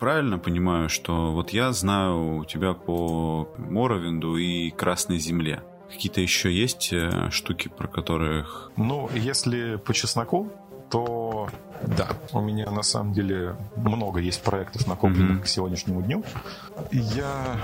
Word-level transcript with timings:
Правильно 0.00 0.38
понимаю, 0.38 0.88
что 0.88 1.32
вот 1.32 1.50
я 1.50 1.72
знаю 1.72 2.38
у 2.38 2.44
тебя 2.44 2.72
по 2.72 3.48
Morrowind 3.58 4.28
у 4.28 4.36
и 4.36 4.70
Красной 4.70 5.18
Земле. 5.18 5.62
Какие-то 5.88 6.20
еще 6.20 6.52
есть 6.52 6.92
э, 6.92 7.30
штуки, 7.30 7.68
про 7.68 7.86
которых... 7.86 8.72
Ну, 8.76 9.08
если 9.14 9.76
по 9.76 9.94
чесноку, 9.94 10.50
то 10.90 11.48
да, 11.86 12.08
у 12.32 12.40
меня 12.40 12.70
на 12.70 12.82
самом 12.82 13.12
деле 13.12 13.56
много 13.76 14.20
есть 14.20 14.42
проектов, 14.42 14.86
накопленных 14.86 15.38
mm-hmm. 15.38 15.44
к 15.44 15.46
сегодняшнему 15.46 16.02
дню. 16.02 16.24
Я 16.90 17.60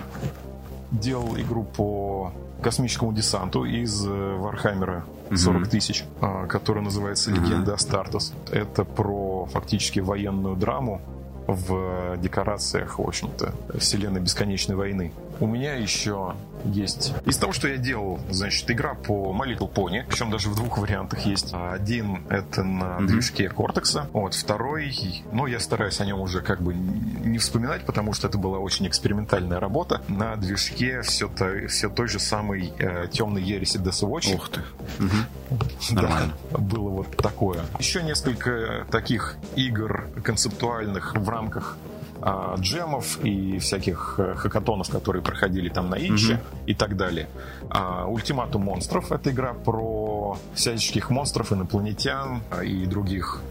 делал 0.93 1.37
игру 1.37 1.65
по 1.65 2.33
космическому 2.63 3.13
десанту 3.13 3.65
из 3.65 4.07
э, 4.07 4.37
Вархаммера 4.39 5.05
40 5.35 5.69
тысяч, 5.69 6.05
mm-hmm. 6.21 6.47
которая 6.47 6.85
называется 6.85 7.33
«Легенда 7.33 7.73
mm-hmm. 7.73 7.75
Астартес». 7.75 8.33
Это 8.53 8.85
про 8.85 9.47
фактически 9.47 9.99
военную 9.99 10.55
драму 10.57 11.01
в 11.47 12.17
декорациях, 12.19 12.99
в 12.99 13.03
общем-то, 13.03 13.55
вселенной 13.79 14.21
бесконечной 14.21 14.77
войны. 14.77 15.13
У 15.41 15.47
меня 15.47 15.75
еще 15.75 16.35
есть... 16.65 17.13
Из 17.27 17.37
того, 17.37 17.53
что 17.53 17.69
я 17.69 17.77
делал, 17.77 18.21
значит, 18.31 18.71
игра 18.71 18.95
по 18.95 19.35
My 19.35 19.55
Little 19.55 19.73
Pony, 19.73 20.05
причем 20.07 20.31
даже 20.31 20.49
в 20.49 20.57
двух 20.57 20.79
вариантах 20.79 21.21
есть. 21.27 21.53
Один— 21.53 22.25
это 22.29 22.63
на 22.63 22.85
mm-hmm. 22.85 23.07
движке 23.07 23.49
Кортекса, 23.49 24.09
вот, 24.13 24.35
второй, 24.35 24.95
ну, 25.33 25.47
я 25.47 25.61
стараюсь 25.61 26.01
о 26.01 26.07
нем 26.07 26.21
уже 26.21 26.41
как 26.41 26.63
бы 26.63 26.75
не 26.75 27.39
вспоминать, 27.39 27.85
потому 27.85 28.13
что 28.13 28.29
это 28.29 28.39
была 28.39 28.59
очень 28.59 28.87
экспериментальная 28.87 29.61
работа. 29.61 30.03
На 30.09 30.37
движке 30.37 31.03
все, 31.03 31.29
то, 31.29 31.69
все 31.69 31.89
той 31.89 32.09
же 32.09 32.19
самой 32.19 32.73
э, 32.79 33.09
темной 33.11 33.43
ереси 33.43 33.79
Death 33.79 34.09
Watch. 34.09 34.35
Ух 34.35 34.49
ты. 34.49 34.61
Угу. 34.99 35.55
Нормально. 35.95 36.35
Да, 36.51 36.59
было 36.59 36.89
вот 36.91 37.17
такое. 37.17 37.61
Еще 37.79 38.03
несколько 38.03 38.87
таких 38.91 39.37
игр 39.57 40.07
концептуальных 40.23 41.15
в 41.15 41.29
рамках 41.29 41.77
а, 42.27 42.55
джемов 42.59 43.23
и 43.23 43.59
всяких 43.59 44.15
э, 44.17 44.35
хакатонов, 44.35 44.89
которые 44.89 45.21
проходили 45.23 45.69
там 45.69 45.91
на 45.91 45.97
Иче 45.97 46.33
mm-hmm. 46.33 46.65
и 46.67 46.75
так 46.75 46.97
далее. 46.97 47.29
А, 47.69 48.07
Ультиматум 48.07 48.63
монстров— 48.63 49.13
это 49.13 49.31
игра 49.31 49.53
про 49.53 50.39
всяческих 50.55 51.11
монстров, 51.11 51.53
инопланетян 51.53 52.41
а, 52.51 52.65
и 52.65 52.87
других 52.87 53.43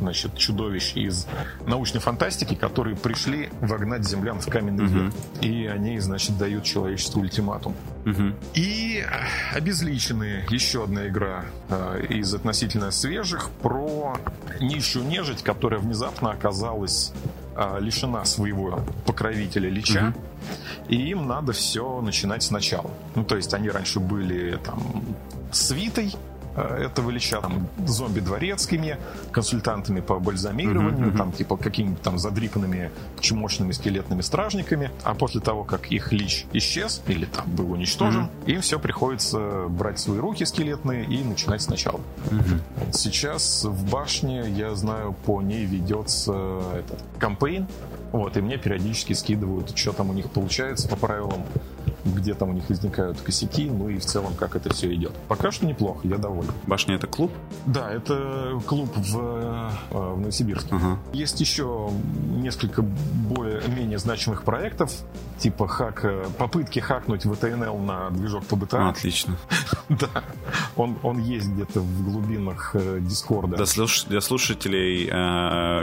значит, 0.00 0.36
чудовищ 0.36 0.96
из 0.96 1.26
научной 1.66 2.00
фантастики, 2.00 2.54
которые 2.54 2.96
пришли 2.96 3.50
вогнать 3.60 4.08
землян 4.08 4.40
в 4.40 4.48
каменный 4.48 4.86
век. 4.86 5.12
Uh-huh. 5.12 5.46
И 5.46 5.66
они, 5.66 5.98
значит, 6.00 6.38
дают 6.38 6.64
человечеству 6.64 7.20
ультиматум. 7.20 7.74
Uh-huh. 8.04 8.34
И 8.54 9.04
обезличенные 9.54 10.46
еще 10.48 10.84
одна 10.84 11.06
игра 11.06 11.44
э, 11.68 12.06
из 12.08 12.34
относительно 12.34 12.90
свежих 12.90 13.50
про 13.62 14.16
низшую 14.58 15.06
нежить, 15.06 15.42
которая 15.42 15.78
внезапно 15.78 16.30
оказалась 16.30 17.12
а, 17.54 17.78
лишена 17.78 18.24
своего 18.24 18.80
покровителя 19.06 19.68
Лича, 19.68 20.14
угу. 20.14 20.20
и 20.88 20.96
им 21.10 21.26
надо 21.26 21.52
все 21.52 22.00
начинать 22.00 22.42
сначала. 22.42 22.90
Ну, 23.14 23.24
то 23.24 23.36
есть 23.36 23.52
они 23.54 23.70
раньше 23.70 24.00
были 24.00 24.56
там 24.56 24.82
свитой, 25.52 26.12
Э, 26.54 26.84
этого 26.84 27.10
Ильича 27.10 27.40
там, 27.40 27.66
зомби-дворецкими, 27.86 28.98
консультантами 29.30 30.00
по 30.00 30.18
бальзамированию, 30.18 31.08
uh-huh. 31.08 31.16
там, 31.16 31.32
типа, 31.32 31.56
какими-то 31.56 32.02
там 32.02 32.18
задрипанными 32.18 32.90
чумошными 33.20 33.72
скелетными 33.72 34.20
стражниками. 34.20 34.90
А 35.02 35.14
после 35.14 35.40
того, 35.40 35.64
как 35.64 35.90
их 35.90 36.12
Лич 36.12 36.46
исчез, 36.52 37.02
или 37.06 37.24
там 37.24 37.50
был 37.50 37.72
уничтожен, 37.72 38.24
uh-huh. 38.24 38.52
им 38.52 38.60
все 38.60 38.78
приходится 38.78 39.66
брать 39.68 39.98
свои 39.98 40.18
руки 40.18 40.44
скелетные 40.44 41.04
и 41.04 41.24
начинать 41.24 41.62
сначала. 41.62 42.00
Uh-huh. 42.30 42.60
Сейчас 42.92 43.64
в 43.64 43.90
башне, 43.90 44.44
я 44.50 44.74
знаю, 44.74 45.14
по 45.24 45.40
ней 45.40 45.64
ведется 45.64 46.62
этот 46.76 47.02
кампейн, 47.18 47.66
вот, 48.12 48.36
и 48.36 48.42
мне 48.42 48.58
периодически 48.58 49.14
скидывают, 49.14 49.76
что 49.76 49.92
там 49.92 50.10
у 50.10 50.12
них 50.12 50.30
получается 50.30 50.86
по 50.86 50.96
правилам 50.96 51.42
где 52.04 52.34
там 52.34 52.50
у 52.50 52.52
них 52.52 52.68
возникают 52.68 53.20
косяки, 53.20 53.68
ну 53.70 53.88
и 53.88 53.98
в 53.98 54.04
целом, 54.04 54.34
как 54.34 54.56
это 54.56 54.72
все 54.72 54.92
идет. 54.94 55.12
Пока 55.28 55.50
что 55.50 55.66
неплохо, 55.66 56.00
я 56.06 56.18
доволен. 56.18 56.52
Башня 56.66 56.96
это 56.96 57.06
клуб? 57.06 57.30
Да, 57.66 57.90
это 57.90 58.60
клуб 58.66 58.90
в, 58.96 59.18
э, 59.18 59.70
в 59.90 60.18
Новосибирске. 60.18 60.74
Ага. 60.74 60.98
Есть 61.12 61.40
еще 61.40 61.90
несколько 62.30 62.82
более-менее 62.82 63.98
значимых 63.98 64.42
проектов, 64.44 64.92
типа 65.38 65.68
хак, 65.68 66.04
э, 66.04 66.24
попытки 66.38 66.80
хакнуть 66.80 67.24
VTNL 67.24 67.80
на 67.80 68.10
движок 68.10 68.44
PBTA. 68.44 68.90
Отлично. 68.90 69.36
да, 69.88 70.24
он, 70.76 70.96
он 71.02 71.18
есть 71.18 71.48
где-то 71.48 71.80
в 71.80 72.04
глубинах 72.04 72.70
э, 72.74 72.98
Дискорда. 73.00 73.56
Для, 73.56 73.64
слуш- 73.66 74.08
для 74.08 74.20
слушателей 74.20 75.06
э, 75.06 75.12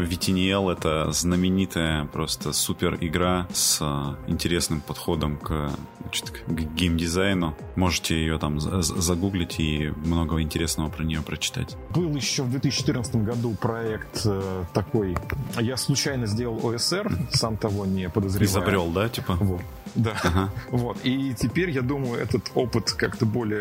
VTNL 0.05 0.71
это 0.71 1.11
знаменитая 1.11 2.05
просто 2.05 2.53
супер 2.53 2.97
игра 3.01 3.47
с 3.53 3.79
э, 3.81 4.31
интересным 4.31 4.81
подходом 4.81 5.37
к 5.37 5.71
значит, 6.01 6.29
к 6.31 6.49
геймдизайну. 6.51 7.55
Можете 7.75 8.15
ее 8.15 8.37
там 8.39 8.59
загуглить 8.59 9.59
и 9.59 9.91
много 10.05 10.41
интересного 10.41 10.89
про 10.89 11.03
нее 11.03 11.21
прочитать. 11.21 11.77
Был 11.91 12.15
еще 12.15 12.43
в 12.43 12.49
2014 12.51 13.15
году 13.17 13.55
проект 13.59 14.21
э, 14.25 14.63
такой. 14.73 15.15
Я 15.59 15.77
случайно 15.77 16.25
сделал 16.27 16.65
ОСР, 16.65 17.11
сам 17.31 17.57
того 17.57 17.85
не 17.85 18.09
подозревая. 18.09 18.47
Изобрел, 18.47 18.87
да, 18.91 19.09
типа? 19.09 19.37
Вот. 19.39 19.61
Да. 19.95 20.13
Ага. 20.23 20.49
Вот. 20.69 20.97
И 21.03 21.33
теперь, 21.33 21.71
я 21.71 21.81
думаю, 21.81 22.21
этот 22.21 22.51
опыт 22.55 22.91
как-то 22.91 23.25
более 23.25 23.59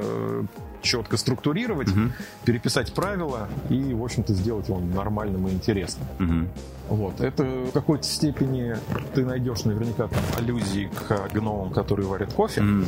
э, 0.00 0.37
четко 0.82 1.16
структурировать, 1.16 1.90
угу. 1.90 2.12
переписать 2.44 2.92
правила 2.92 3.48
и, 3.68 3.94
в 3.94 4.02
общем-то, 4.02 4.32
сделать 4.32 4.68
его 4.68 4.80
нормальным 4.80 5.48
и 5.48 5.50
интересным. 5.50 6.06
Угу. 6.18 6.48
Вот. 6.88 7.20
Это 7.20 7.44
в 7.44 7.72
какой-то 7.72 8.04
степени 8.04 8.76
ты 9.14 9.24
найдешь 9.24 9.64
наверняка 9.64 10.08
там 10.08 10.22
аллюзии 10.36 10.90
к 11.06 11.30
гномам, 11.32 11.70
которые 11.70 12.06
варят 12.06 12.32
кофе. 12.32 12.62
Mm. 12.62 12.86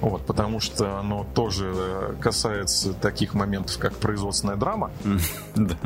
Вот, 0.00 0.26
потому 0.26 0.60
что 0.60 0.98
оно 0.98 1.24
тоже 1.34 2.16
касается 2.20 2.92
таких 2.92 3.34
моментов, 3.34 3.78
как 3.78 3.94
производственная 3.94 4.56
драма. 4.56 4.90
Да. 5.54 5.76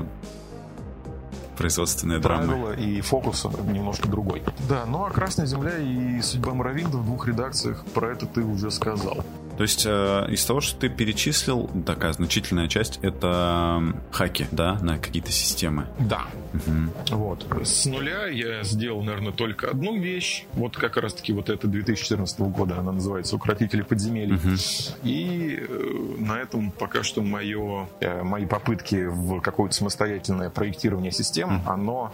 Производственная 1.57 2.19
драма. 2.19 2.47
Правила 2.47 2.73
и 2.73 3.01
фокус 3.01 3.45
немножко 3.45 4.09
другой. 4.09 4.43
Да, 4.69 4.85
ну 4.87 5.07
а 5.07 5.11
Красная 5.11 5.47
Земля 5.47 5.79
и 5.79 6.21
Судьба 6.21 6.53
Моровинда 6.53 6.99
в 6.99 7.05
двух 7.05 7.27
редакциях, 7.29 7.85
про 7.95 8.13
это 8.13 8.27
ты 8.27 8.43
уже 8.43 8.71
сказал. 8.71 9.25
То 9.57 9.63
есть 9.63 9.85
э, 9.87 10.27
из 10.31 10.45
того, 10.45 10.61
что 10.61 10.79
ты 10.79 10.89
перечислил, 10.89 11.71
такая 11.87 12.13
значительная 12.13 12.69
часть 12.69 12.99
это 13.03 13.83
хаки, 14.11 14.47
да, 14.51 14.79
на 14.83 14.99
какие-то 14.99 15.33
системы. 15.33 15.87
Да. 15.99 16.27
Угу. 16.55 17.17
Вот. 17.17 17.47
С 17.65 17.87
нуля 17.87 18.27
я 18.27 18.63
сделал, 18.63 19.03
наверное, 19.03 19.33
только 19.33 19.71
одну 19.71 19.97
вещь. 19.99 20.45
Вот 20.53 20.77
как 20.77 20.97
раз-таки 20.97 21.33
вот 21.33 21.49
это 21.49 21.67
2014 21.67 22.39
года. 22.41 22.79
Она 22.79 22.93
называется 22.93 23.37
«Укротители 23.37 23.83
подземелий». 23.83 24.37
Угу. 24.37 24.57
И 25.05 25.59
э, 25.61 26.17
на 26.19 26.39
этом 26.39 26.71
пока 26.71 27.03
что 27.03 27.23
мое, 27.23 27.89
э, 28.01 28.23
мои 28.23 28.47
попытки 28.47 29.07
в 29.07 29.41
какое-то 29.41 29.75
самостоятельное 29.75 30.51
проектирование 30.51 31.13
систем, 31.13 31.57
угу. 31.57 31.71
оно 31.71 32.13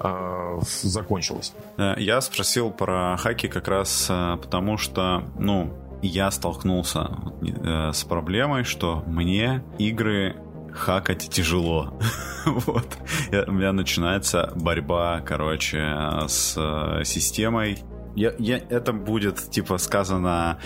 э, 0.00 0.60
закончилось. 0.82 1.52
Э, 1.76 1.94
я 1.98 2.20
спросил 2.20 2.70
про 2.70 3.16
хаки 3.16 3.48
как 3.48 3.68
раз 3.68 4.06
э, 4.08 4.38
потому, 4.40 4.78
что, 4.78 5.24
ну, 5.38 5.72
я 6.02 6.30
столкнулся 6.30 7.10
э, 7.42 7.92
с 7.92 8.04
проблемой, 8.04 8.64
что 8.64 9.02
мне 9.06 9.62
игры 9.78 10.36
хакать 10.72 11.28
тяжело. 11.30 11.98
вот. 12.46 12.86
у 13.46 13.52
меня 13.52 13.72
начинается 13.72 14.52
борьба, 14.54 15.20
короче, 15.20 15.96
с 16.28 16.54
э, 16.56 17.04
системой. 17.04 17.78
Я, 18.16 18.32
я, 18.38 18.58
это 18.58 18.92
будет, 18.92 19.50
типа, 19.50 19.78
сказано 19.78 20.58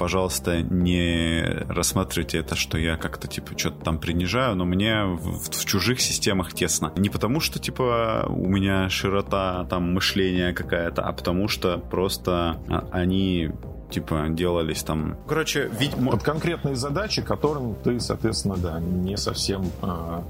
пожалуйста, 0.00 0.62
не 0.62 1.42
рассматривайте 1.68 2.38
это, 2.38 2.56
что 2.56 2.78
я 2.78 2.96
как-то, 2.96 3.28
типа, 3.28 3.56
что-то 3.58 3.84
там 3.84 3.98
принижаю, 3.98 4.56
но 4.56 4.64
мне 4.64 5.04
в, 5.04 5.50
в 5.50 5.64
чужих 5.66 6.00
системах 6.00 6.54
тесно. 6.54 6.90
Не 6.96 7.10
потому, 7.10 7.40
что, 7.40 7.58
типа, 7.58 8.24
у 8.30 8.48
меня 8.48 8.88
широта 8.88 9.66
там 9.68 9.92
мышления 9.92 10.54
какая-то, 10.54 11.02
а 11.02 11.12
потому 11.12 11.48
что 11.48 11.76
просто 11.76 12.62
а, 12.70 12.88
они 12.92 13.50
типа 13.90 14.26
делались 14.30 14.82
там. 14.82 15.16
Короче, 15.26 15.70
видимо... 15.78 16.12
Под 16.12 16.22
конкретные 16.22 16.76
задачи, 16.76 17.22
которым 17.22 17.74
ты, 17.74 18.00
соответственно, 18.00 18.56
да, 18.56 18.80
не 18.80 19.16
совсем... 19.16 19.66
Э, 19.82 20.22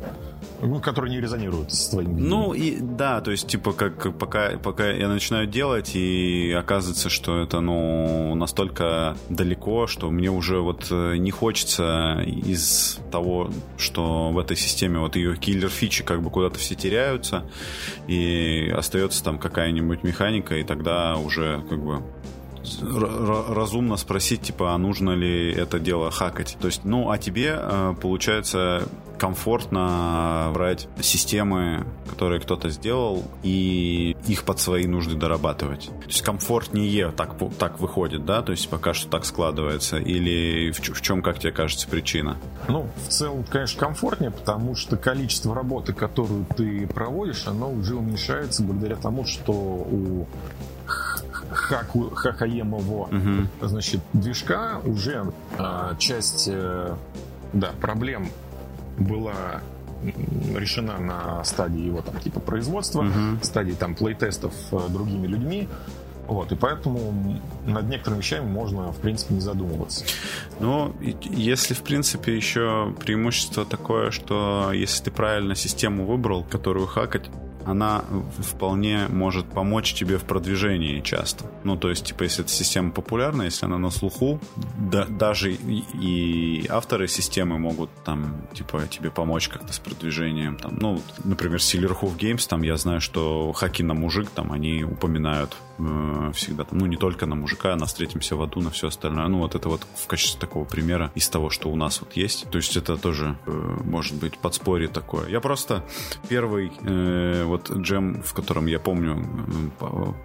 ну, 0.63 0.81
которые 0.81 1.11
не 1.11 1.21
резонируют 1.21 1.73
с 1.73 1.89
твоим 1.89 2.17
видением. 2.17 2.31
Ну, 2.31 2.53
и 2.53 2.79
да, 2.81 3.21
то 3.21 3.31
есть, 3.31 3.47
типа, 3.47 3.73
как 3.73 4.17
пока, 4.19 4.59
пока 4.63 4.91
я 4.91 5.09
начинаю 5.09 5.47
делать, 5.47 5.95
и 5.95 6.53
оказывается, 6.53 7.09
что 7.09 7.41
это, 7.41 7.61
ну, 7.61 8.35
настолько 8.35 9.17
далеко, 9.29 9.87
что 9.87 10.11
мне 10.11 10.31
уже 10.31 10.61
вот 10.61 10.89
э, 10.91 11.17
не 11.17 11.31
хочется 11.31 12.21
из 12.25 12.99
того, 13.11 13.51
что 13.79 14.31
в 14.31 14.39
этой 14.39 14.57
системе 14.57 14.99
вот 14.99 15.17
ее 15.17 15.37
киллер-фичи 15.37 16.05
как 16.05 16.23
бы 16.23 16.31
куда-то 16.31 16.59
все 16.59 16.75
теряются, 16.75 17.45
и 18.07 18.73
остается 18.77 19.23
там 19.25 19.39
какая-нибудь 19.39 20.03
механика, 20.03 20.57
и 20.57 20.65
тогда 20.65 21.17
уже 21.17 21.63
как 21.69 21.83
бы 21.83 22.03
разумно 22.83 23.97
спросить, 23.97 24.43
типа, 24.43 24.75
а 24.75 24.79
нужно 24.79 25.11
ли 25.11 25.53
это 25.53 25.79
дело 25.79 26.11
хакать. 26.11 26.57
То 26.61 26.67
есть, 26.67 26.85
ну, 26.85 27.11
а 27.11 27.19
тебе, 27.19 27.57
э, 27.57 27.95
получается, 28.01 28.89
комфортно 29.21 30.51
брать 30.55 30.89
системы, 31.01 31.87
которые 32.09 32.41
кто-то 32.41 32.71
сделал, 32.71 33.23
и 33.43 34.17
их 34.27 34.45
под 34.45 34.61
свои 34.61 34.87
нужды 34.87 35.15
дорабатывать. 35.15 35.91
То 36.01 36.07
есть 36.07 36.23
комфортнее 36.23 37.13
так, 37.15 37.37
так 37.59 37.81
выходит, 37.81 38.25
да? 38.25 38.41
То 38.41 38.53
есть 38.53 38.69
пока 38.71 38.95
что 38.95 39.11
так 39.11 39.27
складывается. 39.27 39.99
Или 39.99 40.71
в, 40.71 40.79
в 40.81 41.03
чем, 41.03 41.21
как 41.21 41.39
тебе 41.39 41.53
кажется, 41.53 41.87
причина? 41.87 42.39
Ну, 42.69 42.89
в 43.07 43.09
целом, 43.09 43.45
конечно, 43.45 43.79
комфортнее, 43.79 44.31
потому 44.31 44.75
что 44.75 44.97
количество 44.97 45.55
работы, 45.55 45.93
которую 45.93 46.47
ты 46.57 46.87
проводишь, 46.87 47.47
оно 47.47 47.71
уже 47.71 47.97
уменьшается 47.97 48.63
благодаря 48.63 48.97
тому, 48.97 49.27
что 49.27 49.53
у 49.53 50.27
хаку, 51.53 52.11
хакаемового, 52.11 53.09
угу. 53.09 53.67
значит, 53.67 54.01
движка 54.13 54.81
уже 54.85 55.33
э, 55.59 55.95
часть 55.99 56.49
э, 56.51 56.95
да, 57.53 57.71
проблем 57.81 58.29
была 58.99 59.61
решена 60.57 60.99
на 60.99 61.45
стадии 61.45 61.81
его 61.81 62.01
там 62.01 62.19
типа 62.19 62.41
производства, 62.41 63.03
угу. 63.03 63.43
стадии 63.43 63.73
там 63.73 63.95
плейтестов 63.95 64.55
э, 64.73 64.79
другими 64.89 65.27
людьми. 65.27 65.69
Вот, 66.27 66.53
и 66.53 66.55
поэтому 66.55 67.13
над 67.67 67.89
некоторыми 67.89 68.21
вещами 68.21 68.47
можно, 68.47 68.93
в 68.93 68.99
принципе, 68.99 69.35
не 69.35 69.41
задумываться. 69.41 70.05
Ну, 70.61 70.95
если, 71.01 71.75
в 71.75 71.83
принципе, 71.83 72.37
еще 72.37 72.95
преимущество 73.01 73.65
такое, 73.65 74.13
что 74.13 74.71
если 74.73 75.03
ты 75.03 75.11
правильно 75.11 75.57
систему 75.57 76.07
выбрал, 76.07 76.45
которую 76.45 76.87
хакать, 76.87 77.29
она 77.65 78.05
вполне 78.39 79.07
может 79.09 79.47
помочь 79.47 79.95
тебе 79.95 80.19
в 80.19 80.25
продвижении 80.25 81.01
часто. 81.01 81.45
Ну, 81.65 81.77
то 81.77 81.91
есть, 81.91 82.07
типа, 82.07 82.25
если 82.25 82.45
эта 82.45 82.53
система 82.53 82.91
популярна, 82.91 83.43
если 83.43 83.67
она 83.67 83.79
на 83.79 83.91
слуху, 83.91 84.41
да, 84.79 85.05
даже 85.05 85.53
и, 85.53 86.67
авторы 86.69 87.09
системы 87.09 87.59
могут 87.59 87.91
там, 88.05 88.47
типа, 88.53 88.83
тебе 88.89 89.11
помочь 89.11 89.49
как-то 89.49 89.73
с 89.73 89.79
продвижением. 89.79 90.57
Там, 90.57 90.77
ну, 90.81 91.01
например, 91.25 91.59
Silverhoof 91.59 92.17
Games, 92.17 92.49
там 92.49 92.63
я 92.63 92.77
знаю, 92.77 93.01
что 93.01 93.53
хаки 93.53 93.83
на 93.83 93.95
мужик, 93.95 94.31
там 94.31 94.53
они 94.53 94.85
упоминают 94.85 95.57
э, 95.81 96.33
всегда, 96.33 96.67
ну, 96.71 96.87
не 96.87 96.97
только 96.97 97.27
на 97.27 97.35
мужика, 97.35 97.75
на 97.77 97.87
встретимся 97.87 98.37
в 98.37 98.43
аду, 98.43 98.61
на 98.61 98.71
все 98.71 98.89
остальное. 98.89 99.27
Ну, 99.29 99.39
вот 99.39 99.55
это 99.55 99.69
вот 99.69 99.87
в 99.95 100.07
качестве 100.07 100.41
такого 100.41 100.65
примера 100.65 101.11
из 101.15 101.29
того, 101.29 101.51
что 101.51 101.71
у 101.71 101.77
нас 101.77 102.01
вот 102.01 102.13
есть. 102.15 102.49
То 102.51 102.59
есть 102.59 102.77
это 102.77 102.97
тоже 102.97 103.37
э, 103.47 103.51
может 103.85 104.15
быть 104.15 104.39
подспорье 104.39 104.89
такое. 104.89 105.29
Я 105.29 105.41
просто 105.41 105.85
первый 106.29 106.73
э, 106.83 107.45
вот 107.45 107.71
джем, 107.71 108.23
в 108.23 108.33
котором 108.33 108.67
я 108.67 108.79
помню, 108.79 109.25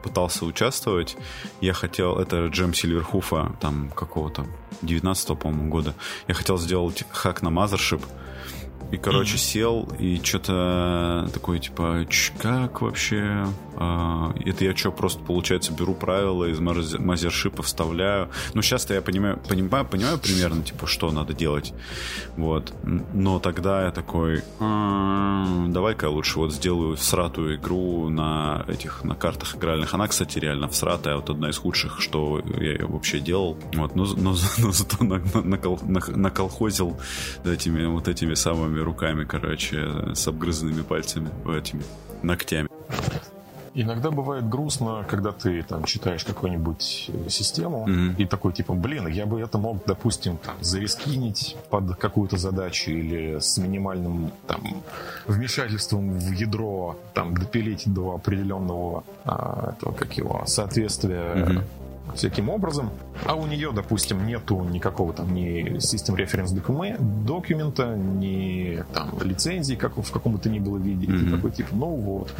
пытался 0.03 0.45
участвовать, 0.45 1.17
я 1.61 1.73
хотел, 1.73 2.17
это 2.17 2.47
джем 2.47 2.73
Сильверхуфа, 2.73 3.55
там 3.59 3.89
какого-то 3.89 4.45
19 4.81 5.39
по-моему, 5.39 5.69
года, 5.69 5.95
я 6.27 6.33
хотел 6.33 6.57
сделать 6.57 7.05
хак 7.11 7.41
на 7.41 7.49
Mothership, 7.49 8.01
и, 8.91 8.97
короче, 8.97 9.35
mm-hmm. 9.35 9.39
сел 9.39 9.89
и 9.99 10.21
что-то 10.23 11.29
такое, 11.33 11.59
типа, 11.59 12.05
как 12.39 12.81
вообще? 12.81 13.47
А, 13.77 14.33
это 14.45 14.63
я 14.63 14.75
что, 14.75 14.91
просто, 14.91 15.21
получается, 15.23 15.73
беру 15.73 15.93
правила 15.93 16.45
из 16.45 16.59
мазершипа, 16.59 17.63
вставляю. 17.63 18.29
Ну, 18.53 18.61
сейчас-то 18.61 18.93
я 18.93 19.01
понимаю, 19.01 19.39
понимаю, 19.47 19.85
понимаю 19.85 20.17
примерно, 20.17 20.63
типа, 20.63 20.87
что 20.87 21.11
надо 21.11 21.33
делать. 21.33 21.73
Вот. 22.37 22.73
Но 22.83 23.39
тогда 23.39 23.85
я 23.85 23.91
такой, 23.91 24.43
«А, 24.59 25.65
давай-ка 25.67 26.09
лучше 26.09 26.39
вот 26.39 26.53
сделаю 26.53 26.95
всратую 26.95 27.57
игру 27.57 28.09
на 28.09 28.65
этих, 28.67 29.03
на 29.03 29.15
картах 29.15 29.55
игральных. 29.55 29.93
Она, 29.93 30.07
кстати, 30.07 30.39
реально 30.39 30.67
всратая, 30.67 31.15
вот 31.15 31.29
одна 31.29 31.49
из 31.49 31.57
худших, 31.57 31.99
что 31.99 32.41
я 32.59 32.85
вообще 32.85 33.19
делал. 33.19 33.57
Вот, 33.73 33.95
но, 33.95 34.05
но, 34.05 34.35
но 34.57 34.71
зато 34.71 35.03
наколхозил 35.03 36.97
этими, 37.43 37.85
вот 37.85 38.07
этими 38.07 38.33
самыми 38.35 38.74
голыми 38.75 38.79
руками, 38.79 39.25
короче, 39.25 40.13
с 40.13 40.27
обгрызанными 40.27 40.81
пальцами, 40.81 41.29
этими 41.57 41.83
ногтями. 42.23 42.69
Иногда 43.77 44.09
бывает 44.09 44.47
грустно, 44.47 45.05
когда 45.09 45.33
ты 45.33 45.61
там 45.63 45.83
читаешь 45.83 46.23
какую-нибудь 46.23 47.09
э, 47.09 47.29
систему 47.29 47.85
mm-hmm. 47.85 48.15
и 48.19 48.25
такой 48.25 48.53
типа, 48.53 48.73
блин, 48.73 49.07
я 49.07 49.25
бы 49.25 49.41
это 49.41 49.57
мог, 49.57 49.83
допустим, 49.85 50.37
там, 50.37 50.55
зарискинить 50.61 51.57
под 51.69 51.97
какую-то 51.97 52.37
задачу 52.37 52.91
или 52.91 53.39
с 53.39 53.57
минимальным 53.57 54.31
там 54.47 54.61
вмешательством 55.27 56.17
в 56.17 56.31
ядро 56.31 56.95
там 57.13 57.35
допилить 57.35 57.83
до 57.85 58.15
определенного 58.15 59.03
а, 59.25 59.73
этого 59.77 59.91
как 59.91 60.17
его 60.17 60.43
соответствия 60.45 61.33
mm-hmm 61.35 61.63
всяким 62.15 62.49
образом, 62.49 62.89
а 63.25 63.35
у 63.35 63.45
нее, 63.47 63.71
допустим, 63.71 64.25
нету 64.25 64.63
никакого 64.63 65.13
там 65.13 65.33
ни 65.33 65.79
систем 65.79 66.15
референс 66.15 66.51
документа, 66.51 67.95
ни 67.95 68.83
там 68.93 69.11
лицензии, 69.21 69.75
как 69.75 69.97
в 69.97 70.11
каком 70.11 70.33
бы 70.33 70.39
то 70.39 70.49
ни 70.49 70.59
было 70.59 70.77
виде, 70.77 71.07
mm-hmm. 71.07 71.35
такой 71.35 71.51
типа, 71.51 71.69
ну 71.75 71.87
вот, 71.87 72.33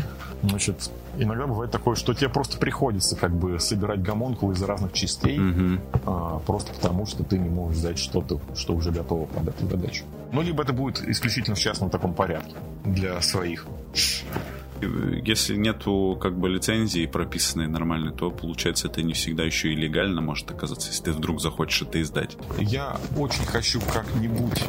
значит, 0.43 0.91
иногда 1.17 1.47
бывает 1.47 1.71
такое, 1.71 1.95
что 1.95 2.13
тебе 2.13 2.29
просто 2.29 2.57
приходится 2.57 3.15
как 3.15 3.31
бы 3.31 3.59
собирать 3.59 4.01
гомонкулы 4.01 4.53
из 4.53 4.63
разных 4.63 4.93
частей, 4.93 5.37
mm-hmm. 5.37 5.79
а, 6.05 6.39
просто 6.45 6.73
потому 6.73 7.05
что 7.05 7.23
ты 7.23 7.37
не 7.37 7.49
можешь 7.49 7.79
взять 7.79 7.99
что-то, 7.99 8.39
что 8.55 8.73
уже 8.73 8.91
готово 8.91 9.25
под 9.25 9.47
эту 9.47 9.67
задачу. 9.67 10.03
Ну, 10.31 10.41
либо 10.41 10.63
это 10.63 10.73
будет 10.73 11.07
исключительно 11.07 11.55
в 11.55 11.59
частном 11.59 11.89
таком 11.89 12.13
порядке 12.13 12.55
для 12.83 13.21
своих. 13.21 13.65
Если 14.81 15.55
нету 15.55 16.17
как 16.21 16.37
бы 16.37 16.49
лицензии 16.49 17.05
прописанной 17.05 17.67
нормальной, 17.67 18.11
то 18.11 18.31
получается 18.31 18.87
это 18.87 19.01
не 19.01 19.13
всегда 19.13 19.43
еще 19.43 19.71
и 19.71 19.75
легально 19.75 20.21
может 20.21 20.49
оказаться, 20.51 20.89
если 20.89 21.05
ты 21.05 21.11
вдруг 21.11 21.41
захочешь 21.41 21.81
это 21.81 22.01
издать. 22.01 22.37
Я 22.59 22.97
очень 23.17 23.45
хочу 23.45 23.81
как-нибудь 23.81 24.63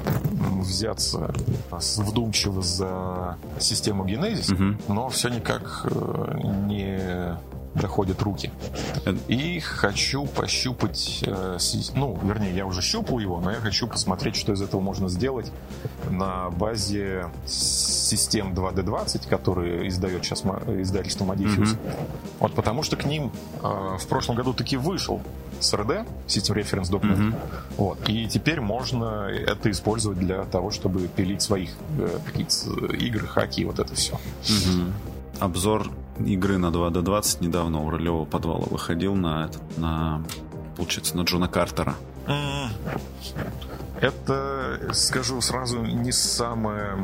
взяться 0.61 1.35
вдумчиво 1.71 2.63
за 2.63 3.37
систему 3.59 4.07
Genesis, 4.07 4.53
угу. 4.53 4.93
но 4.93 5.09
все 5.09 5.29
никак 5.29 5.87
э, 5.91 6.39
не 6.67 7.37
доходят 7.77 8.21
руки. 8.23 8.51
И 9.29 9.61
хочу 9.61 10.27
пощупать, 10.27 11.23
э, 11.27 11.59
ну, 11.95 12.19
вернее, 12.23 12.55
я 12.55 12.67
уже 12.67 12.83
щупал 12.83 13.19
его, 13.19 13.41
но 13.41 13.51
я 13.51 13.59
хочу 13.59 13.87
посмотреть, 13.87 14.37
что 14.37 14.53
из 14.53 14.63
этого 14.63 14.81
можно 14.81 15.09
сделать 15.09 15.53
на 16.11 16.51
базе 16.51 17.27
систем 17.47 18.53
2D20, 18.55 19.29
которые 19.29 19.89
издает 19.89 20.25
сейчас 20.25 20.43
издательство 20.43 21.25
Modifius. 21.25 21.57
Mm-hmm. 21.57 21.97
Вот 22.41 22.55
потому 22.55 22.83
что 22.83 22.97
к 22.97 23.05
ним 23.05 23.33
э, 23.63 23.97
в 23.99 24.07
прошлом 24.09 24.37
году 24.37 24.53
таки 24.53 24.77
вышел 24.77 25.21
SRD, 25.61 26.07
System 26.27 26.57
Reference 26.57 26.91
Document. 26.91 27.19
Mm-hmm. 27.19 27.35
Вот. 27.77 28.09
И 28.09 28.27
теперь 28.27 28.61
можно 28.61 29.29
это 29.29 29.71
использовать 29.71 30.19
для 30.19 30.45
того, 30.45 30.71
чтобы 30.71 31.09
пилить 31.09 31.43
своих 31.43 31.71
э, 31.99 32.19
какие-то 32.27 32.95
игры, 32.95 33.27
хаки, 33.27 33.65
вот 33.65 33.79
это 33.79 33.95
все. 33.95 34.19
Mm-hmm. 34.45 34.93
Обзор 35.41 35.91
игры 36.19 36.59
на 36.59 36.67
2D20 36.67 37.39
недавно 37.41 37.81
у 37.81 37.91
Ролевого 37.91 38.25
подвала 38.25 38.67
выходил 38.71 39.15
на, 39.15 39.47
этот, 39.47 39.79
на 39.79 40.23
получается, 40.77 41.17
на 41.17 41.23
Джона 41.23 41.49
Картера. 41.49 41.95
Это, 44.01 44.91
скажу 44.93 45.41
сразу, 45.41 45.81
не 45.83 46.13
самая 46.13 46.99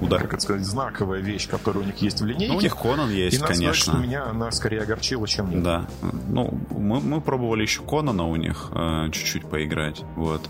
удар, 0.00 0.22
как 0.22 0.34
это 0.34 0.42
сказать, 0.42 0.64
знаковая 0.64 1.20
вещь, 1.20 1.48
которая 1.48 1.82
у 1.82 1.86
них 1.86 1.96
есть 1.98 2.20
в 2.20 2.26
линейке. 2.26 2.52
Ну, 2.52 2.58
у 2.58 2.60
них 2.60 2.76
Конан 2.76 3.10
есть, 3.10 3.38
и 3.38 3.40
конечно. 3.40 3.72
Сказать, 3.72 3.76
что 3.76 3.96
меня 3.96 4.24
она 4.26 4.50
скорее 4.50 4.82
огорчила, 4.82 5.26
чем 5.26 5.50
нет. 5.50 5.62
Да. 5.62 5.86
Ну, 6.28 6.58
мы, 6.70 7.00
мы 7.00 7.20
пробовали 7.22 7.62
еще 7.62 7.82
Конана 7.82 8.26
у 8.28 8.36
них 8.36 8.68
э, 8.72 9.08
чуть-чуть 9.10 9.48
поиграть. 9.48 10.02
Вот. 10.16 10.48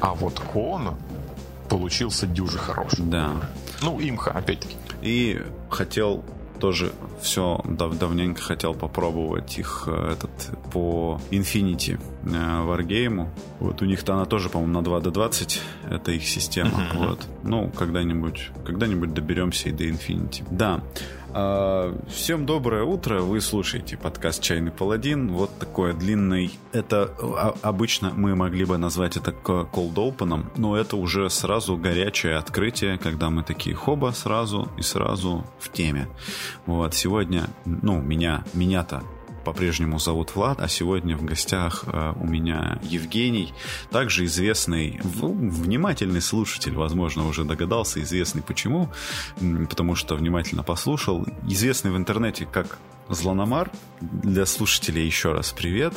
А 0.00 0.14
вот 0.14 0.40
Конан 0.40 0.96
получился 1.68 2.26
дюже 2.26 2.58
хороший. 2.58 3.04
Да. 3.04 3.30
Ну, 3.82 4.00
имха, 4.00 4.30
опять-таки. 4.30 4.76
И 5.02 5.40
хотел 5.68 6.24
тоже 6.60 6.92
все 7.20 7.60
дав 7.64 7.98
давненько 7.98 8.42
хотел 8.42 8.74
попробовать 8.74 9.58
их 9.58 9.84
э, 9.86 10.12
этот 10.12 10.30
по 10.72 11.20
Infinity 11.30 11.98
э, 12.24 12.28
Wargame. 12.28 13.28
Вот 13.58 13.82
у 13.82 13.86
них-то 13.86 14.14
она 14.14 14.26
тоже, 14.26 14.48
по-моему, 14.50 14.80
на 14.80 14.84
2D20. 14.84 15.58
Это 15.90 16.12
их 16.12 16.28
система. 16.28 16.70
Uh-huh. 16.70 17.08
Вот. 17.08 17.26
Ну, 17.42 17.70
когда-нибудь, 17.70 18.50
когда-нибудь 18.64 19.14
доберемся 19.14 19.70
и 19.70 19.72
до 19.72 19.84
Infinity. 19.84 20.44
Да. 20.50 20.82
А, 21.32 21.96
всем 22.08 22.44
доброе 22.44 22.82
утро. 22.82 23.20
Вы 23.20 23.40
слушаете 23.40 23.96
подкаст 23.96 24.42
«Чайный 24.42 24.72
паладин». 24.72 25.32
Вот 25.32 25.56
такой 25.58 25.94
длинный. 25.94 26.50
Это 26.72 27.14
а, 27.20 27.54
обычно 27.62 28.10
мы 28.10 28.34
могли 28.34 28.64
бы 28.64 28.78
назвать 28.78 29.16
это 29.16 29.30
cold 29.30 29.94
open, 29.94 30.46
но 30.56 30.76
это 30.76 30.96
уже 30.96 31.30
сразу 31.30 31.76
горячее 31.76 32.36
открытие, 32.36 32.98
когда 32.98 33.30
мы 33.30 33.44
такие 33.44 33.76
хоба 33.76 34.10
сразу 34.12 34.68
и 34.76 34.82
сразу 34.82 35.44
в 35.60 35.70
теме. 35.70 36.08
Вот 36.66 36.94
сегодня, 36.94 37.46
ну, 37.64 38.00
меня, 38.00 38.44
меня-то 38.52 39.02
по-прежнему 39.44 39.98
зовут 39.98 40.34
Влад, 40.34 40.60
а 40.60 40.68
сегодня 40.68 41.16
в 41.16 41.24
гостях 41.24 41.84
э, 41.86 42.12
у 42.20 42.26
меня 42.26 42.78
Евгений, 42.82 43.52
также 43.90 44.24
известный, 44.24 45.00
внимательный 45.02 46.20
слушатель, 46.20 46.74
возможно, 46.74 47.26
уже 47.26 47.44
догадался, 47.44 48.00
известный 48.02 48.42
почему, 48.42 48.90
потому 49.68 49.94
что 49.94 50.14
внимательно 50.16 50.62
послушал, 50.62 51.26
известный 51.46 51.90
в 51.90 51.96
интернете 51.96 52.46
как 52.50 52.78
Злономар. 53.08 53.70
Для 54.00 54.46
слушателей 54.46 55.04
еще 55.04 55.32
раз 55.32 55.52
привет. 55.52 55.94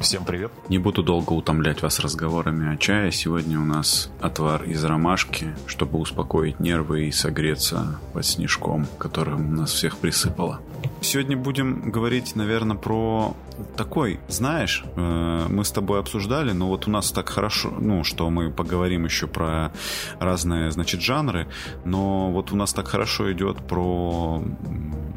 Всем 0.00 0.24
привет. 0.24 0.52
Не 0.68 0.78
буду 0.78 1.02
долго 1.02 1.32
утомлять 1.32 1.82
вас 1.82 1.98
разговорами 2.00 2.72
о 2.72 2.76
чае. 2.76 3.10
Сегодня 3.10 3.58
у 3.58 3.64
нас 3.64 4.10
отвар 4.20 4.64
из 4.64 4.84
ромашки, 4.84 5.54
чтобы 5.66 5.98
успокоить 5.98 6.60
нервы 6.60 7.08
и 7.08 7.12
согреться 7.12 7.98
под 8.12 8.24
снежком, 8.24 8.86
которым 8.98 9.54
нас 9.54 9.72
всех 9.72 9.96
присыпало. 9.98 10.60
Сегодня 11.00 11.36
будем 11.36 11.90
говорить, 11.90 12.36
наверное, 12.36 12.76
про 12.76 13.34
такой, 13.76 14.20
знаешь, 14.28 14.84
э, 14.96 15.46
мы 15.48 15.64
с 15.64 15.70
тобой 15.70 16.00
обсуждали, 16.00 16.52
но 16.52 16.68
вот 16.68 16.86
у 16.86 16.90
нас 16.90 17.10
так 17.10 17.28
хорошо, 17.28 17.72
ну, 17.78 18.04
что 18.04 18.30
мы 18.30 18.50
поговорим 18.50 19.04
еще 19.04 19.26
про 19.26 19.72
разные, 20.18 20.70
значит, 20.70 21.00
жанры, 21.00 21.48
но 21.84 22.30
вот 22.30 22.52
у 22.52 22.56
нас 22.56 22.72
так 22.72 22.88
хорошо 22.88 23.32
идет 23.32 23.58
про 23.66 24.42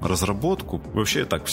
разработку. 0.01 0.81
Вообще 0.93 1.25
так, 1.25 1.43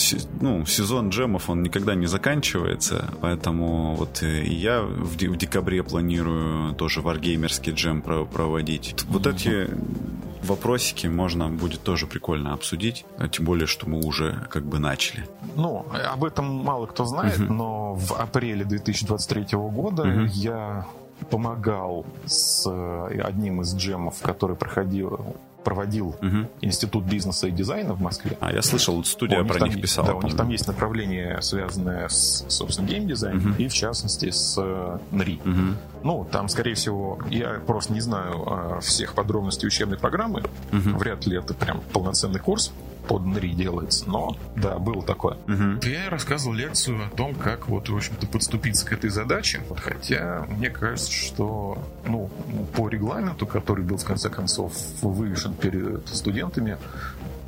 ну, 0.40 0.64
сезон 0.66 1.10
джемов, 1.10 1.50
он 1.50 1.62
никогда 1.62 1.94
не 1.94 2.06
заканчивается, 2.06 3.12
поэтому 3.20 3.94
вот 3.94 4.22
и 4.22 4.52
я 4.54 4.82
в 4.82 5.16
декабре 5.16 5.82
планирую 5.82 6.74
тоже 6.74 7.00
варгеймерский 7.00 7.72
джем 7.72 8.02
проводить. 8.02 8.94
Вот 9.08 9.26
эти 9.26 9.68
вопросики 10.42 11.06
можно 11.06 11.48
будет 11.48 11.82
тоже 11.82 12.06
прикольно 12.06 12.52
обсудить, 12.52 13.04
а 13.18 13.28
тем 13.28 13.44
более, 13.44 13.66
что 13.66 13.88
мы 13.88 13.98
уже 14.00 14.46
как 14.50 14.64
бы 14.64 14.78
начали. 14.78 15.26
Ну, 15.56 15.86
об 16.12 16.24
этом 16.24 16.46
мало 16.46 16.86
кто 16.86 17.04
знает, 17.04 17.38
uh-huh. 17.38 17.52
но 17.52 17.94
в 17.94 18.12
апреле 18.12 18.64
2023 18.64 19.46
года 19.52 20.04
uh-huh. 20.04 20.28
я 20.28 20.86
помогал 21.28 22.06
с 22.26 22.68
э, 22.70 23.20
одним 23.22 23.62
из 23.62 23.74
джемов, 23.74 24.20
который 24.22 24.56
проходил 24.56 25.36
проводил 25.60 26.08
угу. 26.08 26.48
Институт 26.60 27.04
бизнеса 27.04 27.46
и 27.46 27.50
дизайна 27.50 27.94
в 27.94 28.00
Москве. 28.00 28.36
А 28.40 28.52
я 28.52 28.62
слышал, 28.62 29.02
студия 29.04 29.44
про 29.44 29.68
них 29.68 29.80
писала. 29.80 30.08
Да, 30.08 30.14
у 30.14 30.22
них 30.22 30.36
там 30.36 30.48
есть 30.48 30.66
направление, 30.66 31.40
связанное 31.42 32.08
с, 32.08 32.44
собственно, 32.48 32.86
геймдизайном 32.86 33.52
угу. 33.52 33.62
и, 33.62 33.68
в 33.68 33.74
частности, 33.74 34.30
с 34.30 34.56
э, 34.58 34.98
НРИ. 35.10 35.40
Угу. 35.44 36.04
Ну, 36.04 36.26
там, 36.30 36.48
скорее 36.48 36.74
всего, 36.74 37.18
я 37.28 37.60
просто 37.66 37.92
не 37.92 38.00
знаю 38.00 38.42
э, 38.46 38.80
всех 38.80 39.14
подробностей 39.14 39.66
учебной 39.68 39.98
программы. 39.98 40.44
Угу. 40.72 40.98
Вряд 40.98 41.26
ли 41.26 41.36
это 41.36 41.54
прям 41.54 41.80
полноценный 41.92 42.40
курс 42.40 42.72
под 43.10 43.26
НРИ 43.26 43.54
делается. 43.54 44.08
Но, 44.08 44.36
да, 44.54 44.78
было 44.78 45.02
такое. 45.02 45.36
Угу. 45.48 45.84
Я 45.88 46.10
рассказывал 46.10 46.54
лекцию 46.54 47.06
о 47.06 47.16
том, 47.16 47.34
как 47.34 47.66
вот, 47.66 47.88
в 47.88 47.96
общем-то, 47.96 48.24
подступиться 48.28 48.86
к 48.86 48.92
этой 48.92 49.10
задаче. 49.10 49.62
Хотя, 49.78 50.46
мне 50.48 50.70
кажется, 50.70 51.10
что, 51.10 51.82
ну, 52.06 52.30
по 52.72 52.88
регламенту, 52.88 53.48
который 53.48 53.84
был, 53.84 53.96
в 53.96 54.04
конце 54.04 54.30
концов, 54.30 54.74
вывешен 55.02 55.54
перед 55.54 56.06
студентами, 56.08 56.78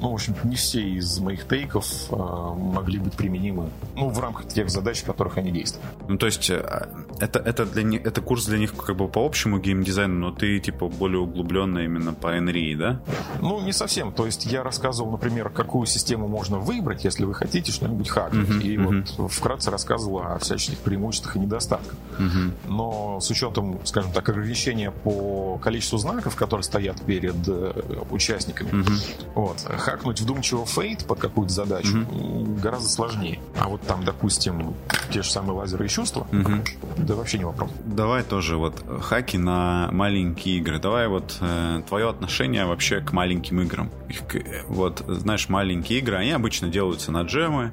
ну, 0.03 0.11
в 0.11 0.15
общем 0.15 0.35
не 0.43 0.57
все 0.57 0.83
из 0.83 1.21
моих 1.21 1.47
тейков 1.47 1.87
э, 2.11 2.17
могли 2.17 2.99
быть 2.99 3.15
применимы, 3.15 3.71
ну, 3.95 4.09
в 4.09 4.19
рамках 4.19 4.49
тех 4.49 4.69
задач, 4.69 5.03
в 5.03 5.05
которых 5.05 5.39
они 5.39 5.53
действуют. 5.53 5.87
Ну, 6.09 6.19
то 6.19 6.27
есть, 6.27 6.51
э, 6.51 6.89
это, 7.21 7.39
это, 7.39 7.65
для 7.65 7.85
них, 7.85 8.05
это 8.05 8.21
курс 8.21 8.47
для 8.47 8.59
них 8.59 8.75
как 8.75 8.97
бы 8.97 9.07
по 9.07 9.25
общему 9.25 9.59
геймдизайну, 9.59 10.15
но 10.15 10.33
ты, 10.33 10.59
типа, 10.59 10.89
более 10.89 11.21
углубленно 11.21 11.79
именно 11.79 12.13
по 12.13 12.37
NRI, 12.37 12.77
да? 12.77 13.01
Ну, 13.41 13.61
не 13.61 13.73
совсем. 13.73 14.13
То 14.13 14.27
есть, 14.27 14.45
я 14.47 14.65
рассказывал, 14.65 15.13
например, 15.13 15.51
какую 15.51 15.87
систему 15.87 16.27
можно 16.27 16.59
выбрать, 16.59 17.05
если 17.05 17.25
вы 17.25 17.35
хотите 17.35 17.71
что-нибудь 17.71 18.09
хакнуть. 18.09 18.49
Uh-huh, 18.49 18.63
и 18.63 18.77
uh-huh. 18.77 19.07
вот 19.19 19.33
вкратце 19.33 19.71
рассказывал 19.71 20.23
о 20.23 20.39
всяческих 20.41 20.79
преимуществах 20.79 21.37
и 21.37 21.39
недостатках. 21.39 21.95
Uh-huh. 22.19 22.51
Но 22.67 23.21
с 23.21 23.31
учетом, 23.31 23.79
скажем 23.85 24.11
так, 24.11 24.29
ограничения 24.29 24.91
по 24.91 25.59
количеству 25.59 25.99
знаков, 25.99 26.35
которые 26.35 26.65
стоят 26.65 27.01
перед 27.03 27.37
э, 27.47 27.73
участниками, 28.11 28.71
uh-huh. 28.71 29.15
вот, 29.37 29.59
хакнуть 29.93 30.21
вдумчиво 30.21 30.65
фейт 30.65 31.05
под 31.07 31.19
какую-то 31.19 31.53
задачу 31.53 31.99
mm-hmm. 31.99 32.61
гораздо 32.61 32.89
сложнее. 32.89 33.41
А 33.59 33.69
вот 33.69 33.83
там, 33.83 34.05
допустим, 34.05 34.75
те 35.11 35.23
же 35.23 35.31
самые 35.31 35.53
лазеры 35.53 35.85
и 35.85 35.89
чувства, 35.89 36.27
mm-hmm. 36.31 37.05
да 37.05 37.15
вообще 37.15 37.39
не 37.39 37.45
вопрос. 37.45 37.71
Давай 37.85 38.23
тоже 38.23 38.57
вот 38.57 38.83
хаки 39.03 39.37
на 39.37 39.91
маленькие 39.93 40.57
игры. 40.57 40.79
Давай 40.79 41.09
вот 41.09 41.37
э, 41.41 41.83
твое 41.87 42.09
отношение 42.09 42.65
вообще 42.65 43.01
к 43.01 43.13
маленьким 43.13 43.61
играм. 43.61 43.91
Их, 44.09 44.23
э, 44.35 44.65
вот, 44.69 45.05
знаешь, 45.07 45.49
маленькие 45.51 45.99
игры, 45.99 46.17
они 46.17 46.31
обычно 46.31 46.69
делаются 46.69 47.13
на 47.13 47.23
джемы. 47.23 47.73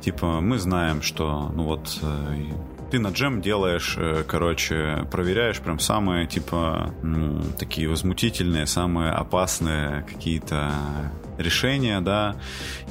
Типа, 0.00 0.40
мы 0.40 0.58
знаем, 0.58 1.02
что, 1.02 1.52
ну 1.54 1.64
вот, 1.64 1.98
э, 2.02 2.36
ты 2.90 2.98
на 2.98 3.08
джем 3.08 3.40
делаешь, 3.40 3.94
э, 3.96 4.24
короче, 4.26 5.06
проверяешь 5.12 5.60
прям 5.60 5.78
самые, 5.78 6.26
типа, 6.26 6.92
ну, 7.02 7.40
такие 7.58 7.88
возмутительные, 7.88 8.66
самые 8.66 9.12
опасные 9.12 10.02
какие-то 10.02 10.72
решения, 11.40 12.00
да, 12.00 12.36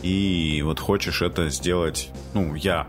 и 0.02 0.62
вот 0.64 0.80
хочешь 0.80 1.22
это 1.22 1.50
сделать, 1.50 2.10
ну, 2.34 2.56
я, 2.56 2.88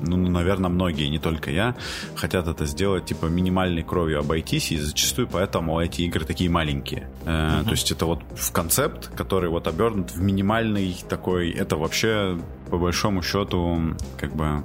ну, 0.00 0.16
наверное, 0.16 0.70
многие, 0.70 1.08
не 1.08 1.18
только 1.18 1.50
я, 1.50 1.74
хотят 2.14 2.48
это 2.48 2.66
сделать, 2.66 3.06
типа, 3.06 3.26
минимальной 3.26 3.82
кровью 3.82 4.20
обойтись, 4.20 4.72
и 4.72 4.78
зачастую 4.78 5.28
поэтому 5.28 5.80
эти 5.80 6.02
игры 6.02 6.24
такие 6.24 6.50
маленькие. 6.50 7.08
Uh-huh. 7.24 7.64
То 7.64 7.70
есть 7.70 7.90
это 7.90 8.06
вот 8.06 8.22
в 8.34 8.52
концепт, 8.52 9.08
который 9.16 9.50
вот 9.50 9.66
обернут 9.66 10.12
в 10.12 10.20
минимальный 10.20 10.96
такой, 11.08 11.50
это 11.50 11.76
вообще, 11.76 12.38
по 12.70 12.78
большому 12.78 13.22
счету, 13.22 13.94
как 14.18 14.34
бы 14.34 14.64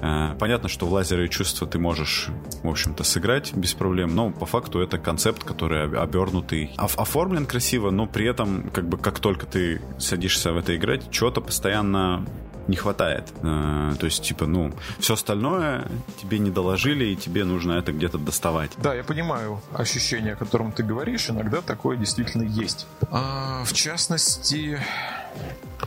Э, 0.00 0.34
понятно, 0.38 0.68
что 0.68 0.86
в 0.86 0.92
лазеры 0.92 1.26
и 1.26 1.30
чувства 1.30 1.66
ты 1.66 1.78
можешь, 1.78 2.28
в 2.62 2.68
общем-то, 2.68 3.04
сыграть 3.04 3.54
без 3.54 3.74
проблем, 3.74 4.14
но 4.14 4.30
по 4.30 4.46
факту 4.46 4.80
это 4.80 4.98
концепт, 4.98 5.44
который 5.44 5.84
обернутый, 5.84 6.72
оформлен 6.76 7.46
красиво, 7.46 7.90
но 7.90 8.06
при 8.06 8.26
этом, 8.26 8.70
как 8.70 8.88
бы, 8.88 8.96
как 8.96 9.20
только 9.20 9.46
ты 9.46 9.82
садишься 9.98 10.52
в 10.52 10.56
это 10.56 10.74
играть, 10.74 11.10
чего-то 11.10 11.40
постоянно 11.40 12.24
не 12.70 12.76
хватает. 12.76 13.24
Э, 13.42 13.92
то 13.98 14.06
есть, 14.06 14.22
типа, 14.22 14.46
ну, 14.46 14.72
все 14.98 15.14
остальное 15.14 15.86
тебе 16.20 16.38
не 16.38 16.50
доложили, 16.50 17.04
и 17.06 17.16
тебе 17.16 17.44
нужно 17.44 17.72
это 17.72 17.92
где-то 17.92 18.18
доставать. 18.18 18.70
Да, 18.78 18.94
я 18.94 19.02
понимаю 19.02 19.60
ощущение, 19.74 20.34
о 20.34 20.36
котором 20.36 20.72
ты 20.72 20.82
говоришь. 20.82 21.28
Иногда 21.28 21.60
такое 21.60 21.96
действительно 21.96 22.44
есть. 22.44 22.86
А, 23.10 23.62
в 23.64 23.72
частности, 23.72 24.80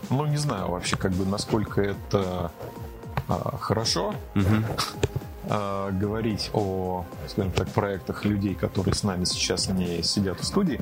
ну, 0.10 0.26
не 0.26 0.38
знаю 0.38 0.70
вообще, 0.70 0.98
как 0.98 1.14
бы, 1.14 1.26
насколько 1.26 1.82
это 1.82 2.52
а, 3.28 3.58
хорошо 3.58 4.14
а, 5.50 5.92
говорить 5.92 6.50
о, 6.54 7.06
скажем 7.30 7.52
так, 7.54 7.70
проектах 7.70 8.26
людей, 8.26 8.56
которые 8.56 8.94
с 8.94 9.04
нами 9.04 9.24
сейчас 9.24 9.70
не 9.70 10.04
сидят 10.04 10.40
в 10.40 10.44
студии. 10.44 10.82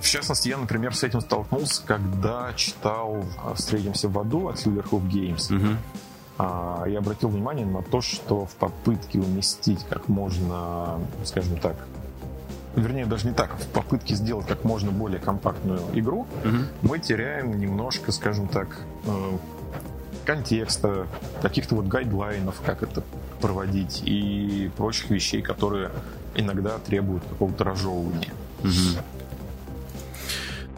А, 0.00 0.02
в 0.02 0.06
частности, 0.06 0.48
я, 0.48 0.56
например, 0.56 0.94
с 0.94 1.02
этим 1.02 1.20
столкнулся, 1.20 1.82
когда 1.86 2.52
читал 2.54 3.24
«Встретимся 3.54 4.08
в 4.08 4.18
аду» 4.18 4.48
от 4.48 4.56
Silverhoof 4.56 5.02
Games. 5.08 5.54
Угу. 5.54 5.76
Я 6.88 6.98
обратил 6.98 7.28
внимание 7.28 7.66
на 7.66 7.82
то, 7.82 8.00
что 8.00 8.46
в 8.46 8.54
попытке 8.56 9.18
уместить 9.18 9.84
как 9.90 10.08
можно, 10.08 10.98
скажем 11.24 11.58
так, 11.58 11.76
вернее, 12.76 13.04
даже 13.04 13.28
не 13.28 13.34
так, 13.34 13.58
в 13.58 13.66
попытке 13.66 14.14
сделать 14.14 14.46
как 14.46 14.64
можно 14.64 14.90
более 14.90 15.20
компактную 15.20 15.82
игру, 15.92 16.20
угу. 16.20 16.56
мы 16.82 16.98
теряем 16.98 17.58
немножко, 17.58 18.10
скажем 18.10 18.48
так, 18.48 18.68
э, 19.04 19.38
контекста, 20.24 21.06
каких-то 21.42 21.74
вот 21.74 21.86
гайдлайнов, 21.88 22.62
как 22.64 22.82
это 22.82 23.02
проводить 23.42 24.02
и 24.06 24.70
прочих 24.78 25.10
вещей, 25.10 25.42
которые 25.42 25.90
иногда 26.34 26.78
требуют 26.78 27.22
какого-то 27.24 27.64
разжевывания. 27.64 28.32
Угу. 28.60 29.19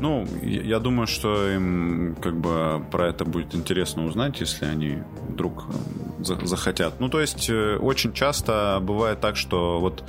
Ну, 0.03 0.27
я 0.43 0.81
думаю, 0.81 1.07
что 1.07 1.49
им 1.49 2.17
как 2.21 2.37
бы 2.37 2.85
про 2.91 3.09
это 3.09 3.25
будет 3.25 3.55
интересно 3.55 4.05
узнать, 4.05 4.41
если 4.41 4.67
они 4.67 4.99
вдруг 5.29 5.65
э, 6.19 6.45
захотят. 6.45 6.99
Ну, 6.99 7.09
то 7.09 7.21
есть, 7.21 7.49
э, 7.49 7.77
очень 7.77 8.13
часто 8.13 8.81
бывает 8.83 9.21
так, 9.21 9.37
что 9.37 9.79
вот 9.79 10.03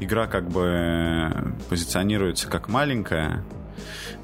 игра 0.00 0.26
как 0.26 0.48
бы 0.48 1.54
позиционируется 1.68 2.48
как 2.48 2.68
маленькая, 2.68 3.44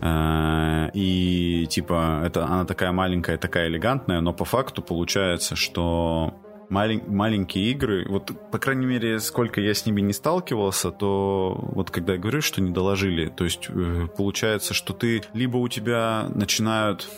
Э, 0.02 0.90
и 0.95 1.66
типа 1.71 2.23
это 2.25 2.45
она 2.45 2.64
такая 2.64 2.90
маленькая, 2.90 3.38
такая 3.38 3.69
элегантная, 3.69 4.21
но 4.21 4.33
по 4.33 4.45
факту 4.45 4.83
получается, 4.83 5.54
что 5.54 6.35
малень, 6.73 7.02
маленькие 7.07 7.71
игры, 7.71 8.07
вот, 8.09 8.33
по 8.50 8.59
крайней 8.59 8.87
мере, 8.87 9.21
сколько 9.21 9.61
я 9.61 9.75
с 9.75 9.85
ними 9.85 10.00
не 10.00 10.14
сталкивался, 10.14 10.91
то 10.91 11.55
вот 11.75 11.91
когда 11.91 12.14
я 12.14 12.19
говорю, 12.19 12.41
что 12.41 12.62
не 12.62 12.71
доложили, 12.71 13.26
то 13.29 13.45
есть 13.45 13.69
э, 13.69 14.09
получается, 14.17 14.73
что 14.73 14.95
ты 14.95 15.23
либо 15.35 15.59
у 15.59 15.69
тебя 15.69 16.29
начинают 16.35 17.09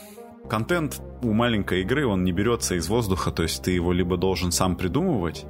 контент 0.51 1.01
у 1.23 1.33
маленькой 1.33 1.83
игры, 1.83 2.05
он 2.05 2.25
не 2.25 2.33
берется 2.33 2.75
из 2.75 2.89
воздуха, 2.89 3.31
то 3.31 3.45
есть 3.45 3.63
ты 3.63 3.71
его 3.71 3.93
либо 3.93 4.17
должен 4.17 4.51
сам 4.51 4.77
придумывать, 4.77 5.47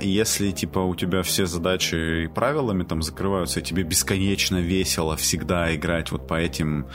если, 0.00 0.50
типа, 0.50 0.80
у 0.80 0.94
тебя 0.94 1.22
все 1.22 1.46
задачи 1.46 2.24
и 2.24 2.26
правилами 2.28 2.82
там 2.84 3.02
закрываются, 3.02 3.60
и 3.60 3.62
тебе 3.62 3.82
бесконечно 3.82 4.56
весело 4.56 5.16
всегда 5.16 5.74
играть 5.74 6.12
вот 6.12 6.26
по 6.26 6.34
этим, 6.34 6.86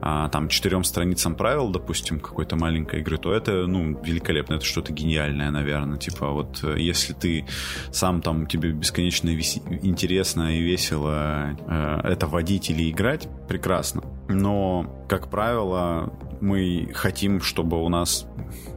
а, 0.00 0.28
там, 0.28 0.48
четырем 0.48 0.84
страницам 0.84 1.34
правил, 1.34 1.70
допустим, 1.70 2.20
какой-то 2.20 2.56
маленькой 2.56 3.00
игры, 3.00 3.18
то 3.18 3.32
это, 3.32 3.66
ну, 3.66 4.00
великолепно, 4.02 4.54
это 4.54 4.64
что-то 4.64 4.92
гениальное, 4.92 5.50
наверное. 5.50 5.98
Типа, 5.98 6.30
вот, 6.30 6.62
э, 6.62 6.76
если 6.78 7.12
ты 7.12 7.46
сам 7.90 8.22
там, 8.22 8.46
тебе 8.46 8.70
бесконечно 8.70 9.30
вес... 9.30 9.58
интересно 9.82 10.56
и 10.56 10.62
весело 10.62 11.56
э, 11.66 12.00
это 12.04 12.26
водить 12.26 12.70
или 12.70 12.90
играть, 12.90 13.28
прекрасно. 13.48 14.02
Но, 14.28 15.04
как 15.08 15.30
правило, 15.30 16.12
мы 16.40 16.90
хотим, 16.94 17.40
чтобы 17.40 17.82
у 17.82 17.88
нас 17.88 18.26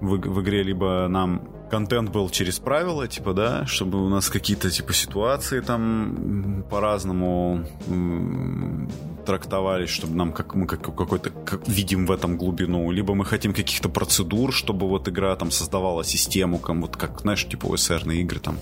в, 0.01 0.17
в 0.17 0.41
игре 0.41 0.63
либо 0.63 1.07
нам 1.09 1.58
контент 1.69 2.09
был 2.09 2.29
через 2.29 2.59
правила, 2.59 3.07
типа, 3.07 3.33
да, 3.33 3.65
чтобы 3.65 4.03
у 4.03 4.09
нас 4.09 4.29
какие-то, 4.29 4.69
типа, 4.69 4.93
ситуации 4.93 5.61
там 5.61 6.63
по-разному 6.69 7.65
трактовались, 9.25 9.89
чтобы 9.89 10.15
нам 10.15 10.31
как 10.31 10.55
мы 10.55 10.65
как, 10.65 10.81
какой-то 10.81 11.29
как, 11.29 11.67
видим 11.67 12.07
в 12.07 12.11
этом 12.11 12.35
глубину, 12.35 12.89
либо 12.89 13.13
мы 13.13 13.25
хотим 13.25 13.53
каких-то 13.53 13.87
процедур, 13.87 14.51
чтобы 14.51 14.87
вот 14.87 15.07
игра 15.07 15.35
там 15.35 15.51
создавала 15.51 16.03
систему, 16.03 16.57
как, 16.57 16.75
вот 16.77 16.97
как, 16.97 17.21
знаешь, 17.21 17.47
типа 17.47 17.67
OSR 17.67 18.11
игры 18.15 18.39
там. 18.39 18.57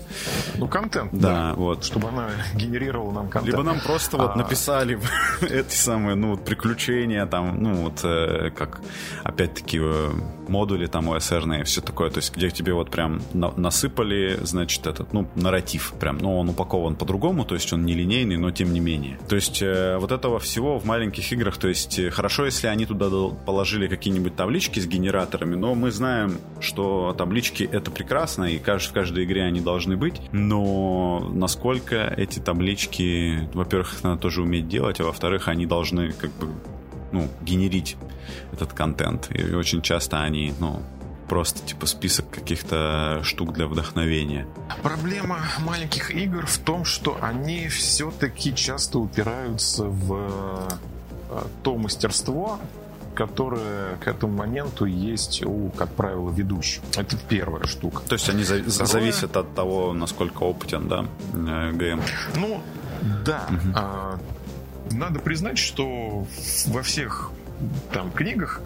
Ну, 0.58 0.68
контент, 0.68 1.10
да, 1.12 1.28
да, 1.28 1.54
вот. 1.54 1.84
Чтобы 1.84 2.08
она 2.08 2.28
генерировала 2.54 3.12
нам 3.12 3.28
контент. 3.28 3.56
Либо 3.56 3.62
нам 3.62 3.80
просто 3.80 4.18
а... 4.18 4.26
вот 4.26 4.36
написали 4.36 4.98
эти 5.40 5.74
самые, 5.74 6.16
ну, 6.16 6.32
вот 6.32 6.44
приключения 6.44 7.24
там, 7.26 7.62
ну, 7.62 7.74
вот 7.84 8.00
э, 8.04 8.50
как, 8.50 8.80
опять-таки, 9.24 9.78
э, 9.80 10.10
модули 10.48 10.86
там 10.86 11.10
OSR 11.10 11.60
и 11.60 11.64
все 11.64 11.80
такое, 11.80 12.10
то 12.10 12.18
есть 12.18 12.34
где 12.34 12.50
тебе 12.50 12.74
вот 12.74 12.90
прям 12.98 13.22
на 13.32 13.52
насыпали, 13.56 14.40
значит, 14.42 14.88
этот, 14.88 15.12
ну, 15.12 15.28
нарратив 15.36 15.94
прям, 16.00 16.18
но 16.18 16.36
он 16.36 16.48
упакован 16.48 16.96
по-другому, 16.96 17.44
то 17.44 17.54
есть 17.54 17.72
он 17.72 17.84
не 17.84 17.94
линейный, 17.94 18.36
но 18.38 18.50
тем 18.50 18.72
не 18.72 18.80
менее. 18.80 19.20
То 19.28 19.36
есть 19.36 19.62
э, 19.62 19.98
вот 19.98 20.10
этого 20.10 20.40
всего 20.40 20.80
в 20.80 20.84
маленьких 20.84 21.30
играх, 21.32 21.58
то 21.58 21.68
есть 21.68 21.96
э, 22.00 22.10
хорошо, 22.10 22.46
если 22.46 22.66
они 22.66 22.86
туда 22.86 23.08
положили 23.46 23.86
какие-нибудь 23.86 24.34
таблички 24.34 24.80
с 24.80 24.86
генераторами, 24.88 25.54
но 25.54 25.76
мы 25.76 25.92
знаем, 25.92 26.38
что 26.58 27.14
таблички 27.16 27.62
это 27.62 27.92
прекрасно, 27.92 28.46
и 28.46 28.58
в 28.58 28.92
каждой 28.92 29.22
игре 29.22 29.44
они 29.44 29.60
должны 29.60 29.96
быть, 29.96 30.20
но 30.32 31.20
насколько 31.32 32.12
эти 32.16 32.40
таблички, 32.40 33.48
во-первых, 33.54 33.94
их 33.94 34.02
надо 34.02 34.20
тоже 34.20 34.42
уметь 34.42 34.66
делать, 34.66 34.98
а 34.98 35.04
во-вторых, 35.04 35.46
они 35.46 35.66
должны 35.66 36.10
как 36.10 36.32
бы 36.32 36.48
ну, 37.12 37.28
генерить 37.42 37.96
этот 38.52 38.72
контент. 38.72 39.30
И 39.30 39.54
очень 39.54 39.82
часто 39.82 40.20
они, 40.20 40.52
ну, 40.58 40.82
просто 41.28 41.64
типа 41.64 41.86
список 41.86 42.30
каких-то 42.30 43.20
штук 43.22 43.52
для 43.52 43.66
вдохновения. 43.66 44.46
Проблема 44.82 45.38
маленьких 45.60 46.10
игр 46.10 46.46
в 46.46 46.58
том, 46.58 46.84
что 46.84 47.18
они 47.20 47.68
все-таки 47.68 48.54
часто 48.54 48.98
упираются 48.98 49.84
в 49.84 50.68
э, 51.30 51.42
то 51.62 51.76
мастерство, 51.76 52.58
которое 53.14 53.96
к 53.96 54.06
этому 54.06 54.32
моменту 54.36 54.84
есть 54.84 55.44
у, 55.44 55.70
как 55.70 55.90
правило, 55.90 56.30
ведущего. 56.30 56.84
Это 56.96 57.16
первая 57.28 57.64
штука. 57.66 58.02
То 58.08 58.14
есть 58.14 58.28
они 58.28 58.44
за- 58.44 58.62
Второе... 58.62 58.86
зависят 58.86 59.36
от 59.36 59.54
того, 59.54 59.92
насколько 59.92 60.44
опытен, 60.44 60.88
да, 60.88 61.04
э, 61.32 61.72
ГМ. 61.72 62.00
Ну, 62.36 62.60
да. 63.24 63.46
Угу. 63.50 63.72
А, 63.74 64.18
надо 64.92 65.18
признать, 65.18 65.58
что 65.58 66.26
во 66.66 66.82
всех 66.82 67.30
там 67.92 68.10
книгах 68.12 68.60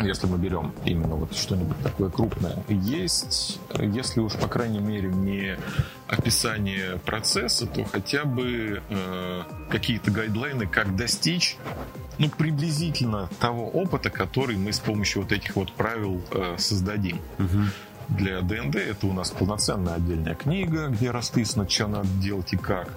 если 0.00 0.26
мы 0.26 0.38
берем 0.38 0.72
именно 0.84 1.16
вот 1.16 1.34
что-нибудь 1.34 1.76
такое 1.82 2.10
крупное, 2.10 2.62
есть, 2.68 3.60
если 3.78 4.20
уж 4.20 4.34
по 4.34 4.48
крайней 4.48 4.78
мере 4.78 5.08
не 5.08 5.58
описание 6.06 6.98
процесса, 6.98 7.66
то 7.66 7.84
хотя 7.84 8.24
бы 8.24 8.82
э, 8.88 9.42
какие-то 9.70 10.10
гайдлайны, 10.10 10.66
как 10.66 10.96
достичь 10.96 11.56
ну, 12.18 12.28
приблизительно 12.30 13.28
того 13.40 13.68
опыта, 13.68 14.10
который 14.10 14.56
мы 14.56 14.72
с 14.72 14.80
помощью 14.80 15.22
вот 15.22 15.32
этих 15.32 15.56
вот 15.56 15.72
правил 15.72 16.20
э, 16.30 16.56
создадим. 16.58 17.20
Угу. 17.38 18.16
Для 18.16 18.40
ДНД 18.40 18.76
это 18.76 19.06
у 19.06 19.12
нас 19.12 19.30
полноценная 19.30 19.94
отдельная 19.94 20.34
книга, 20.34 20.88
где 20.88 21.10
расписано, 21.10 21.68
что 21.68 21.86
надо 21.88 22.08
делать 22.20 22.52
и 22.52 22.56
как. 22.56 22.88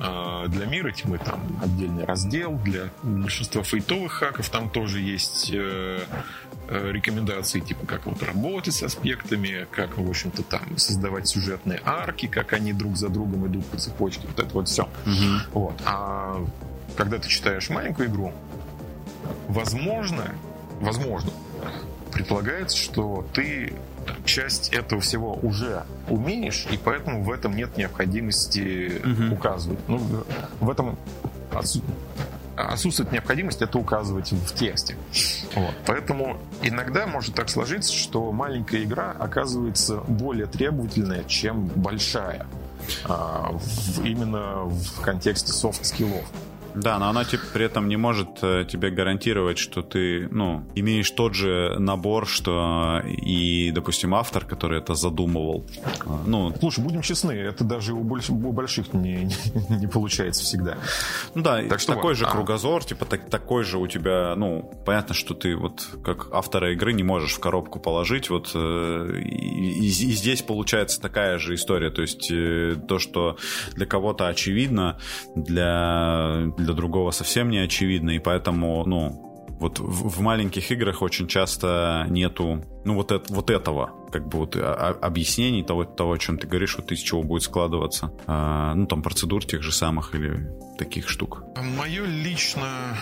А, 0.00 0.46
для 0.46 0.66
мира 0.66 0.92
тьмы 0.92 1.18
там 1.18 1.40
отдельный 1.62 2.04
раздел, 2.04 2.52
для 2.64 2.88
большинства 3.02 3.62
фейтовых 3.62 4.12
хаков 4.12 4.48
там 4.48 4.70
тоже 4.70 5.00
есть 5.00 5.50
э, 5.52 6.00
э, 6.68 6.92
рекомендации, 6.92 7.60
типа 7.60 7.86
как 7.86 8.06
вот 8.06 8.22
работать 8.22 8.74
с 8.74 8.82
аспектами, 8.82 9.66
как, 9.72 9.98
в 9.98 10.08
общем-то, 10.08 10.42
там 10.44 10.76
создавать 10.78 11.26
сюжетные 11.26 11.80
арки, 11.84 12.26
как 12.26 12.52
они 12.52 12.72
друг 12.72 12.96
за 12.96 13.08
другом 13.08 13.46
идут 13.48 13.66
по 13.66 13.76
цепочке, 13.76 14.26
вот 14.28 14.38
это 14.38 14.54
вот 14.54 14.68
все. 14.68 14.84
Угу. 14.84 15.60
Вот. 15.60 15.82
А 15.84 16.44
когда 16.96 17.18
ты 17.18 17.28
читаешь 17.28 17.68
маленькую 17.68 18.08
игру, 18.08 18.32
возможно, 19.48 20.32
возможно, 20.80 21.32
предполагается, 22.08 22.76
что 22.76 23.26
ты 23.32 23.72
часть 24.24 24.72
этого 24.72 25.00
всего 25.00 25.38
уже 25.42 25.84
умеешь, 26.08 26.66
и 26.70 26.78
поэтому 26.78 27.22
в 27.22 27.30
этом 27.30 27.54
нет 27.54 27.76
необходимости 27.76 29.00
угу. 29.04 29.34
указывать. 29.34 29.78
Ну, 29.88 30.24
в 30.60 30.70
этом 30.70 30.98
отсутствует 32.56 33.12
необходимость 33.12 33.62
это 33.62 33.78
указывать 33.78 34.32
в 34.32 34.54
тексте. 34.54 34.96
Вот. 35.54 35.74
Поэтому 35.86 36.38
иногда 36.62 37.06
может 37.06 37.34
так 37.34 37.48
сложиться, 37.48 37.92
что 37.92 38.32
маленькая 38.32 38.82
игра 38.82 39.12
оказывается 39.12 39.98
более 40.08 40.46
требовательная, 40.46 41.24
чем 41.24 41.66
большая. 41.66 42.46
А, 43.04 43.50
в, 43.52 44.04
именно 44.04 44.64
в 44.64 45.00
контексте 45.02 45.52
soft 45.52 45.76
skill 45.76 46.06
ов. 46.06 46.24
Да, 46.74 46.98
но 46.98 47.08
она 47.08 47.24
типа, 47.24 47.44
при 47.52 47.64
этом 47.64 47.88
не 47.88 47.96
может 47.96 48.28
э, 48.42 48.64
тебе 48.68 48.90
гарантировать, 48.90 49.58
что 49.58 49.82
ты, 49.82 50.28
ну, 50.30 50.64
имеешь 50.74 51.10
тот 51.10 51.34
же 51.34 51.76
набор, 51.78 52.26
что 52.26 53.02
и, 53.06 53.70
допустим, 53.74 54.14
автор, 54.14 54.44
который 54.44 54.78
это 54.78 54.94
задумывал. 54.94 55.64
А, 56.06 56.22
ну, 56.26 56.54
Слушай, 56.58 56.84
будем 56.84 57.02
честны, 57.02 57.32
это 57.32 57.64
даже 57.64 57.94
у, 57.94 58.02
больш, 58.02 58.30
у 58.30 58.52
больших 58.52 58.92
не, 58.92 59.30
не, 59.68 59.86
получается 59.86 60.44
всегда. 60.44 60.76
Ну 61.34 61.42
да, 61.42 61.62
так 61.68 61.80
что 61.80 61.94
такой 61.94 62.12
вот, 62.12 62.18
же 62.18 62.26
а... 62.26 62.30
кругозор, 62.30 62.84
типа 62.84 63.04
так, 63.04 63.28
такой 63.28 63.64
же 63.64 63.78
у 63.78 63.86
тебя, 63.86 64.34
ну, 64.36 64.70
понятно, 64.84 65.14
что 65.14 65.34
ты 65.34 65.56
вот 65.56 65.86
как 66.04 66.32
автора 66.32 66.72
игры 66.72 66.92
не 66.92 67.02
можешь 67.02 67.32
в 67.32 67.40
коробку 67.40 67.80
положить, 67.80 68.30
вот 68.30 68.52
э, 68.54 69.12
и, 69.24 69.86
и, 69.86 69.86
и 69.86 69.88
здесь 69.88 70.42
получается 70.42 71.00
такая 71.00 71.38
же 71.38 71.54
история, 71.54 71.90
то 71.90 72.02
есть 72.02 72.30
э, 72.30 72.76
то, 72.88 72.98
что 72.98 73.36
для 73.74 73.86
кого-то 73.86 74.28
очевидно, 74.28 74.98
для 75.34 76.52
для 76.58 76.74
другого 76.74 77.10
совсем 77.10 77.50
не 77.50 77.58
очевидно, 77.58 78.10
и 78.10 78.18
поэтому, 78.18 78.84
ну, 78.84 79.24
вот 79.58 79.80
в, 79.80 80.08
в 80.08 80.20
маленьких 80.20 80.70
играх 80.70 81.02
очень 81.02 81.26
часто 81.26 82.06
нету, 82.08 82.64
ну, 82.84 82.94
вот, 82.94 83.12
это, 83.12 83.32
вот 83.32 83.50
этого, 83.50 83.90
как 84.10 84.28
бы 84.28 84.38
вот 84.38 84.56
а, 84.56 84.60
а, 84.60 85.06
объяснений 85.06 85.62
того, 85.62 85.84
того, 85.84 86.12
о 86.12 86.18
чем 86.18 86.38
ты 86.38 86.46
говоришь, 86.46 86.76
вот 86.76 86.92
из 86.92 87.00
чего 87.00 87.22
будет 87.22 87.42
складываться, 87.42 88.12
а, 88.26 88.74
ну, 88.74 88.86
там, 88.86 89.02
процедур 89.02 89.44
тех 89.44 89.62
же 89.62 89.72
самых 89.72 90.14
или 90.14 90.48
таких 90.78 91.08
штук. 91.08 91.42
Мое 91.56 92.04
личное 92.04 92.96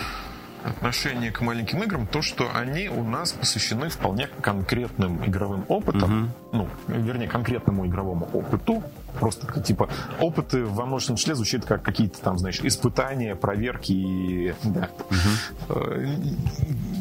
отношение 0.65 1.31
к 1.31 1.41
маленьким 1.41 1.83
играм 1.83 2.07
то, 2.07 2.23
что 2.23 2.51
они 2.55 2.89
у 2.89 3.03
нас 3.03 3.33
посвящены 3.33 3.89
вполне 3.89 4.29
конкретным 4.41 5.25
игровым 5.25 5.65
опытом, 5.69 6.33
угу. 6.53 6.69
ну, 6.89 6.95
вернее, 7.05 7.29
конкретному 7.29 7.87
игровому 7.87 8.29
опыту, 8.33 8.83
просто 9.19 9.61
типа 9.61 9.89
опыты 10.21 10.65
во 10.65 10.87
множественном 10.87 11.17
числе 11.17 11.35
звучит 11.35 11.65
как 11.65 11.83
какие-то 11.83 12.21
там, 12.21 12.39
знаешь, 12.39 12.61
испытания, 12.63 13.35
проверки 13.35 13.93
и 13.93 14.55
да, 14.65 14.91
угу. 15.11 15.81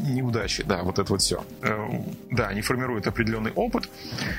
неудачи, 0.08 0.64
да, 0.64 0.84
вот 0.84 1.00
это 1.00 1.12
вот 1.12 1.22
все. 1.22 1.44
Э, 1.62 1.88
да, 2.32 2.48
они 2.48 2.62
формируют 2.62 3.08
определенный 3.08 3.52
опыт, 3.52 3.90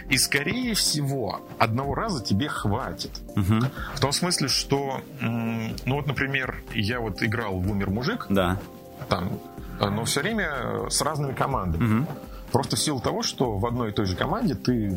и 0.08 0.18
скорее 0.18 0.74
всего 0.74 1.40
одного 1.58 1.94
раза 1.94 2.22
тебе 2.22 2.48
хватит. 2.48 3.10
Угу. 3.36 3.60
В 3.94 4.00
том 4.00 4.12
смысле, 4.12 4.48
что, 4.48 5.00
ну 5.20 5.96
вот, 5.96 6.06
например, 6.06 6.62
я 6.74 7.00
вот 7.00 7.22
играл 7.22 7.58
в 7.58 7.70
«Умер 7.70 7.90
мужик», 7.90 8.26
да. 8.28 8.58
Там, 9.08 9.40
но 9.80 10.04
все 10.04 10.20
время 10.20 10.88
с 10.88 11.00
разными 11.02 11.32
командами. 11.32 12.00
Угу. 12.00 12.06
Просто 12.52 12.76
в 12.76 12.78
силу 12.78 13.00
того, 13.00 13.22
что 13.22 13.58
в 13.58 13.66
одной 13.66 13.90
и 13.90 13.92
той 13.92 14.06
же 14.06 14.16
команде 14.16 14.54
ты, 14.54 14.96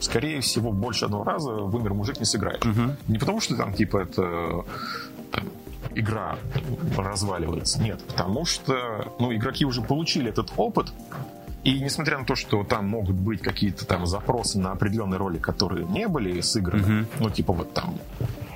скорее 0.00 0.40
всего, 0.40 0.72
больше 0.72 1.06
одного 1.06 1.24
раза 1.24 1.52
в 1.52 1.74
умер 1.74 1.94
мужик 1.94 2.18
не 2.20 2.24
сыграешь. 2.24 2.64
Угу. 2.64 2.96
Не 3.08 3.18
потому, 3.18 3.40
что 3.40 3.56
там, 3.56 3.74
типа, 3.74 3.98
это 3.98 4.64
там, 5.32 5.44
игра 5.94 6.38
разваливается. 6.96 7.82
Нет, 7.82 8.02
потому 8.06 8.44
что 8.46 9.12
ну, 9.18 9.34
игроки 9.34 9.64
уже 9.64 9.82
получили 9.82 10.30
этот 10.30 10.52
опыт, 10.56 10.92
и 11.64 11.80
несмотря 11.80 12.18
на 12.18 12.26
то, 12.26 12.34
что 12.34 12.62
там 12.62 12.86
могут 12.86 13.16
быть 13.16 13.40
какие-то 13.40 13.86
там 13.86 14.06
запросы 14.06 14.58
на 14.58 14.72
определенные 14.72 15.18
роли, 15.18 15.38
которые 15.38 15.86
не 15.86 16.06
были 16.08 16.40
сыграны, 16.42 16.82
mm-hmm. 16.82 17.06
ну, 17.20 17.30
типа 17.30 17.54
вот 17.54 17.72
там, 17.72 17.98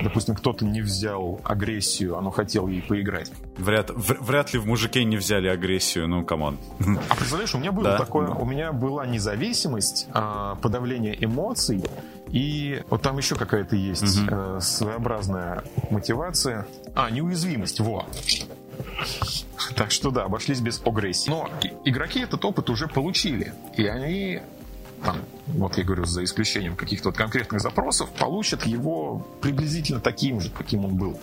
допустим, 0.03 0.35
кто-то 0.35 0.67
не 0.67 0.83
взял 0.83 1.41
агрессию, 1.43 2.19
а 2.19 2.21
но 2.21 2.31
хотел 2.31 2.69
ей 2.69 2.83
поиграть. 2.83 3.33
Вряд, 3.57 3.91
в, 3.91 4.23
вряд 4.23 4.53
ли 4.53 4.59
в 4.59 4.67
мужике 4.67 5.05
не 5.05 5.17
взяли 5.17 5.49
агрессию, 5.49 6.07
ну, 6.07 6.23
come 6.23 6.43
on. 6.43 6.59
А 6.79 7.15
представляешь, 7.15 7.55
у 7.55 7.59
меня 7.59 7.73
было 7.73 7.91
да? 7.91 7.99
такое, 7.99 8.29
у 8.29 8.45
меня 8.45 8.73
была 8.73 9.07
независимость, 9.07 10.07
а, 10.13 10.57
подавление 10.57 11.17
эмоций, 11.25 11.83
и 12.31 12.83
вот 12.91 13.01
там 13.01 13.17
еще 13.17 13.37
какая-то 13.37 13.75
есть 13.75 14.21
угу. 14.21 14.61
своеобразная 14.61 15.65
мотивация. 15.91 16.67
А, 16.95 17.09
неуязвимость, 17.11 17.81
во. 17.81 18.05
Так 19.75 19.91
что 19.91 20.11
да, 20.11 20.25
обошлись 20.25 20.61
без 20.61 20.81
агрессии. 20.85 21.31
Но 21.31 21.51
игроки 21.85 22.21
этот 22.21 22.45
опыт 22.45 22.71
уже 22.71 22.89
получили. 22.89 23.53
И 23.77 23.87
они 23.87 24.41
там, 25.05 25.17
вот 25.47 25.79
я 25.79 25.85
говорю, 25.85 26.05
за 26.05 26.25
исключением 26.25 26.77
каких-то 26.77 27.09
вот 27.09 27.17
конкретных 27.17 27.61
запросов, 27.61 28.11
получат 28.11 28.67
его 28.67 29.27
приблизительно 29.41 30.01
таким 30.01 30.41
же, 30.41 30.51
каким 30.51 30.85
он 30.85 30.97
был. 30.97 31.19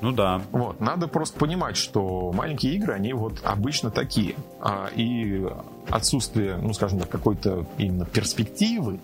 Ну 0.00 0.12
да. 0.12 0.42
Вот. 0.52 0.80
Надо 0.80 1.08
просто 1.08 1.38
понимать, 1.38 1.76
что 1.76 2.32
маленькие 2.32 2.74
игры, 2.74 2.94
они 2.94 3.12
вот 3.12 3.40
обычно 3.42 3.90
такие. 3.90 4.36
А, 4.60 4.90
и 4.94 5.44
отсутствие, 5.88 6.56
ну, 6.56 6.72
скажем 6.72 7.00
так, 7.00 7.08
какой-то 7.08 7.66
именно 7.78 8.04
перспективы 8.04 9.00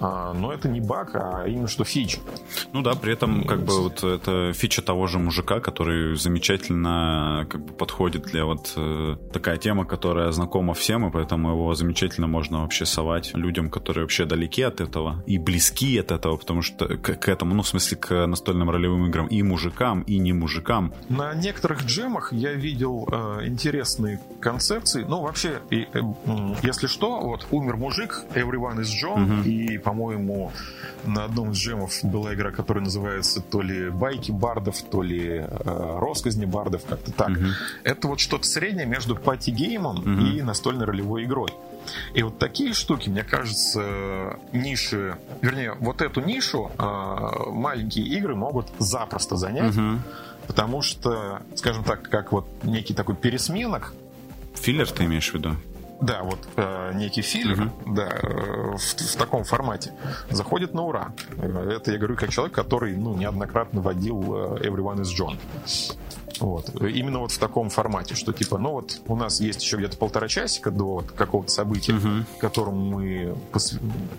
но 0.00 0.52
это 0.52 0.68
не 0.68 0.80
баг, 0.80 1.10
а 1.14 1.44
именно 1.46 1.68
что 1.68 1.84
фича. 1.84 2.18
Ну 2.72 2.82
да, 2.82 2.94
при 2.94 3.12
этом 3.12 3.44
как 3.44 3.64
бы 3.64 3.82
вот 3.82 4.04
это 4.04 4.52
фича 4.52 4.82
того 4.82 5.06
же 5.06 5.18
мужика, 5.18 5.60
который 5.60 6.16
замечательно 6.16 7.46
как 7.48 7.64
бы 7.64 7.72
подходит 7.72 8.22
для 8.24 8.44
вот 8.44 8.72
э, 8.76 9.16
такая 9.32 9.56
тема, 9.56 9.84
которая 9.84 10.30
знакома 10.32 10.74
всем, 10.74 11.06
и 11.06 11.10
поэтому 11.10 11.50
его 11.50 11.74
замечательно 11.74 12.26
можно 12.26 12.62
вообще 12.62 12.86
совать 12.86 13.34
людям, 13.34 13.70
которые 13.70 14.04
вообще 14.04 14.24
далеки 14.24 14.62
от 14.62 14.80
этого 14.80 15.22
и 15.26 15.38
близки 15.38 15.98
от 15.98 16.12
этого, 16.12 16.36
потому 16.36 16.62
что 16.62 16.86
к, 16.86 17.16
к 17.16 17.28
этому, 17.28 17.54
ну 17.54 17.62
в 17.62 17.68
смысле 17.68 17.96
к 17.96 18.26
настольным 18.26 18.70
ролевым 18.70 19.06
играм 19.06 19.26
и 19.26 19.42
мужикам, 19.42 20.02
и 20.02 20.18
не 20.18 20.32
мужикам. 20.32 20.92
На 21.08 21.34
некоторых 21.34 21.84
джемах 21.84 22.32
я 22.32 22.52
видел 22.52 23.08
э, 23.10 23.46
интересные 23.46 24.20
концепции. 24.40 25.04
Ну 25.08 25.22
вообще, 25.22 25.60
и, 25.70 25.86
э, 25.92 26.00
если 26.62 26.86
что, 26.86 27.20
вот 27.20 27.46
умер 27.50 27.76
мужик, 27.76 28.22
Everyone 28.34 28.80
is 28.80 28.90
John, 29.02 29.40
угу. 29.40 29.48
и 29.48 29.78
по-моему, 29.86 30.50
на 31.04 31.26
одном 31.26 31.52
из 31.52 31.58
джемов 31.58 31.92
была 32.02 32.34
игра, 32.34 32.50
которая 32.50 32.82
называется 32.82 33.40
то 33.40 33.62
ли 33.62 33.88
«Байки 33.88 34.32
бардов», 34.32 34.82
то 34.82 35.00
ли 35.00 35.28
э, 35.28 35.98
«Россказни 36.00 36.44
бардов», 36.44 36.84
как-то 36.86 37.12
так. 37.12 37.30
Угу. 37.30 37.44
Это 37.84 38.08
вот 38.08 38.18
что-то 38.18 38.42
среднее 38.48 38.84
между 38.84 39.14
party 39.14 39.52
game 39.52 39.83
ом 39.83 39.98
угу. 39.98 40.26
и 40.26 40.42
настольной 40.42 40.86
ролевой 40.86 41.22
игрой. 41.22 41.52
И 42.14 42.24
вот 42.24 42.36
такие 42.40 42.74
штуки, 42.74 43.08
мне 43.08 43.22
кажется, 43.22 44.40
ниши, 44.52 45.18
вернее, 45.40 45.76
вот 45.78 46.02
эту 46.02 46.20
нишу 46.20 46.72
э, 46.76 47.50
маленькие 47.52 48.06
игры 48.06 48.34
могут 48.34 48.66
запросто 48.80 49.36
занять, 49.36 49.76
угу. 49.76 50.00
потому 50.48 50.82
что, 50.82 51.42
скажем 51.54 51.84
так, 51.84 52.10
как 52.10 52.32
вот 52.32 52.48
некий 52.64 52.92
такой 52.92 53.14
пересменок. 53.14 53.94
Филлер 54.56 54.90
ты 54.90 55.04
имеешь 55.04 55.30
в 55.30 55.34
виду? 55.34 55.54
Да, 56.00 56.22
вот 56.22 56.38
э, 56.56 56.92
некий 56.94 57.22
филлер, 57.22 57.58
uh-huh. 57.58 57.94
да, 57.94 58.08
э, 58.22 58.76
в, 58.76 58.80
в 58.80 59.16
таком 59.16 59.44
формате 59.44 59.92
заходит 60.30 60.74
на 60.74 60.82
ура. 60.82 61.12
Это 61.38 61.92
я 61.92 61.98
говорю 61.98 62.16
как 62.16 62.30
человек, 62.30 62.54
который 62.54 62.96
ну, 62.96 63.14
неоднократно 63.14 63.80
водил 63.80 64.56
э, 64.56 64.68
Everyone 64.68 65.00
is 65.00 65.14
John. 65.18 65.38
Вот. 66.38 66.70
Именно 66.82 67.20
вот 67.20 67.32
в 67.32 67.38
таком 67.38 67.70
формате, 67.70 68.14
что 68.14 68.32
типа, 68.32 68.58
ну 68.58 68.72
вот 68.72 69.00
у 69.06 69.16
нас 69.16 69.40
есть 69.40 69.62
еще 69.62 69.78
где-то 69.78 69.96
полтора 69.96 70.28
часика 70.28 70.70
до 70.70 70.96
вот 70.96 71.12
какого-то 71.12 71.50
события, 71.50 71.92
uh-huh. 71.92 72.24
которому 72.40 72.98
мы 72.98 73.34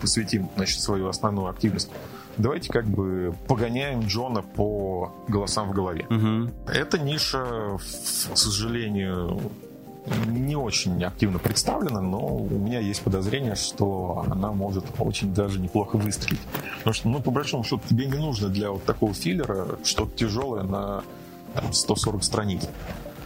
посвятим, 0.01 0.49
значит, 0.55 0.81
свою 0.81 1.09
основную 1.09 1.47
активность. 1.47 1.91
Давайте 2.37 2.71
как 2.71 2.85
бы 2.85 3.35
погоняем 3.47 4.01
Джона 4.01 4.41
по 4.41 5.11
голосам 5.27 5.69
в 5.69 5.73
голове. 5.73 6.07
Uh-huh. 6.09 6.51
Эта 6.67 6.99
ниша, 6.99 7.77
к 7.77 8.37
сожалению, 8.37 9.39
не 10.25 10.55
очень 10.55 11.03
активно 11.03 11.39
представлена, 11.39 12.01
но 12.01 12.19
у 12.37 12.49
меня 12.49 12.79
есть 12.79 13.01
подозрение, 13.01 13.55
что 13.55 14.25
она 14.29 14.51
может 14.51 14.85
очень 14.99 15.33
даже 15.33 15.59
неплохо 15.59 15.97
выстрелить. 15.97 16.41
Потому 16.79 16.93
что, 16.93 17.09
ну, 17.09 17.21
по 17.21 17.31
большому 17.31 17.63
счету, 17.63 17.81
тебе 17.87 18.05
не 18.05 18.17
нужно 18.17 18.49
для 18.49 18.71
вот 18.71 18.83
такого 18.85 19.13
филлера 19.13 19.79
что-то 19.83 20.15
тяжелое 20.15 20.63
на 20.63 21.03
там, 21.53 21.73
140 21.73 22.23
страниц. 22.23 22.69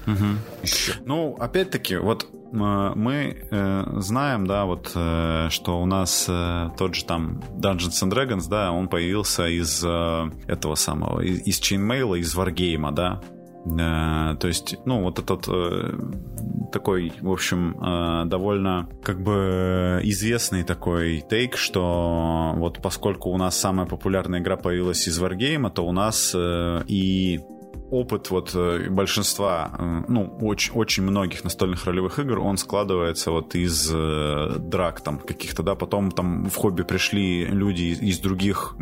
Угу. 0.07 0.25
Еще. 0.63 0.93
Ну, 1.05 1.35
опять-таки, 1.39 1.97
вот 1.97 2.23
э, 2.23 2.91
мы 2.95 3.37
э, 3.51 3.83
знаем, 3.97 4.47
да, 4.47 4.65
вот, 4.65 4.91
э, 4.95 5.47
что 5.49 5.81
у 5.81 5.85
нас 5.85 6.25
э, 6.27 6.69
тот 6.77 6.95
же 6.95 7.05
там 7.05 7.41
Dungeons 7.55 8.03
and 8.03 8.11
Dragons, 8.11 8.49
да, 8.49 8.71
он 8.71 8.87
появился 8.87 9.47
из 9.47 9.83
э, 9.83 10.31
этого 10.47 10.75
самого, 10.75 11.21
из, 11.21 11.41
из 11.45 11.61
Chainmail, 11.61 12.17
из 12.17 12.35
Wargame, 12.35 12.91
да, 12.91 13.21
то 13.63 14.47
есть, 14.47 14.75
ну, 14.85 15.03
вот 15.03 15.19
этот 15.19 15.47
э, 15.47 15.93
такой, 16.71 17.13
в 17.21 17.31
общем, 17.31 17.75
э, 17.79 18.25
довольно 18.25 18.89
как 19.03 19.21
бы 19.21 19.99
известный 20.03 20.63
такой 20.63 21.23
тейк, 21.29 21.57
что 21.57 22.53
вот 22.55 22.79
поскольку 22.81 23.29
у 23.29 23.37
нас 23.37 23.57
самая 23.57 23.85
популярная 23.85 24.39
игра 24.39 24.57
появилась 24.57 25.07
из 25.07 25.21
Wargame, 25.21 25.69
то 25.69 25.85
у 25.85 25.91
нас 25.91 26.35
и 26.35 27.39
опыт 27.91 28.29
вот 28.31 28.51
э, 28.55 28.89
большинства, 28.89 29.71
э, 29.77 30.03
ну, 30.07 30.37
очень, 30.41 30.73
очень 30.73 31.03
многих 31.03 31.43
настольных 31.43 31.85
ролевых 31.85 32.19
игр, 32.19 32.39
он 32.39 32.57
складывается 32.57 33.31
вот 33.31 33.53
из 33.53 33.91
э, 33.93 34.55
драк 34.59 35.01
там 35.01 35.19
каких-то, 35.19 35.61
да, 35.61 35.75
потом 35.75 36.11
там 36.11 36.49
в 36.49 36.55
хобби 36.55 36.83
пришли 36.83 37.45
люди 37.45 37.97
из, 38.01 38.19
других 38.19 38.75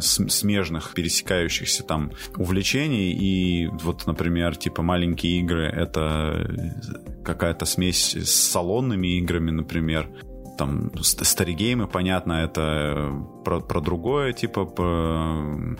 смежных, 0.00 0.92
пересекающихся 0.94 1.84
там 1.84 2.10
увлечений, 2.36 3.12
и 3.12 3.68
вот, 3.68 4.06
например, 4.06 4.56
типа 4.56 4.82
маленькие 4.82 5.40
игры, 5.40 5.66
это 5.66 6.50
какая-то 7.24 7.64
смесь 7.64 8.16
с 8.16 8.30
салонными 8.30 9.18
играми, 9.18 9.50
например, 9.50 10.10
там 10.58 10.90
старигеймы, 11.02 11.86
понятно, 11.86 12.32
это 12.32 13.10
про, 13.44 13.60
про 13.60 13.80
другое, 13.80 14.32
типа, 14.32 14.66
про, 14.66 15.76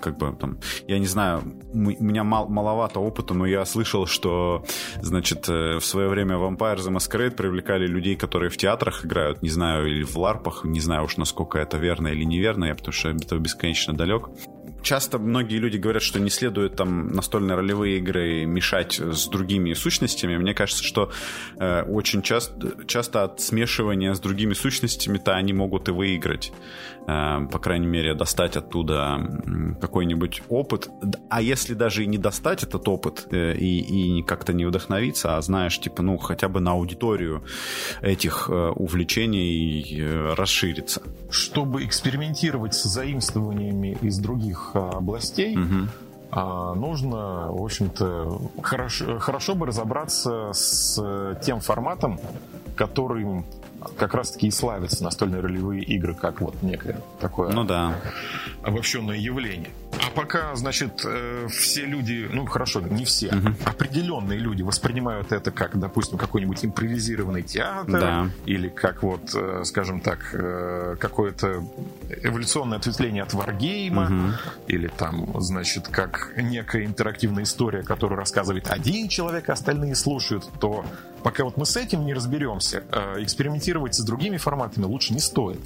как 0.00 0.18
бы 0.18 0.34
там, 0.40 0.58
я 0.88 0.98
не 0.98 1.06
знаю, 1.06 1.42
у 1.72 1.78
меня 1.78 2.24
мал, 2.24 2.48
маловато 2.48 2.98
опыта, 2.98 3.34
но 3.34 3.46
я 3.46 3.64
слышал, 3.64 4.06
что, 4.06 4.64
значит, 5.00 5.48
э, 5.48 5.78
в 5.78 5.84
свое 5.84 6.08
время 6.08 6.36
Vampire 6.36 6.78
the 6.78 6.90
Masquerade 6.90 7.32
привлекали 7.32 7.86
людей, 7.86 8.16
которые 8.16 8.50
в 8.50 8.56
театрах 8.56 9.04
играют, 9.04 9.42
не 9.42 9.50
знаю, 9.50 9.86
или 9.86 10.02
в 10.02 10.16
ларпах, 10.16 10.64
не 10.64 10.80
знаю 10.80 11.04
уж, 11.04 11.18
насколько 11.18 11.58
это 11.58 11.76
верно 11.76 12.08
или 12.08 12.24
неверно, 12.24 12.64
я 12.64 12.74
потому 12.74 12.92
что 12.92 13.10
этого 13.10 13.38
бесконечно 13.38 13.94
далек 13.94 14.30
часто 14.84 15.18
многие 15.18 15.56
люди 15.56 15.78
говорят, 15.78 16.02
что 16.02 16.20
не 16.20 16.30
следует 16.30 16.76
там 16.76 17.08
настольные 17.12 17.56
ролевые 17.56 17.98
игры 17.98 18.44
мешать 18.44 19.00
с 19.00 19.26
другими 19.26 19.72
сущностями. 19.72 20.36
Мне 20.36 20.54
кажется, 20.54 20.84
что 20.84 21.10
э, 21.56 21.82
очень 21.82 22.22
часто, 22.22 22.84
часто 22.86 23.24
от 23.24 23.40
смешивания 23.40 24.14
с 24.14 24.20
другими 24.20 24.52
сущностями-то 24.52 25.34
они 25.34 25.52
могут 25.52 25.88
и 25.88 25.92
выиграть. 25.92 26.52
Э, 27.06 27.46
по 27.50 27.58
крайней 27.58 27.86
мере, 27.86 28.14
достать 28.14 28.56
оттуда 28.56 29.20
какой-нибудь 29.80 30.42
опыт. 30.48 30.88
А 31.28 31.42
если 31.42 31.74
даже 31.74 32.04
и 32.04 32.06
не 32.06 32.18
достать 32.18 32.62
этот 32.62 32.88
опыт 32.88 33.26
э, 33.30 33.54
и, 33.54 34.18
и 34.18 34.22
как-то 34.22 34.52
не 34.52 34.64
вдохновиться, 34.64 35.36
а 35.36 35.42
знаешь, 35.42 35.78
типа, 35.78 36.02
ну, 36.02 36.16
хотя 36.16 36.48
бы 36.48 36.60
на 36.60 36.72
аудиторию 36.72 37.42
этих 38.00 38.48
э, 38.48 38.70
увлечений 38.70 40.34
расшириться. 40.34 41.02
Чтобы 41.30 41.84
экспериментировать 41.84 42.74
с 42.74 42.84
заимствованиями 42.84 43.98
из 44.00 44.18
других 44.18 44.70
областей, 44.74 45.56
угу 45.56 45.88
нужно, 46.34 47.52
в 47.52 47.62
общем-то, 47.62 48.40
хорошо, 48.60 49.20
хорошо 49.20 49.54
бы 49.54 49.66
разобраться 49.66 50.50
с 50.52 51.38
тем 51.44 51.60
форматом, 51.60 52.18
который 52.74 53.44
как 53.96 54.14
раз-таки 54.14 54.48
и 54.48 54.50
славятся 54.50 55.04
настольные 55.04 55.40
ролевые 55.40 55.82
игры, 55.82 56.14
как 56.14 56.40
вот 56.40 56.62
некое 56.62 57.00
такое 57.20 57.52
ну, 57.52 57.64
да. 57.64 57.96
обобщенное 58.62 59.16
явление. 59.16 59.70
А 60.00 60.10
пока, 60.10 60.54
значит, 60.56 61.02
э, 61.04 61.46
все 61.50 61.84
люди, 61.84 62.28
ну 62.32 62.46
хорошо, 62.46 62.80
не 62.80 63.04
все, 63.04 63.28
угу. 63.28 63.54
определенные 63.64 64.38
люди 64.38 64.62
воспринимают 64.62 65.32
это 65.32 65.50
как, 65.50 65.78
допустим, 65.78 66.18
какой-нибудь 66.18 66.64
импровизированный 66.64 67.42
театр, 67.42 68.00
да. 68.00 68.30
или 68.46 68.68
как 68.68 69.02
вот, 69.02 69.34
э, 69.34 69.62
скажем 69.64 70.00
так, 70.00 70.30
э, 70.32 70.96
какое-то 70.98 71.64
эволюционное 72.22 72.78
ответвление 72.78 73.22
от 73.22 73.34
варгейма, 73.34 74.04
угу. 74.04 74.32
или 74.68 74.88
там, 74.88 75.40
значит, 75.40 75.88
как 75.88 76.32
некая 76.36 76.84
интерактивная 76.84 77.44
история, 77.44 77.82
которую 77.82 78.18
рассказывает 78.18 78.68
один 78.68 79.08
человек, 79.08 79.48
а 79.48 79.52
остальные 79.52 79.94
слушают, 79.94 80.48
то 80.60 80.84
пока 81.22 81.44
вот 81.44 81.56
мы 81.56 81.66
с 81.66 81.76
этим 81.76 82.04
не 82.04 82.14
разберемся, 82.14 82.82
экспериментировать 83.18 83.94
с 83.94 84.00
другими 84.00 84.36
форматами 84.36 84.84
лучше 84.84 85.14
не 85.14 85.20
стоит. 85.20 85.60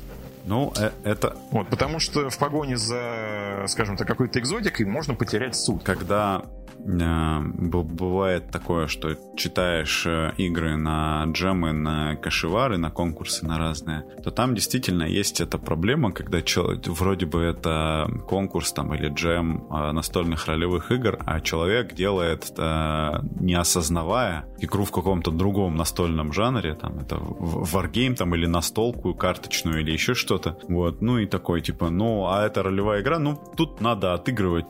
Ну, 0.48 0.72
э, 0.78 0.90
это... 1.04 1.36
Вот, 1.50 1.68
потому 1.68 1.98
что 2.00 2.30
в 2.30 2.38
погоне 2.38 2.78
за, 2.78 3.64
скажем 3.66 3.96
так, 3.96 4.06
какой-то 4.06 4.40
экзотикой 4.40 4.86
можно 4.86 5.14
потерять 5.14 5.54
суть. 5.54 5.84
Когда 5.84 6.42
э, 6.78 7.40
бывает 7.40 8.50
такое, 8.50 8.86
что 8.86 9.14
читаешь 9.36 10.06
э, 10.06 10.32
игры 10.38 10.76
на 10.76 11.24
джемы, 11.26 11.72
на 11.72 12.16
кашевары, 12.16 12.78
на 12.78 12.90
конкурсы, 12.90 13.44
на 13.46 13.58
разные, 13.58 14.04
то 14.24 14.30
там 14.30 14.54
действительно 14.54 15.02
есть 15.02 15.42
эта 15.42 15.58
проблема, 15.58 16.12
когда 16.12 16.40
человек, 16.40 16.86
вроде 16.86 17.26
бы 17.26 17.42
это 17.42 18.10
конкурс 18.26 18.72
там 18.72 18.94
или 18.94 19.08
джем 19.08 19.66
э, 19.70 19.92
настольных 19.92 20.46
ролевых 20.46 20.90
игр, 20.90 21.18
а 21.26 21.40
человек 21.40 21.94
делает, 21.94 22.50
не 22.58 23.54
осознавая, 23.54 24.46
игру 24.60 24.84
в 24.84 24.92
каком-то 24.92 25.30
другом 25.30 25.76
настольном 25.76 26.32
жанре, 26.32 26.74
там 26.74 26.98
это 27.00 27.18
варгейм 27.20 28.14
там 28.14 28.34
или 28.34 28.46
настолку 28.46 29.14
карточную 29.14 29.80
или 29.80 29.92
еще 29.92 30.14
что-то, 30.38 30.56
вот, 30.68 31.02
ну 31.02 31.18
и 31.18 31.26
такой 31.26 31.60
типа, 31.60 31.90
ну 31.90 32.26
а 32.26 32.46
это 32.46 32.62
ролевая 32.62 33.02
игра, 33.02 33.18
ну 33.18 33.38
тут 33.56 33.80
надо 33.80 34.14
отыгрывать. 34.14 34.66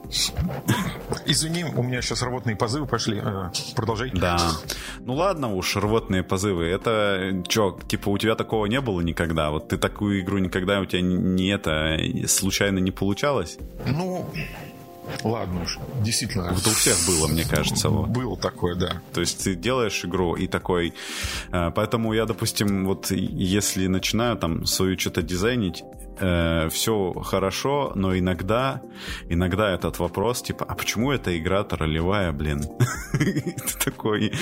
Извини, 1.27 1.65
у 1.65 1.83
меня 1.83 2.01
сейчас 2.03 2.23
рвотные 2.23 2.57
позывы 2.57 2.87
пошли. 2.87 3.21
Э, 3.23 3.51
продолжай. 3.77 4.11
Да. 4.11 4.39
Ну 5.01 5.15
ладно 5.15 5.55
уж, 5.55 5.77
рвотные 5.77 6.23
позывы. 6.23 6.65
Это 6.65 7.43
что, 7.49 7.79
типа 7.87 8.09
у 8.09 8.19
тебя 8.19 8.35
такого 8.35 8.67
не 8.67 8.81
было 8.81 9.01
никогда? 9.01 9.51
Вот 9.51 9.69
ты 9.69 9.77
такую 9.77 10.21
игру 10.21 10.39
никогда 10.39 10.81
у 10.81 10.87
тебя 10.87 11.03
не 11.03 11.49
это 11.49 11.99
случайно 12.27 12.79
не 12.79 12.91
получалось? 12.91 13.59
Ну, 13.87 14.27
Ладно 15.25 15.63
уж, 15.63 15.79
действительно. 16.03 16.45
Это 16.45 16.69
у 16.69 16.73
всех 16.73 16.97
было, 17.07 17.29
мне 17.29 17.45
кажется. 17.45 17.89
Вот. 17.89 18.09
Было 18.09 18.37
такое, 18.37 18.75
да. 18.75 19.03
То 19.13 19.21
есть 19.21 19.45
ты 19.45 19.55
делаешь 19.55 20.05
игру 20.05 20.35
и 20.35 20.47
такой... 20.47 20.95
Э, 21.53 21.71
поэтому 21.75 22.13
я, 22.13 22.27
допустим, 22.27 22.87
вот 22.87 23.11
если 23.11 23.87
начинаю 23.87 24.37
там 24.37 24.65
свою 24.65 24.99
что-то 24.99 25.23
дизайнить, 25.23 25.83
э, 26.21 26.69
все 26.71 27.13
хорошо, 27.13 27.93
но 27.95 28.17
иногда, 28.17 28.83
иногда 29.29 29.71
этот 29.71 29.99
вопрос, 29.99 30.43
типа, 30.43 30.65
а 30.69 30.75
почему 30.75 31.13
эта 31.13 31.37
игра 31.39 31.67
ролевая, 31.71 32.33
блин? 32.33 32.63
Ты 33.13 33.55
такой, 33.85 34.33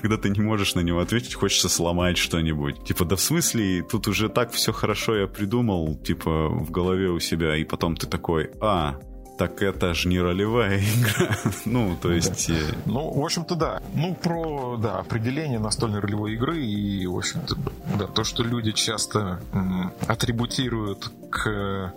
когда 0.00 0.16
ты 0.16 0.30
не 0.30 0.40
можешь 0.40 0.74
на 0.74 0.80
него 0.80 1.00
ответить, 1.00 1.34
хочется 1.34 1.68
сломать 1.68 2.18
что-нибудь. 2.18 2.84
Типа, 2.84 3.04
да 3.04 3.16
в 3.16 3.20
смысле, 3.20 3.82
тут 3.82 4.08
уже 4.08 4.28
так 4.28 4.52
все 4.52 4.72
хорошо 4.72 5.16
я 5.16 5.26
придумал, 5.26 5.96
типа, 5.96 6.48
в 6.48 6.70
голове 6.70 7.08
у 7.08 7.20
себя, 7.20 7.56
и 7.56 7.64
потом 7.64 7.96
ты 7.96 8.06
такой, 8.06 8.50
а, 8.60 8.96
так 9.36 9.62
это 9.62 9.92
же 9.94 10.08
не 10.08 10.18
ролевая 10.20 10.78
игра. 10.80 11.36
ну, 11.64 11.96
то 12.00 12.12
есть... 12.12 12.48
Да. 12.48 12.54
Э, 12.54 12.60
ну, 12.86 13.10
в 13.10 13.24
общем-то, 13.24 13.54
да. 13.54 13.82
Ну, 13.94 14.14
про, 14.14 14.76
да, 14.76 14.98
определение 14.98 15.58
настольной 15.58 16.00
ролевой 16.00 16.34
игры 16.34 16.58
и, 16.64 17.06
в 17.06 17.16
общем-то, 17.16 17.56
да, 17.98 18.06
то, 18.06 18.24
что 18.24 18.42
люди 18.42 18.72
часто 18.72 19.40
м- 19.52 19.92
атрибутируют 20.06 21.10
к 21.30 21.92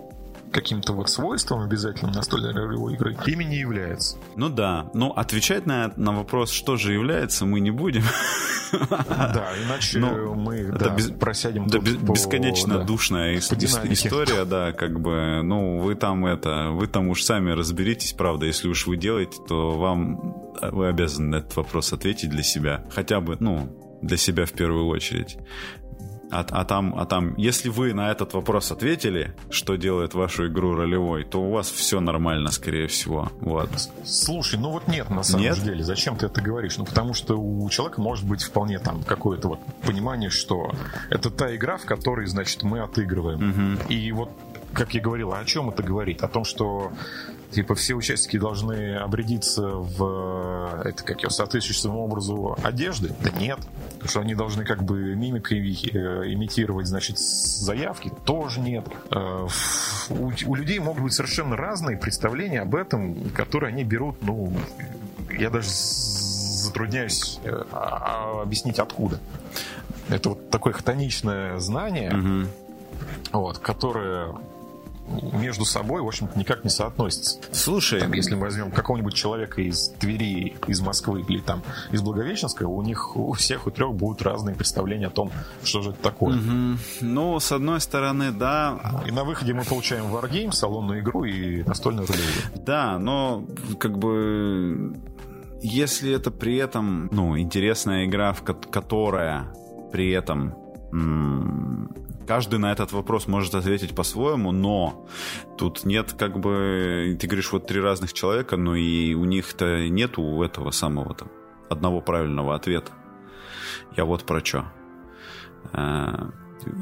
каким-то 0.52 0.94
вот 0.94 1.10
свойством 1.10 1.62
обязательным 1.62 2.14
настольной 2.14 2.54
ролевой 2.54 2.94
игры, 2.94 3.16
ими 3.26 3.44
не 3.44 3.58
является. 3.58 4.18
Ну 4.36 4.50
да, 4.50 4.90
но 4.94 5.12
отвечать 5.12 5.66
на, 5.66 5.92
на 5.96 6.12
вопрос, 6.14 6.52
что 6.52 6.78
же 6.78 6.94
является, 6.94 7.46
мы 7.46 7.60
не 7.60 7.72
будем. 7.72 8.04
Да, 8.72 9.48
иначе 9.66 9.98
ну, 9.98 10.36
мы 10.36 10.58
это 10.58 10.78
да, 10.78 10.96
без, 10.96 11.10
просядем 11.10 11.66
да, 11.68 11.80
по, 11.80 12.14
бесконечно 12.14 12.78
да, 12.78 12.84
душная 12.84 13.40
история, 13.40 14.46
да, 14.46 14.74
как 14.74 15.00
бы, 15.00 15.42
ну, 15.44 15.80
вы 15.80 15.96
там 15.96 16.28
это, 16.28 16.70
вы 16.70 16.86
там 16.86 17.08
уж 17.08 17.24
сами 17.24 17.50
разберитесь, 17.50 18.14
правда, 18.14 18.46
если 18.46 18.68
уж 18.68 18.86
вы 18.86 18.98
делаете, 18.98 19.38
то 19.48 19.72
вам, 19.72 20.54
вы 20.62 20.88
обязаны 20.88 21.30
на 21.30 21.36
этот 21.38 21.56
вопрос 21.56 21.94
ответить 21.94 22.30
для 22.30 22.44
себя, 22.44 22.86
хотя 22.92 23.20
бы, 23.22 23.38
ну, 23.40 23.76
для 24.04 24.18
себя 24.18 24.46
в 24.46 24.52
первую 24.52 24.88
очередь. 24.88 25.38
А, 26.32 26.46
а, 26.50 26.66
там, 26.66 26.94
а 26.98 27.06
там, 27.06 27.36
если 27.38 27.70
вы 27.70 27.94
на 27.94 28.12
этот 28.12 28.34
вопрос 28.34 28.72
ответили, 28.72 29.34
что 29.50 29.76
делает 29.76 30.14
вашу 30.14 30.48
игру 30.48 30.76
ролевой, 30.76 31.24
то 31.24 31.42
у 31.42 31.52
вас 31.52 31.70
все 31.70 32.00
нормально, 32.00 32.52
скорее 32.52 32.88
всего. 32.88 33.32
Вот. 33.42 33.70
Слушай, 34.06 34.60
ну 34.60 34.72
вот 34.72 34.88
нет, 34.88 35.10
на 35.10 35.24
самом 35.24 35.44
нет? 35.44 35.60
деле. 35.64 35.84
Зачем 35.84 36.18
ты 36.18 36.28
это 36.28 36.42
говоришь? 36.42 36.78
Ну, 36.78 36.86
потому 36.86 37.14
что 37.14 37.36
у 37.36 37.68
человека 37.70 38.02
может 38.02 38.26
быть 38.26 38.44
вполне 38.44 38.80
там 38.80 39.04
какое-то 39.04 39.50
вот 39.50 39.60
понимание, 39.86 40.30
что 40.30 40.72
это 41.10 41.32
та 41.32 41.56
игра, 41.56 41.78
в 41.78 41.86
которой, 41.86 42.28
значит, 42.28 42.62
мы 42.64 42.80
отыгрываем. 42.80 43.78
Угу. 43.78 43.90
И 43.90 44.12
вот 44.12 44.30
как 44.74 44.94
я 44.94 45.02
говорил, 45.02 45.34
о 45.34 45.44
чем 45.46 45.70
это 45.70 45.82
говорит? 45.82 46.24
О 46.24 46.28
том, 46.28 46.44
что 46.44 46.92
типа 47.52 47.76
все 47.76 47.96
участники 47.96 48.38
должны 48.38 48.96
обрядиться 48.96 49.70
в 49.70 50.82
это 50.84 51.04
как 51.04 51.22
его 51.22 51.30
соответствующему 51.30 52.00
образу 52.00 52.58
одежды? 52.64 53.12
Да 53.24 53.32
нет. 53.32 53.60
Потому 53.94 54.10
что 54.10 54.20
они 54.22 54.36
должны 54.36 54.64
как 54.64 54.84
бы 54.84 55.16
мимикой 55.16 55.60
э, 55.60 56.34
имитировать, 56.34 56.88
значит, 56.88 57.18
заявки? 57.20 58.12
Тоже 58.26 58.60
нет. 58.62 58.86
Э, 59.12 59.48
у, 60.10 60.32
у 60.46 60.56
людей 60.56 60.80
могут 60.80 61.04
быть 61.04 61.14
совершенно 61.14 61.56
разные 61.58 61.98
представления 61.98 62.62
об 62.62 62.76
этом, 62.76 63.30
которые 63.32 63.70
они 63.70 63.84
берут, 63.84 64.22
ну, 64.22 64.54
я 65.38 65.50
даже 65.50 65.70
затрудняюсь 65.70 67.40
э, 67.44 67.64
а, 67.72 68.42
объяснить 68.42 68.80
откуда. 68.80 69.20
Это 70.10 70.30
вот 70.30 70.50
такое 70.50 70.74
хтоничное 70.74 71.60
знание, 71.60 72.12
угу. 72.12 72.48
вот, 73.34 73.60
которое 73.60 74.34
между 75.34 75.66
собой, 75.66 76.02
в 76.02 76.08
общем-то, 76.08 76.38
никак 76.38 76.64
не 76.64 76.70
соотносятся. 76.70 77.40
Слушай... 77.52 78.02
Там, 78.02 78.14
если 78.14 78.36
мы 78.36 78.42
возьмем 78.42 78.72
какого-нибудь 78.72 79.14
человека 79.14 79.62
из 79.62 79.90
Твери, 80.00 80.56
из 80.68 80.82
Москвы 80.82 81.22
или 81.28 81.40
там 81.40 81.64
из 81.92 82.02
Благовещенска, 82.02 82.64
у 82.64 82.82
них 82.82 83.16
у 83.16 83.34
всех 83.34 83.68
у 83.68 83.72
трех 83.72 83.94
будут 83.94 84.22
разные 84.22 84.56
представления 84.56 85.08
о 85.08 85.12
том, 85.12 85.32
что 85.64 85.82
же 85.82 85.92
это 85.92 86.02
такое. 86.02 86.38
Угу. 86.38 86.78
Ну, 87.02 87.40
с 87.40 87.52
одной 87.52 87.82
стороны, 87.82 88.32
да. 88.32 89.04
И 89.06 89.12
на 89.12 89.24
выходе 89.24 89.54
мы 89.54 89.64
получаем 89.64 90.06
Wargame, 90.14 90.52
салонную 90.52 91.02
игру 91.02 91.24
и 91.24 91.64
настольную 91.64 92.08
ролевую. 92.08 92.64
Да, 92.66 92.98
но 93.00 93.46
как 93.80 93.98
бы 93.98 94.96
если 95.62 96.14
это 96.14 96.32
при 96.32 96.58
этом, 96.58 97.10
ну, 97.12 97.38
интересная 97.38 98.06
игра, 98.06 98.34
в 98.34 98.44
которая 98.44 99.54
при 99.92 100.12
этом 100.12 100.56
каждый 102.30 102.60
на 102.60 102.72
этот 102.72 102.92
вопрос 102.92 103.26
может 103.26 103.56
ответить 103.56 103.96
по-своему, 103.96 104.52
но 104.52 105.08
тут 105.58 105.84
нет 105.84 106.14
как 106.14 106.40
бы... 106.40 107.18
Ты 107.20 107.26
говоришь, 107.26 107.52
вот 107.52 107.66
три 107.66 107.82
разных 107.82 108.14
человека, 108.14 108.56
но 108.56 108.76
и 108.76 109.16
у 109.16 109.26
них-то 109.26 109.90
нету 109.90 110.44
этого 110.44 110.70
самого 110.70 111.16
там 111.16 111.30
одного 111.72 112.02
правильного 112.02 112.54
ответа. 112.54 112.92
Я 113.98 114.06
вот 114.06 114.26
про 114.26 114.46
что. 114.46 114.72
А, 115.74 116.30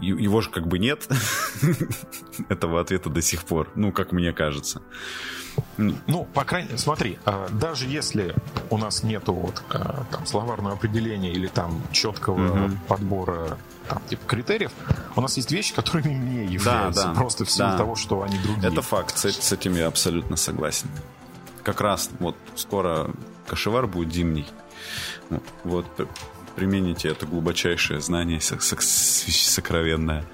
его 0.01 0.41
же 0.41 0.49
как 0.49 0.67
бы 0.67 0.79
нет, 0.79 1.07
этого 2.49 2.81
ответа 2.81 3.09
до 3.09 3.21
сих 3.21 3.45
пор, 3.45 3.69
ну, 3.73 3.93
как 3.93 4.11
мне 4.11 4.33
кажется. 4.33 4.81
Ну, 5.77 6.25
по 6.25 6.43
крайней 6.43 6.67
мере, 6.67 6.77
смотри, 6.77 7.19
а, 7.23 7.47
даже 7.49 7.87
если 7.87 8.35
у 8.69 8.77
нас 8.77 9.01
нету 9.01 9.31
вот 9.31 9.63
а, 9.69 10.03
там 10.11 10.25
словарного 10.25 10.75
определения 10.75 11.31
или 11.31 11.47
там 11.47 11.81
четкого 11.93 12.65
угу. 12.65 12.73
подбора 12.89 13.57
там, 13.87 14.01
типа, 14.09 14.25
критериев, 14.27 14.71
у 15.15 15.21
нас 15.21 15.37
есть 15.37 15.51
вещи, 15.51 15.73
которыми 15.73 16.13
не 16.13 16.45
являются, 16.45 17.03
да, 17.03 17.07
да, 17.09 17.13
просто 17.13 17.45
в 17.45 17.51
силу 17.51 17.69
да. 17.69 17.77
того, 17.77 17.95
что 17.95 18.21
они 18.21 18.37
другие. 18.39 18.71
Это 18.71 18.81
факт, 18.81 19.17
с, 19.17 19.25
с 19.31 19.51
этим 19.51 19.75
я 19.75 19.87
абсолютно 19.87 20.35
согласен. 20.35 20.89
Как 21.63 21.81
раз 21.81 22.09
вот 22.19 22.35
скоро 22.55 23.11
кошевар 23.47 23.87
будет 23.87 24.13
зимний. 24.13 24.47
Вот, 25.63 25.85
примените 26.55 27.09
это 27.09 27.25
глубочайшее 27.25 28.01
знание 28.01 28.39
сокровенное. 28.41 30.25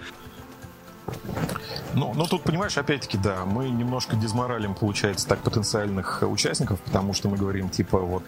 Ну, 1.95 2.13
ну, 2.15 2.25
тут, 2.25 2.43
понимаешь, 2.43 2.77
опять-таки, 2.77 3.17
да, 3.17 3.45
мы 3.45 3.69
немножко 3.69 4.15
дезморалим, 4.15 4.73
получается, 4.73 5.27
так 5.27 5.39
потенциальных 5.39 6.23
участников, 6.23 6.79
потому 6.81 7.13
что 7.13 7.29
мы 7.29 7.37
говорим, 7.37 7.69
типа, 7.69 7.99
вот, 7.99 8.23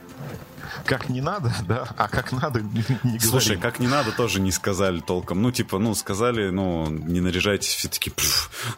как 0.85 1.09
не 1.09 1.21
надо, 1.21 1.51
да, 1.67 1.87
а 1.97 2.07
как 2.07 2.31
надо 2.31 2.61
не 2.61 2.81
говорим. 2.81 3.19
Слушай, 3.19 3.57
как 3.57 3.79
не 3.79 3.87
надо 3.87 4.11
тоже 4.11 4.39
не 4.39 4.51
сказали 4.51 4.99
толком. 4.99 5.41
Ну, 5.41 5.51
типа, 5.51 5.79
ну, 5.79 5.95
сказали, 5.95 6.49
ну, 6.49 6.87
не 6.89 7.21
наряжайтесь, 7.21 7.73
все 7.73 7.89
таки 7.89 8.11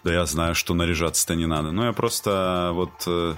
да 0.03 0.13
я 0.13 0.25
знаю, 0.25 0.55
что 0.55 0.73
наряжаться-то 0.73 1.35
не 1.35 1.45
надо. 1.45 1.71
Ну, 1.71 1.85
я 1.85 1.93
просто 1.93 2.71
вот 2.73 2.91
э, 3.07 3.35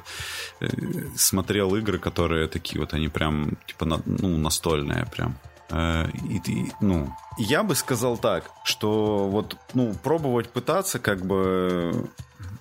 э, 0.61 0.67
смотрел 1.15 1.75
игры, 1.75 1.99
которые 1.99 2.47
такие 2.47 2.79
вот, 2.79 2.93
они 2.93 3.07
прям, 3.07 3.57
типа, 3.65 3.85
на, 3.85 4.01
ну, 4.05 4.37
настольные 4.37 5.05
прям. 5.11 5.35
Э, 5.69 6.07
и, 6.11 6.41
и, 6.51 6.71
ну, 6.81 7.13
я 7.37 7.63
бы 7.63 7.75
сказал 7.75 8.17
так, 8.17 8.51
что 8.63 9.27
вот, 9.27 9.57
ну, 9.73 9.93
пробовать 10.03 10.49
пытаться 10.49 10.99
как 10.99 11.25
бы 11.25 12.09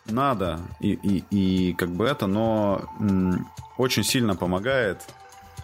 надо 0.07 0.61
и, 0.81 0.93
и, 0.93 1.25
и 1.31 1.75
как 1.75 1.91
бы 1.91 2.07
это, 2.07 2.27
но 2.27 2.83
м, 3.01 3.49
очень 3.77 4.05
сильно 4.05 4.37
помогает 4.37 5.03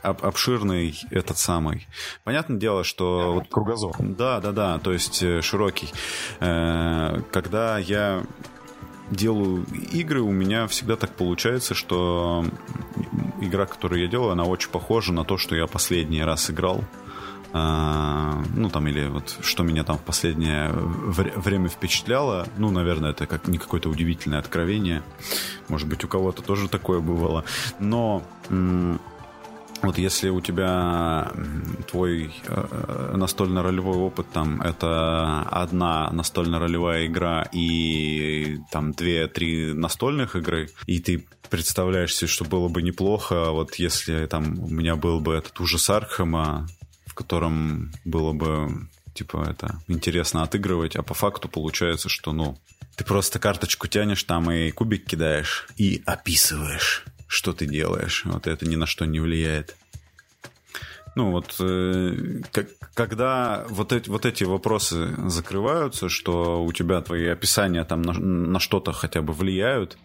об, 0.02 0.24
обширный 0.24 0.98
этот 1.10 1.38
самый. 1.38 1.86
Понятное 2.24 2.58
дело, 2.58 2.84
что... 2.84 3.34
Вот, 3.34 3.48
Кругозор. 3.48 3.96
Да, 3.98 4.40
да, 4.40 4.52
да, 4.52 4.78
то 4.78 4.92
есть 4.92 5.22
э, 5.22 5.40
широкий. 5.40 5.92
Э, 6.40 7.20
когда 7.32 7.78
я 7.78 8.22
делаю 9.10 9.64
игры, 9.92 10.20
у 10.20 10.30
меня 10.30 10.66
всегда 10.66 10.96
так 10.96 11.14
получается, 11.14 11.74
что 11.74 12.44
игра, 13.40 13.66
которую 13.66 14.02
я 14.02 14.08
делаю, 14.08 14.32
она 14.32 14.44
очень 14.44 14.70
похожа 14.70 15.12
на 15.12 15.24
то, 15.24 15.36
что 15.38 15.54
я 15.56 15.66
последний 15.66 16.22
раз 16.22 16.50
играл. 16.50 16.84
А, 17.56 18.42
ну, 18.56 18.68
там, 18.68 18.88
или 18.88 19.06
вот 19.06 19.38
что 19.40 19.62
меня 19.62 19.84
там 19.84 19.96
в 19.96 20.02
последнее 20.02 20.72
время 20.72 21.68
впечатляло. 21.68 22.48
Ну, 22.58 22.72
наверное, 22.72 23.12
это 23.12 23.26
как 23.26 23.46
не 23.46 23.58
какое-то 23.58 23.88
удивительное 23.88 24.40
откровение. 24.40 25.04
Может 25.68 25.88
быть, 25.88 26.02
у 26.02 26.08
кого-то 26.08 26.42
тоже 26.42 26.68
такое 26.68 26.98
бывало. 26.98 27.44
Но 27.78 28.24
вот 29.82 29.98
если 29.98 30.30
у 30.30 30.40
тебя 30.40 31.30
твой 31.90 32.32
э, 32.46 33.14
настольно-ролевой 33.16 33.98
опыт 33.98 34.26
там 34.32 34.62
это 34.62 35.42
одна 35.42 36.10
настольно-ролевая 36.10 37.06
игра 37.06 37.46
и 37.52 38.58
там 38.72 38.92
две-три 38.92 39.74
настольных 39.74 40.36
игры, 40.36 40.70
и 40.86 41.00
ты 41.00 41.26
представляешь 41.50 42.16
себе, 42.16 42.28
что 42.28 42.44
было 42.44 42.68
бы 42.68 42.82
неплохо, 42.82 43.50
вот 43.50 43.74
если 43.76 44.26
там 44.26 44.58
у 44.58 44.68
меня 44.68 44.96
был 44.96 45.20
бы 45.20 45.34
этот 45.34 45.60
ужас 45.60 45.90
Архема, 45.90 46.66
в 47.14 47.16
котором 47.16 47.92
было 48.04 48.32
бы 48.32 48.88
типа 49.14 49.46
это 49.48 49.80
интересно 49.86 50.42
отыгрывать, 50.42 50.96
а 50.96 51.04
по 51.04 51.14
факту 51.14 51.48
получается, 51.48 52.08
что 52.08 52.32
ну 52.32 52.58
ты 52.96 53.04
просто 53.04 53.38
карточку 53.38 53.86
тянешь 53.86 54.24
там 54.24 54.50
и 54.50 54.72
кубик 54.72 55.06
кидаешь 55.06 55.68
и 55.76 56.02
описываешь 56.04 57.04
что 57.34 57.52
ты 57.52 57.66
делаешь. 57.66 58.22
Вот 58.24 58.46
это 58.46 58.66
ни 58.66 58.76
на 58.76 58.86
что 58.86 59.06
не 59.06 59.20
влияет. 59.20 59.76
Ну 61.16 61.30
вот, 61.30 61.54
э, 61.60 62.42
как, 62.50 62.66
когда 62.92 63.64
вот 63.68 63.92
эти, 63.92 64.08
вот 64.08 64.26
эти 64.26 64.44
вопросы 64.44 65.14
закрываются, 65.28 66.08
что 66.08 66.64
у 66.64 66.72
тебя 66.72 67.00
твои 67.02 67.26
описания 67.28 67.84
там 67.84 68.02
на, 68.02 68.12
на 68.12 68.58
что-то 68.58 68.92
хотя 68.92 69.22
бы 69.22 69.32
влияют, 69.32 69.96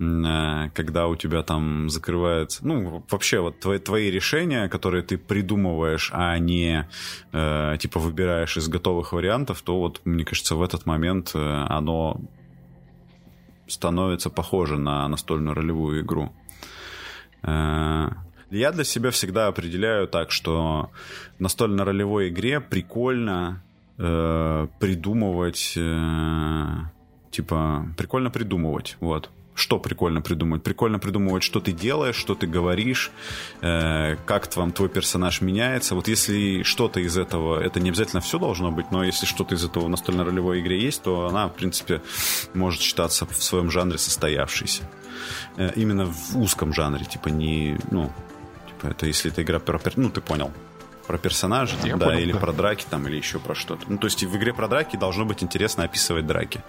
когда 0.00 1.08
у 1.08 1.16
тебя 1.16 1.42
там 1.42 1.90
закрывается, 1.90 2.66
ну, 2.66 3.04
вообще 3.10 3.40
вот 3.40 3.60
твои, 3.60 3.78
твои 3.78 4.10
решения, 4.10 4.66
которые 4.70 5.02
ты 5.02 5.18
придумываешь, 5.18 6.10
а 6.14 6.38
не 6.38 6.88
э, 7.32 7.76
типа 7.78 8.00
выбираешь 8.00 8.56
из 8.56 8.68
готовых 8.68 9.12
вариантов, 9.12 9.60
то 9.60 9.78
вот, 9.78 10.00
мне 10.06 10.24
кажется, 10.24 10.56
в 10.56 10.62
этот 10.62 10.86
момент 10.86 11.32
э, 11.34 11.66
оно 11.68 12.18
становится 13.66 14.30
похоже 14.30 14.78
на 14.78 15.06
настольную 15.06 15.54
ролевую 15.54 16.00
игру. 16.00 16.32
Э, 17.42 18.08
я 18.50 18.72
для 18.72 18.84
себя 18.84 19.10
всегда 19.10 19.48
определяю 19.48 20.08
так, 20.08 20.30
что 20.30 20.90
настольно-ролевой 21.38 22.30
игре 22.30 22.60
прикольно 22.60 23.62
э, 23.98 24.66
придумывать, 24.78 25.74
э, 25.76 26.66
типа, 27.30 27.86
прикольно 27.98 28.30
придумывать, 28.30 28.96
вот. 29.00 29.30
Что 29.54 29.78
прикольно 29.78 30.22
придумывать? 30.22 30.62
Прикольно 30.62 30.98
придумывать, 30.98 31.42
что 31.42 31.60
ты 31.60 31.72
делаешь, 31.72 32.16
что 32.16 32.34
ты 32.34 32.46
говоришь, 32.46 33.10
э, 33.60 34.16
как 34.24 34.46
там 34.46 34.72
твой 34.72 34.88
персонаж 34.88 35.40
меняется. 35.40 35.94
Вот 35.94 36.08
если 36.08 36.62
что-то 36.62 37.00
из 37.00 37.18
этого, 37.18 37.60
это 37.60 37.80
не 37.80 37.90
обязательно 37.90 38.20
все 38.20 38.38
должно 38.38 38.70
быть, 38.70 38.90
но 38.90 39.04
если 39.04 39.26
что-то 39.26 39.54
из 39.54 39.64
этого 39.64 39.84
в 39.84 39.88
настольно-ролевой 39.88 40.60
игре 40.60 40.80
есть, 40.80 41.02
то 41.02 41.26
она, 41.26 41.48
в 41.48 41.54
принципе, 41.54 42.00
может 42.54 42.80
считаться 42.80 43.26
в 43.26 43.42
своем 43.42 43.70
жанре 43.70 43.98
состоявшейся. 43.98 44.88
Э, 45.56 45.72
именно 45.76 46.06
в 46.06 46.38
узком 46.38 46.72
жанре, 46.72 47.04
типа 47.04 47.28
не, 47.28 47.78
ну, 47.90 48.10
типа 48.68 48.92
это 48.92 49.06
если 49.06 49.30
это 49.30 49.42
игра 49.42 49.58
про, 49.58 49.80
ну 49.96 50.10
ты 50.10 50.20
понял, 50.20 50.52
про 51.06 51.18
персонажа, 51.18 51.76
там, 51.76 51.98
да, 51.98 52.06
понял, 52.06 52.20
или 52.20 52.32
да. 52.32 52.38
про 52.38 52.52
драки, 52.52 52.86
там, 52.88 53.08
или 53.08 53.16
еще 53.16 53.40
про 53.40 53.54
что-то. 53.54 53.84
Ну, 53.88 53.98
то 53.98 54.06
есть 54.06 54.22
в 54.22 54.36
игре 54.36 54.54
про 54.54 54.68
драки 54.68 54.96
должно 54.96 55.24
быть 55.24 55.42
интересно 55.42 55.84
описывать 55.84 56.26
драки. 56.26 56.62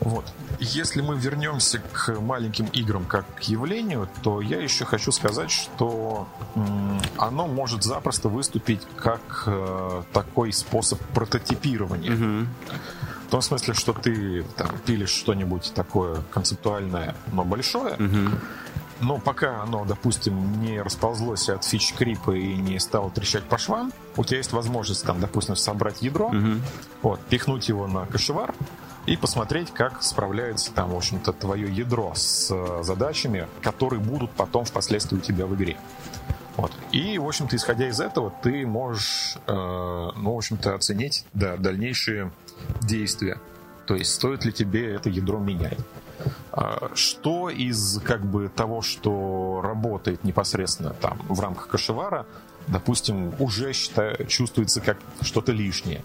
Вот. 0.00 0.24
Если 0.60 1.00
мы 1.00 1.16
вернемся 1.16 1.80
к 1.92 2.20
маленьким 2.20 2.66
играм 2.66 3.04
как 3.04 3.26
к 3.34 3.42
явлению, 3.42 4.08
то 4.22 4.40
я 4.40 4.60
еще 4.60 4.84
хочу 4.84 5.12
сказать, 5.12 5.50
что 5.50 6.28
оно 7.16 7.46
может 7.46 7.82
запросто 7.82 8.28
выступить 8.28 8.82
как 8.96 9.44
э, 9.46 10.02
такой 10.12 10.52
способ 10.52 11.00
прототипирования. 11.14 12.12
Угу. 12.12 12.46
В 13.26 13.30
том 13.30 13.42
смысле, 13.42 13.74
что 13.74 13.92
ты 13.92 14.44
там 14.56 14.70
пилишь 14.84 15.10
что-нибудь 15.10 15.72
такое 15.74 16.22
концептуальное, 16.30 17.16
но 17.32 17.44
большое, 17.44 17.94
угу. 17.94 18.36
Но 19.00 19.18
пока 19.18 19.62
оно, 19.62 19.84
допустим, 19.84 20.62
не 20.62 20.80
расползлось 20.80 21.50
от 21.50 21.64
фич 21.64 21.92
крипа 21.92 22.30
и 22.30 22.54
не 22.54 22.78
стало 22.80 23.10
трещать 23.10 23.44
по 23.44 23.58
швам, 23.58 23.92
у 24.16 24.24
тебя 24.24 24.38
есть 24.38 24.52
возможность 24.52 25.04
там, 25.04 25.20
допустим, 25.20 25.54
собрать 25.54 26.00
ядро, 26.00 26.28
угу. 26.28 26.60
вот, 27.02 27.20
пихнуть 27.28 27.68
его 27.68 27.86
на 27.86 28.06
кошевар 28.06 28.54
и 29.06 29.16
посмотреть, 29.16 29.72
как 29.72 30.02
справляется 30.02 30.72
там, 30.72 30.90
в 30.90 30.96
общем-то, 30.96 31.32
твое 31.32 31.72
ядро 31.72 32.12
с 32.14 32.50
э, 32.50 32.82
задачами, 32.82 33.46
которые 33.62 34.00
будут 34.00 34.30
потом 34.32 34.64
впоследствии 34.64 35.16
у 35.16 35.20
тебя 35.20 35.46
в 35.46 35.54
игре. 35.54 35.76
Вот. 36.56 36.72
И, 36.90 37.18
в 37.18 37.26
общем-то, 37.26 37.54
исходя 37.54 37.88
из 37.88 38.00
этого, 38.00 38.32
ты 38.42 38.66
можешь, 38.66 39.36
э, 39.46 39.52
ну, 39.52 40.34
в 40.34 40.36
общем-то, 40.36 40.74
оценить 40.74 41.24
да, 41.32 41.56
дальнейшие 41.56 42.32
действия. 42.80 43.40
То 43.86 43.94
есть, 43.94 44.12
стоит 44.12 44.44
ли 44.44 44.52
тебе 44.52 44.94
это 44.94 45.08
ядро 45.08 45.38
менять. 45.38 45.78
А, 46.50 46.90
что 46.94 47.50
из 47.50 48.00
как 48.00 48.24
бы 48.24 48.48
того, 48.48 48.82
что 48.82 49.60
работает 49.62 50.24
непосредственно 50.24 50.90
там 50.90 51.20
в 51.28 51.38
рамках 51.40 51.68
кошевара, 51.68 52.26
допустим, 52.66 53.34
уже 53.38 53.72
считаю, 53.72 54.26
чувствуется 54.26 54.80
как 54.80 54.98
что-то 55.20 55.52
лишнее. 55.52 56.02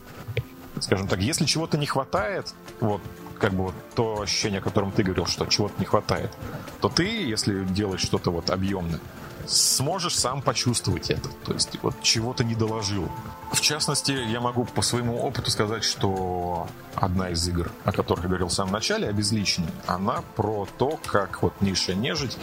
Скажем 0.82 1.08
так, 1.08 1.20
если 1.20 1.46
чего-то 1.46 1.78
не 1.78 1.86
хватает, 1.86 2.54
вот 2.80 3.02
как 3.40 3.54
бы 3.54 3.66
вот 3.66 3.76
то 3.96 4.22
ощущение, 4.22 4.60
о 4.60 4.64
котором 4.64 4.92
ты 4.92 5.04
говорил, 5.04 5.26
что 5.26 5.46
чего-то 5.46 5.76
не 5.80 5.86
хватает, 5.86 6.32
то 6.80 6.90
ты, 6.90 7.06
если 7.06 7.64
делаешь 7.64 8.02
что-то 8.02 8.32
вот 8.32 8.50
объемное, 8.50 9.00
сможешь 9.48 10.18
сам 10.18 10.42
почувствовать 10.42 11.10
это. 11.10 11.30
То 11.46 11.54
есть 11.54 11.78
вот 11.82 11.96
чего-то 12.02 12.44
не 12.44 12.56
доложил. 12.56 13.10
В 13.52 13.62
частности, 13.62 14.12
я 14.12 14.40
могу 14.40 14.66
по 14.66 14.82
своему 14.82 15.20
опыту 15.22 15.52
сказать, 15.52 15.84
что 15.84 16.68
одна 16.96 17.30
из 17.30 17.48
игр, 17.48 17.72
о 17.84 17.92
которых 17.92 18.24
я 18.24 18.30
говорил 18.30 18.48
в 18.48 18.54
самом 18.54 18.74
начале, 18.74 19.08
обезличенная, 19.08 19.72
она 19.88 20.24
про 20.36 20.68
то, 20.78 21.00
как 21.06 21.42
вот 21.44 21.54
низшая 21.62 21.96
нежить, 21.96 22.38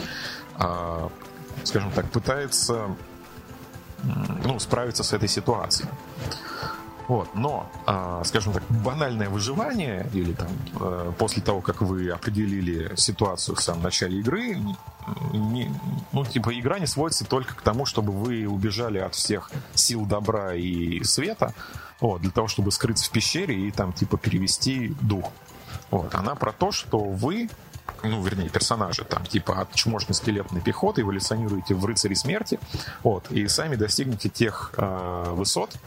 э, 0.59 1.09
скажем 1.64 1.90
так, 1.92 2.11
пытается 2.11 2.88
ну, 4.44 4.59
справиться 4.59 5.03
с 5.03 5.12
этой 5.12 5.29
ситуацией. 5.29 5.88
Вот. 7.09 7.35
Но, 7.35 7.71
э, 7.87 8.23
скажем 8.27 8.53
так, 8.53 8.62
банальное 8.68 9.31
выживание 9.31 10.09
или 10.12 10.35
там 10.35 10.49
э, 10.79 11.12
после 11.18 11.42
того, 11.42 11.62
как 11.62 11.81
вы 11.81 12.11
определили 12.11 12.94
ситуацию 12.97 13.57
в 13.57 13.62
самом 13.62 13.83
начале 13.83 14.21
игры, 14.21 14.59
не, 15.33 15.73
ну, 16.12 16.25
типа, 16.27 16.59
игра 16.59 16.79
не 16.79 16.87
сводится 16.87 17.25
только 17.25 17.55
к 17.55 17.62
тому, 17.62 17.87
чтобы 17.87 18.12
вы 18.12 18.47
убежали 18.47 18.99
от 18.99 19.14
всех 19.14 19.51
сил 19.75 20.05
добра 20.05 20.55
и 20.55 21.03
света, 21.03 21.55
вот, 21.99 22.21
для 22.21 22.31
того, 22.31 22.47
чтобы 22.47 22.71
скрыться 22.71 23.07
в 23.07 23.11
пещере 23.11 23.68
и 23.68 23.71
там, 23.71 23.94
типа, 23.94 24.18
перевести 24.18 24.94
дух. 25.01 25.33
Вот. 25.90 26.14
Она 26.14 26.35
про 26.35 26.53
то, 26.53 26.73
что 26.73 26.99
вы 26.99 27.49
ну, 28.05 28.23
вернее, 28.23 28.49
персонажи, 28.49 29.03
там, 29.05 29.25
типа 29.25 29.62
от 29.62 29.75
чмошной 29.75 30.14
скелетной 30.14 30.61
пехоты 30.61 31.01
эволюционируете 31.01 31.75
в 31.75 31.85
рыцари 31.85 32.14
смерти, 32.14 32.61
вот, 33.03 33.33
и 33.33 33.49
сами 33.49 33.75
достигнете 33.75 34.29
тех 34.29 34.73
э, 34.77 35.33
высот, 35.33 35.75
а, 35.75 35.79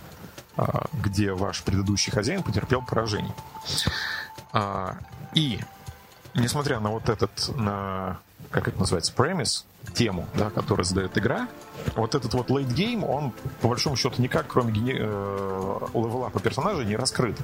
где 0.94 1.34
ваш 1.34 1.64
предыдущий 1.64 2.12
хозяин 2.12 2.44
потерпел 2.44 2.82
поражение. 2.82 3.34
А, 4.54 4.98
и, 5.34 5.60
несмотря 6.34 6.80
на 6.80 6.92
вот 6.92 7.10
этот, 7.10 7.56
на, 7.56 8.20
как 8.50 8.68
это 8.68 8.80
называется, 8.80 9.14
premise, 9.16 9.64
тему, 9.94 10.28
да, 10.36 10.50
которую 10.50 10.86
задает 10.86 11.18
игра, 11.18 11.48
вот 11.96 12.16
этот 12.16 12.34
вот 12.34 12.50
late 12.50 12.68
game, 12.68 13.06
он, 13.06 13.34
по 13.62 13.70
большому 13.70 13.96
счету, 13.96 14.22
никак, 14.22 14.48
кроме 14.48 14.72
гене... 14.74 14.98
э, 15.00 15.80
левела 15.94 16.30
персонажа, 16.30 16.84
не 16.84 16.96
раскрыт. 16.96 17.38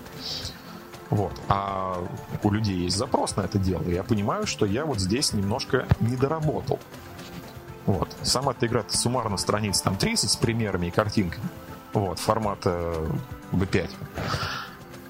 Вот. 1.10 1.32
А 1.48 2.04
у 2.44 2.52
людей 2.52 2.76
есть 2.76 2.98
запрос 2.98 3.38
на 3.38 3.42
это 3.42 3.58
дело. 3.58 3.82
Я 3.84 4.04
понимаю, 4.04 4.46
что 4.46 4.66
я 4.66 4.86
вот 4.86 5.00
здесь 5.00 5.32
немножко 5.32 5.88
не 6.02 6.18
доработал. 6.18 6.80
Вот. 7.86 8.14
Сама 8.22 8.52
эта 8.52 8.68
игра 8.68 8.84
суммарно 8.90 9.38
страниц 9.38 9.80
там 9.80 9.96
30 9.96 10.30
с 10.30 10.36
примерами 10.36 10.88
и 10.88 10.92
картинками 10.92 11.48
вот, 11.94 12.20
формата 12.20 12.94
B5. 13.52 13.90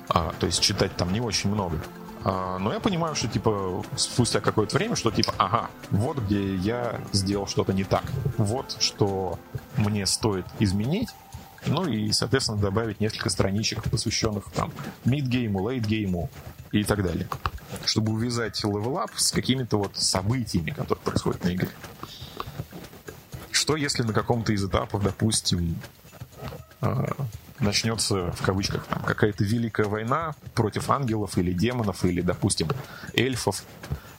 А, 0.09 0.33
то 0.39 0.45
есть 0.45 0.61
читать 0.61 0.95
там 0.95 1.11
не 1.11 1.19
очень 1.19 1.49
много. 1.49 1.79
А, 2.23 2.57
но 2.59 2.73
я 2.73 2.79
понимаю, 2.79 3.15
что 3.15 3.27
типа 3.27 3.83
спустя 3.95 4.39
какое-то 4.39 4.75
время, 4.75 4.95
что 4.95 5.11
типа, 5.11 5.33
ага, 5.37 5.69
вот 5.91 6.17
где 6.19 6.55
я 6.55 6.99
сделал 7.13 7.47
что-то 7.47 7.73
не 7.73 7.83
так. 7.83 8.03
Вот 8.37 8.77
что 8.79 9.39
мне 9.77 10.05
стоит 10.05 10.45
изменить. 10.59 11.09
Ну 11.65 11.85
и, 11.85 12.11
соответственно, 12.11 12.59
добавить 12.59 12.99
несколько 13.01 13.29
страничек, 13.29 13.83
посвященных 13.89 14.45
там 14.51 14.71
midgame 15.05 15.53
у, 15.53 15.67
lategame 15.69 16.22
у 16.22 16.29
и 16.71 16.83
так 16.83 17.03
далее. 17.03 17.27
Чтобы 17.85 18.13
увязать 18.13 18.63
level 18.63 18.97
up 18.97 19.11
с 19.15 19.31
какими-то 19.31 19.77
вот 19.77 19.97
событиями, 19.97 20.71
которые 20.71 21.01
происходят 21.03 21.43
на 21.43 21.53
игре. 21.53 21.69
Что 23.51 23.75
если 23.75 24.03
на 24.03 24.13
каком-то 24.13 24.53
из 24.53 24.63
этапов, 24.63 25.03
допустим, 25.03 25.77
начнется, 27.59 28.31
в 28.31 28.41
кавычках, 28.41 28.85
там, 28.85 29.01
какая-то 29.03 29.43
великая 29.43 29.87
война 29.87 30.35
против 30.53 30.89
ангелов 30.89 31.37
или 31.37 31.51
демонов, 31.51 32.05
или, 32.05 32.21
допустим, 32.21 32.69
эльфов, 33.13 33.63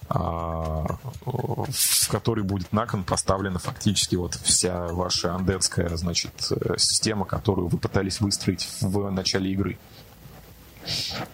а, 0.09 0.87
в 1.25 2.09
которой 2.09 2.42
будет 2.42 2.73
на 2.73 2.87
кон 2.87 3.05
поставлена 3.05 3.59
фактически 3.59 4.16
вот 4.16 4.35
вся 4.35 4.87
ваша 4.88 5.35
андетская, 5.35 5.94
значит, 5.97 6.33
э, 6.51 6.77
система, 6.79 7.27
которую 7.27 7.68
вы 7.68 7.77
пытались 7.77 8.21
выстроить 8.21 8.68
в 8.81 9.11
начале 9.11 9.53
игры. 9.53 9.79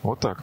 Вот 0.03 0.19
так. 0.19 0.43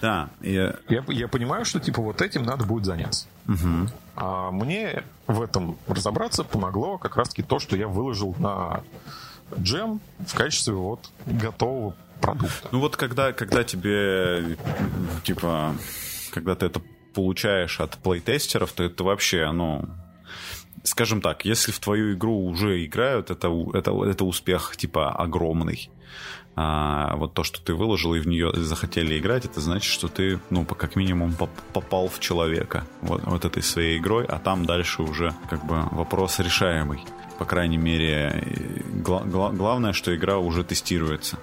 Да. 0.00 0.30
Я... 0.40 0.76
Я, 0.88 1.04
я 1.08 1.26
понимаю, 1.26 1.64
что 1.64 1.80
типа 1.80 2.00
вот 2.00 2.22
этим 2.22 2.44
надо 2.44 2.64
будет 2.64 2.84
заняться. 2.84 3.26
Угу. 3.48 3.88
А 4.16 4.50
мне 4.52 5.02
в 5.26 5.42
этом 5.42 5.76
разобраться 5.88 6.44
помогло 6.44 6.98
как 6.98 7.16
раз-таки 7.16 7.42
то, 7.42 7.58
что 7.58 7.76
я 7.76 7.88
выложил 7.88 8.36
на 8.38 8.82
джем 9.58 10.00
в 10.26 10.34
качестве 10.34 10.74
вот 10.74 11.10
готового 11.26 11.94
продукта. 12.20 12.68
Ну 12.72 12.80
вот 12.80 12.96
когда, 12.96 13.32
когда 13.32 13.64
тебе, 13.64 14.56
типа, 15.24 15.74
когда 16.32 16.54
ты 16.54 16.66
это 16.66 16.80
получаешь 17.14 17.80
от 17.80 17.98
плейтестеров, 17.98 18.72
то 18.72 18.84
это 18.84 19.04
вообще, 19.04 19.50
ну, 19.52 19.88
скажем 20.84 21.20
так, 21.20 21.44
если 21.44 21.72
в 21.72 21.78
твою 21.78 22.14
игру 22.14 22.46
уже 22.46 22.84
играют, 22.84 23.30
это, 23.30 23.48
это, 23.74 23.90
это 24.04 24.24
успех, 24.24 24.76
типа, 24.76 25.10
огромный. 25.12 25.90
А 26.56 27.16
вот 27.16 27.32
то, 27.32 27.42
что 27.44 27.60
ты 27.62 27.74
выложил 27.74 28.14
и 28.14 28.20
в 28.20 28.26
нее 28.26 28.52
захотели 28.54 29.18
играть, 29.18 29.44
это 29.44 29.60
значит, 29.60 29.90
что 29.90 30.08
ты, 30.08 30.40
ну, 30.50 30.64
как 30.64 30.96
минимум 30.96 31.34
попал 31.72 32.08
в 32.08 32.20
человека 32.20 32.84
вот, 33.02 33.22
вот 33.24 33.44
этой 33.44 33.62
своей 33.62 33.98
игрой, 33.98 34.24
а 34.26 34.38
там 34.38 34.66
дальше 34.66 35.02
уже 35.02 35.32
как 35.48 35.64
бы 35.64 35.84
вопрос 35.92 36.38
решаемый 36.38 37.04
по 37.38 37.46
крайней 37.46 37.78
мере, 37.78 38.44
гла- 39.02 39.24
гла- 39.24 39.50
главное, 39.50 39.94
что 39.94 40.14
игра 40.14 40.36
уже 40.36 40.62
тестируется. 40.62 41.38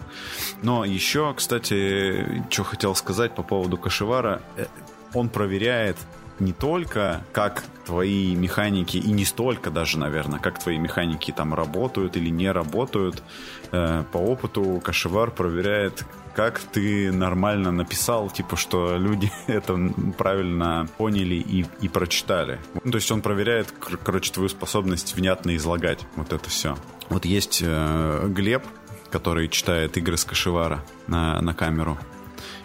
Но 0.61 0.85
еще, 0.85 1.33
кстати, 1.33 2.43
что 2.51 2.63
хотел 2.63 2.93
сказать 2.93 3.33
по 3.33 3.41
поводу 3.41 3.77
Кашевара, 3.77 4.43
э, 4.57 4.67
он 5.15 5.29
проверяет 5.29 5.97
не 6.39 6.53
только 6.53 7.23
как 7.31 7.63
твои 7.85 8.35
механики, 8.35 8.97
и 8.97 9.11
не 9.11 9.25
столько 9.25 9.71
даже, 9.71 9.97
наверное, 9.97 10.39
как 10.39 10.59
твои 10.59 10.77
механики 10.77 11.31
там 11.31 11.53
работают 11.53 12.17
или 12.17 12.29
не 12.29 12.51
работают. 12.51 13.23
Э, 13.71 14.03
по 14.11 14.17
опыту 14.17 14.81
Кашевар 14.83 15.31
проверяет, 15.31 16.05
как 16.35 16.59
ты 16.59 17.11
нормально 17.11 17.71
написал, 17.71 18.29
типа, 18.29 18.57
что 18.57 18.97
люди 18.97 19.31
это 19.47 19.77
правильно 20.17 20.87
поняли 20.97 21.35
и, 21.35 21.65
и 21.81 21.87
прочитали. 21.87 22.59
Ну, 22.83 22.91
то 22.91 22.97
есть 22.97 23.11
он 23.11 23.21
проверяет, 23.21 23.73
короче, 24.03 24.31
твою 24.31 24.49
способность 24.49 25.15
внятно 25.15 25.55
излагать 25.55 26.05
вот 26.15 26.33
это 26.33 26.49
все. 26.49 26.77
Вот 27.09 27.25
есть 27.25 27.61
э, 27.65 28.27
Глеб, 28.27 28.63
который 29.09 29.47
читает 29.47 29.97
игры 29.97 30.17
с 30.17 30.25
Кашевара 30.25 30.83
на, 31.07 31.41
на 31.41 31.53
камеру 31.53 31.97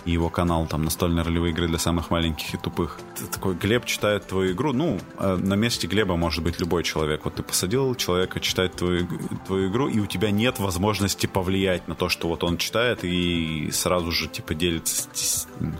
и 0.04 0.10
его 0.12 0.28
канал 0.28 0.66
там 0.66 0.84
настольные 0.84 1.24
ролевые 1.24 1.52
игры 1.52 1.68
для 1.68 1.78
самых 1.78 2.10
маленьких 2.10 2.54
и 2.54 2.56
тупых. 2.56 2.98
Ты 3.16 3.26
такой, 3.26 3.54
Глеб 3.54 3.84
читает 3.84 4.26
твою 4.26 4.52
игру, 4.52 4.72
ну, 4.72 4.98
э, 5.18 5.36
на 5.36 5.54
месте 5.54 5.86
Глеба 5.86 6.16
может 6.16 6.42
быть 6.42 6.60
любой 6.60 6.82
человек. 6.82 7.24
Вот 7.24 7.36
ты 7.36 7.42
посадил 7.42 7.94
человека 7.94 8.40
читать 8.40 8.74
твою, 8.74 9.06
твою 9.46 9.70
игру, 9.70 9.88
и 9.88 10.00
у 10.00 10.06
тебя 10.06 10.30
нет 10.30 10.58
возможности 10.58 11.26
повлиять 11.26 11.88
на 11.88 11.94
то, 11.94 12.08
что 12.08 12.28
вот 12.28 12.44
он 12.44 12.56
читает, 12.58 13.00
и 13.02 13.70
сразу 13.72 14.10
же, 14.10 14.28
типа, 14.28 14.54
делится 14.54 15.08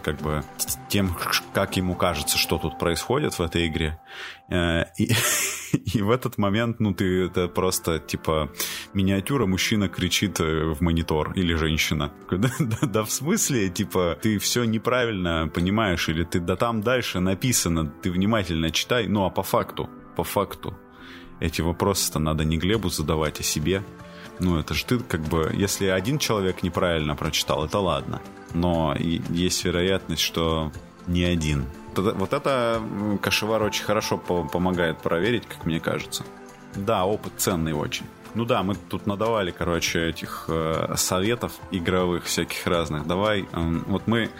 как 0.03 0.20
бы 0.20 0.45
тем, 0.89 1.16
как 1.53 1.77
ему 1.77 1.95
кажется, 1.95 2.39
что 2.39 2.59
тут 2.59 2.79
происходит 2.79 3.39
в 3.39 3.43
этой 3.43 3.66
игре. 3.66 3.99
Э, 4.53 4.84
и, 4.98 5.11
и 5.94 6.03
в 6.03 6.11
этот 6.11 6.38
момент, 6.38 6.80
ну, 6.80 6.92
ты 6.92 7.24
это 7.24 7.48
просто, 7.48 7.98
типа, 7.98 8.50
миниатюра, 8.92 9.46
мужчина 9.46 9.88
кричит 9.88 10.40
э, 10.40 10.74
в 10.74 10.80
монитор, 10.82 11.32
или 11.32 11.55
женщина. 11.55 12.12
Да, 12.30 12.50
да, 12.59 12.86
да 12.86 13.03
в 13.03 13.11
смысле, 13.11 13.68
типа, 13.70 14.18
ты 14.20 14.38
все 14.38 14.64
неправильно 14.64 15.50
понимаешь, 15.53 16.09
или 16.09 16.24
ты, 16.24 16.40
да 16.40 16.57
там 16.57 16.82
дальше 16.82 17.20
написано, 17.20 17.86
ты 18.03 18.11
внимательно 18.11 18.70
читай, 18.70 19.09
ну, 19.09 19.24
а 19.24 19.30
по 19.30 19.42
факту, 19.42 19.88
по 20.16 20.24
факту, 20.24 20.76
эти 21.40 21.62
вопросы-то 21.62 22.18
надо 22.18 22.44
не 22.44 22.59
Глебу 22.59 22.88
задавать, 22.88 23.40
а 23.40 23.42
себе. 23.42 23.82
Ну, 24.38 24.59
это 24.59 24.74
же 24.74 24.84
ты, 24.84 24.98
как 24.98 25.20
бы, 25.22 25.53
если 25.55 25.86
один 25.86 26.18
человек 26.18 26.62
неправильно 26.62 27.16
прочитал, 27.16 27.64
это 27.64 27.78
ладно. 27.78 28.20
Но 28.55 28.94
есть 28.98 29.64
вероятность, 29.64 30.22
что 30.22 30.72
не 31.07 31.24
один. 31.24 31.64
Вот 31.97 32.32
это 32.32 32.82
Кашевар 33.20 33.62
очень 33.62 33.84
хорошо 33.84 34.18
помогает 34.18 34.99
проверить, 34.99 35.47
как 35.47 35.66
мне 35.66 35.80
кажется. 35.80 36.24
Да, 36.74 37.05
опыт 37.05 37.34
ценный 37.36 37.72
очень. 37.72 38.07
Ну 38.34 38.47
да, 38.47 38.62
мы 38.62 38.74
тут 38.74 39.07
надавали, 39.07 39.51
короче, 39.51 40.09
этих 40.09 40.47
э, 40.49 40.95
советов 40.97 41.53
игровых 41.70 42.24
всяких 42.24 42.66
разных. 42.66 43.07
Давай, 43.07 43.43
э, 43.43 43.47
вот 43.86 44.07
мы 44.07 44.30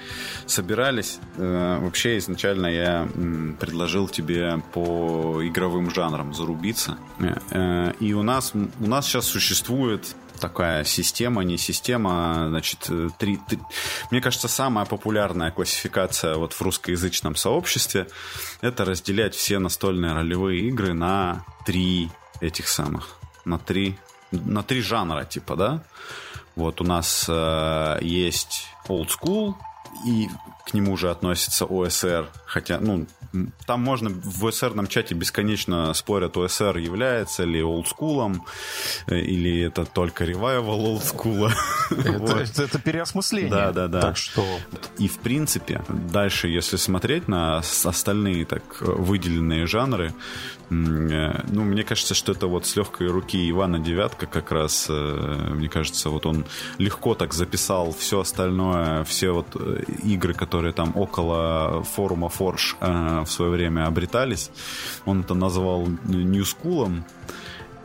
собирались. 0.47 1.19
Э, 1.37 1.79
вообще 1.79 2.17
изначально 2.17 2.69
я 2.69 3.07
э, 3.07 3.53
предложил 3.61 4.09
тебе 4.09 4.63
по 4.73 5.41
игровым 5.43 5.91
жанрам 5.91 6.33
зарубиться. 6.33 6.97
Э, 7.19 7.35
э, 7.51 7.93
и 8.01 8.15
у 8.15 8.23
нас 8.23 8.55
у 8.55 8.87
нас 8.87 9.07
сейчас 9.07 9.27
существует 9.27 10.17
такая 10.43 10.83
система, 10.85 11.45
не 11.45 11.57
система, 11.57 12.47
значит, 12.49 12.87
э, 12.91 13.11
три, 13.17 13.39
три... 13.49 13.61
Мне 14.11 14.21
кажется, 14.21 14.49
самая 14.49 14.85
популярная 14.87 15.53
классификация 15.53 16.35
вот 16.35 16.53
в 16.53 16.61
русскоязычном 16.61 17.37
сообществе 17.37 18.09
это 18.61 18.85
разделять 18.85 19.37
все 19.37 19.61
настольные 19.61 20.15
ролевые 20.15 20.69
игры 20.69 20.95
на 20.95 21.45
три 21.65 22.11
этих 22.41 22.67
самых, 22.67 23.19
на 23.45 23.59
три, 23.59 23.97
на 24.33 24.65
три 24.65 24.83
жанра, 24.83 25.25
типа, 25.25 25.57
да? 25.57 25.85
Вот 26.57 26.81
у 26.81 26.85
нас 26.85 27.27
э, 27.29 27.99
есть 28.03 28.67
old 28.89 29.09
school, 29.09 29.55
и 30.07 30.29
к 30.67 30.75
нему 30.75 30.97
же 30.97 31.11
относится 31.11 31.65
ОСР, 31.65 32.29
хотя, 32.47 32.79
ну, 32.81 33.07
там 33.67 33.81
можно 33.81 34.11
в 34.11 34.47
ОСРном 34.47 34.87
чате 34.87 35.15
бесконечно 35.15 35.93
спорят, 35.95 36.37
ОСР 36.37 36.79
является 36.79 37.45
ли 37.45 37.63
олдскулом, 37.63 38.45
э, 39.07 39.19
или 39.19 39.63
это 39.63 39.85
только 39.85 40.25
ревайвал 40.25 40.85
олдскула. 40.85 41.53
Это, 41.91 42.13
вот. 42.19 42.37
это, 42.37 42.63
это 42.63 42.79
переосмысление. 42.79 43.51
Да, 43.51 43.73
да, 43.73 43.89
да. 43.89 44.01
Так 44.01 44.17
что... 44.17 44.45
И 44.99 45.09
в 45.09 45.19
принципе, 45.19 45.83
дальше, 45.89 46.49
если 46.49 46.77
смотреть 46.77 47.29
на 47.29 47.59
остальные 47.59 48.45
так 48.45 48.63
выделенные 48.81 49.67
жанры, 49.67 50.13
Э, 50.13 50.62
ну, 50.71 51.65
мне 51.65 51.83
кажется, 51.83 52.15
что 52.15 52.33
это 52.33 52.47
вот 52.47 52.67
с 52.67 52.77
легкой 52.77 53.09
руки 53.09 53.51
Ивана 53.51 53.79
Девятка 53.79 54.27
как 54.27 54.53
раз, 54.53 54.87
э, 54.89 55.53
мне 55.55 55.69
кажется, 55.69 56.11
вот 56.11 56.27
он 56.27 56.45
легко 56.79 57.15
так 57.15 57.35
записал 57.35 57.93
все 57.93 58.21
остальное, 58.21 59.05
все 59.05 59.33
вот 59.33 59.47
э, 59.55 59.83
игры, 60.03 60.35
которые 60.35 60.73
там 60.73 60.93
около 60.97 61.83
форума 61.83 62.29
Forge 62.29 63.25
в 63.25 63.31
свое 63.31 63.51
время 63.51 63.87
обретались, 63.87 64.51
он 65.05 65.21
это 65.21 65.35
назвал 65.35 65.87
School, 65.87 67.03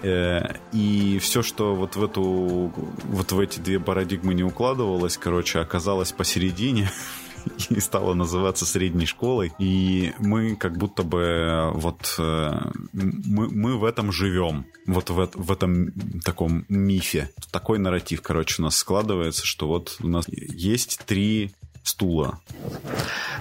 и 0.04 1.20
все, 1.22 1.42
что 1.42 1.76
вот 1.76 1.96
в 1.96 2.04
эту, 2.04 2.72
вот 3.04 3.32
в 3.32 3.40
эти 3.40 3.60
две 3.60 3.80
парадигмы 3.80 4.34
не 4.34 4.44
укладывалось, 4.44 5.18
короче, 5.18 5.60
оказалось 5.60 6.12
посередине. 6.12 6.92
и 7.70 7.80
стала 7.80 8.14
называться 8.14 8.66
средней 8.66 9.06
школой. 9.06 9.54
И 9.60 10.14
мы 10.20 10.56
как 10.56 10.78
будто 10.78 11.04
бы 11.04 11.72
вот 11.74 12.16
э, 12.18 12.52
мы, 12.94 13.50
мы 13.50 13.78
в 13.78 13.86
этом 13.86 14.12
живем. 14.12 14.66
Вот 14.86 15.10
в, 15.10 15.30
в 15.34 15.52
этом 15.52 15.92
таком 16.24 16.66
мифе. 16.70 17.30
Такой 17.52 17.80
нарратив, 17.80 18.22
короче, 18.22 18.62
у 18.62 18.66
нас 18.66 18.78
складывается, 18.78 19.46
что 19.46 19.68
вот 19.68 19.98
у 20.02 20.08
нас 20.08 20.26
есть 20.28 21.00
три 21.06 21.52
стула. 21.84 22.40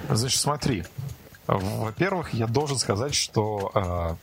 Значит, 0.09 0.39
смотри, 0.39 0.83
во-первых, 1.47 2.33
я 2.33 2.47
должен 2.47 2.77
сказать, 2.77 3.15
что 3.15 3.71
э, 3.73 4.15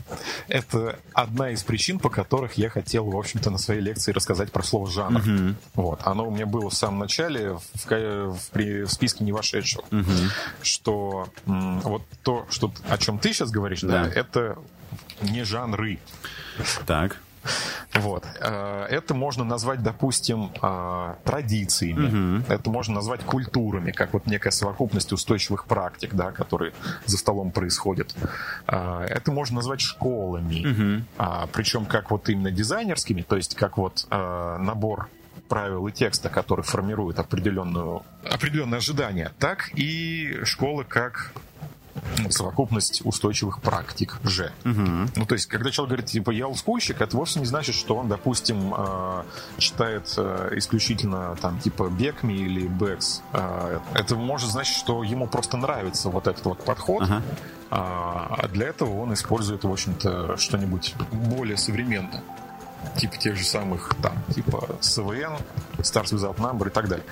это 0.49 0.99
одна 1.13 1.51
из 1.51 1.63
причин, 1.63 1.99
по 1.99 2.11
которых 2.11 2.55
я 2.55 2.69
хотел, 2.69 3.07
в 3.07 3.17
общем-то, 3.17 3.51
на 3.51 3.59
своей 3.59 3.81
лекции 3.81 4.13
рассказать 4.13 4.53
про 4.53 4.63
слово 4.63 4.91
жанр. 4.91 5.21
Uh-huh. 5.21 5.55
Вот, 5.75 6.01
оно 6.05 6.29
у 6.29 6.31
меня 6.31 6.47
было 6.47 6.69
в 6.69 6.75
самом 6.75 6.99
начале 6.99 7.55
в, 7.55 7.63
в, 7.75 7.87
в, 7.87 8.53
в 8.55 8.89
списке 8.89 9.25
не 9.25 9.33
вошедшего, 9.33 9.85
uh-huh. 9.91 10.31
что 10.63 11.29
м, 11.47 11.81
вот 11.81 12.03
то, 12.23 12.47
что 12.51 12.73
о 12.89 12.99
чем 12.99 13.19
ты 13.19 13.33
сейчас 13.33 13.51
говоришь, 13.51 13.81
да, 13.81 14.05
да 14.05 14.11
это 14.11 14.59
не 15.23 15.45
жанры. 15.45 15.99
Так. 16.87 17.21
Вот. 17.95 18.25
Э, 18.41 18.87
это 18.91 19.15
можно 19.15 19.45
назвать, 19.45 19.83
допустим, 19.83 20.51
э, 20.61 21.15
традициями. 21.25 22.39
Угу. 22.41 22.53
Это 22.53 22.71
можно 22.71 22.95
назвать 22.95 23.21
культурами, 23.23 23.93
как 23.93 24.13
вот 24.13 24.27
некая 24.27 24.51
совокупность 24.51 25.13
устойчивых 25.13 25.67
практик, 25.67 26.15
да, 26.15 26.33
которые 26.33 26.73
за 27.07 27.17
столом 27.17 27.51
происходят. 27.51 28.15
Э, 28.67 29.07
это 29.09 29.31
можно 29.33 29.57
назвать 29.57 29.81
школами. 29.81 30.67
Угу. 30.67 31.49
Причем 31.53 31.87
как 31.87 32.11
вот 32.11 32.29
именно 32.29 32.51
дизайнерскими, 32.51 33.23
то 33.23 33.37
есть 33.37 33.55
как 33.55 33.79
вот 33.79 34.07
набор 34.11 35.09
правил 35.49 35.87
и 35.87 35.93
текста, 35.93 36.29
который 36.29 36.63
формирует 36.63 37.19
определенную, 37.19 38.03
определенное 38.29 38.79
ожидание, 38.79 39.31
так 39.39 39.71
и 39.75 40.41
школы 40.45 40.85
как 40.85 41.33
совокупность 42.31 43.03
устойчивых 43.05 43.61
практик 43.61 44.19
же. 44.25 44.53
Угу. 44.65 45.11
Ну, 45.17 45.27
то 45.27 45.35
есть, 45.35 45.47
когда 45.47 45.71
человек 45.71 45.91
говорит, 45.91 46.07
типа, 46.07 46.31
я 46.31 46.47
олдскульщик, 46.47 47.01
это 47.01 47.17
вовсе 47.17 47.41
не 47.41 47.47
значит, 47.47 47.75
что 47.75 47.97
он, 47.97 48.09
допустим, 48.09 48.75
э, 48.77 49.23
читает 49.59 50.13
э, 50.17 50.51
исключительно, 50.57 51.37
там, 51.41 51.59
типа, 51.59 51.89
Бекми 51.89 52.35
или 52.35 52.67
Бэкс. 52.67 53.23
Э, 53.33 53.81
это 53.95 54.17
может 54.17 54.51
значить, 54.51 54.77
что 54.77 55.03
ему 55.03 55.27
просто 55.27 55.57
нравится 55.57 56.09
вот 56.11 56.27
этот 56.27 56.45
вот 56.45 56.65
подход, 56.65 57.03
ага. 57.05 57.23
а 57.71 58.49
для 58.49 58.69
этого 58.69 59.01
он 59.01 59.13
использует, 59.15 59.65
в 59.65 59.73
общем-то, 59.73 60.37
что-нибудь 60.37 60.95
более 61.13 61.57
современное 61.57 62.23
типа 62.97 63.17
тех 63.17 63.37
же 63.37 63.45
самых 63.45 63.95
там, 64.03 64.13
типа 64.35 64.77
СВН, 64.81 65.37
Stars 65.79 66.13
Without 66.13 66.37
Number 66.37 66.69
и 66.69 66.71
так 66.71 66.89
далее. 66.89 67.07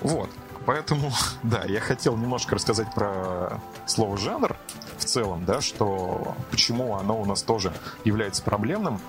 Вот. 0.00 0.30
Поэтому, 0.66 1.12
да, 1.42 1.64
я 1.64 1.80
хотел 1.80 2.16
немножко 2.16 2.54
рассказать 2.54 2.92
про 2.94 3.60
слово 3.86 4.16
жанр 4.16 4.56
в 4.98 5.04
целом, 5.04 5.44
да, 5.44 5.60
что 5.60 6.36
почему 6.50 6.96
оно 6.96 7.20
у 7.20 7.24
нас 7.24 7.42
тоже 7.42 7.72
является 8.04 8.42
проблемным 8.42 9.00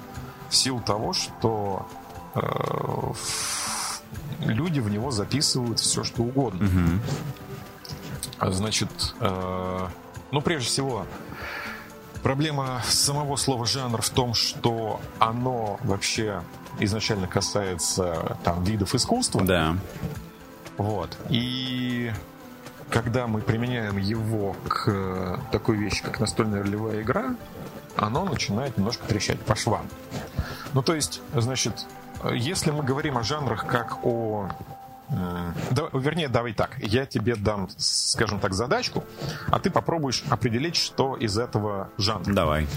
в 0.49 0.55
силу 0.55 0.81
того, 0.81 1.13
что 1.13 1.87
э, 2.35 2.41
люди 4.39 4.79
в 4.79 4.89
него 4.89 5.11
записывают 5.11 5.79
все, 5.79 6.03
что 6.03 6.23
угодно. 6.23 6.65
Угу. 6.65 8.51
Значит, 8.51 8.89
э, 9.19 9.87
ну, 10.31 10.41
прежде 10.41 10.67
всего, 10.67 11.05
проблема 12.23 12.81
самого 12.85 13.35
слова 13.35 13.65
жанр 13.65 14.01
в 14.01 14.09
том, 14.09 14.33
что 14.33 14.99
оно 15.19 15.79
вообще 15.83 16.41
изначально 16.79 17.27
касается 17.27 18.37
там 18.43 18.63
видов 18.63 18.95
искусства. 18.95 19.43
Да. 19.43 19.77
Вот. 20.77 21.17
И 21.29 22.11
когда 22.89 23.27
мы 23.27 23.41
применяем 23.41 23.97
его 23.97 24.55
к 24.67 25.39
такой 25.51 25.77
вещи, 25.77 26.03
как 26.03 26.19
настольная 26.19 26.63
ролевая 26.63 27.01
игра, 27.01 27.35
оно 27.95 28.25
начинает 28.25 28.77
немножко 28.77 29.05
трещать 29.05 29.39
по 29.39 29.55
швам. 29.55 29.87
Ну, 30.73 30.81
то 30.81 30.95
есть, 30.95 31.21
значит, 31.33 31.85
если 32.33 32.71
мы 32.71 32.83
говорим 32.83 33.17
о 33.17 33.23
жанрах 33.23 33.67
как 33.67 34.03
о 34.03 34.49
Да, 35.09 35.89
вернее, 35.93 36.27
давай 36.27 36.53
так. 36.53 36.77
Я 36.79 37.05
тебе 37.05 37.35
дам, 37.35 37.69
скажем 37.77 38.39
так, 38.39 38.53
задачку, 38.53 39.03
а 39.51 39.59
ты 39.59 39.69
попробуешь 39.69 40.23
определить, 40.29 40.75
что 40.75 41.15
из 41.17 41.37
этого 41.37 41.89
жанра. 41.97 42.33
Давай. 42.33 42.67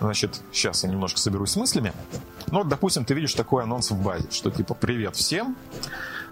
Значит, 0.00 0.40
сейчас 0.52 0.84
я 0.84 0.90
немножко 0.90 1.18
соберусь 1.18 1.50
с 1.50 1.56
мыслями. 1.56 1.92
Ну, 2.50 2.58
вот, 2.58 2.68
допустим, 2.68 3.04
ты 3.04 3.14
видишь 3.14 3.34
такой 3.34 3.64
анонс 3.64 3.90
в 3.90 4.02
базе, 4.02 4.30
что 4.30 4.50
типа 4.50 4.74
«Привет 4.74 5.16
всем, 5.16 5.56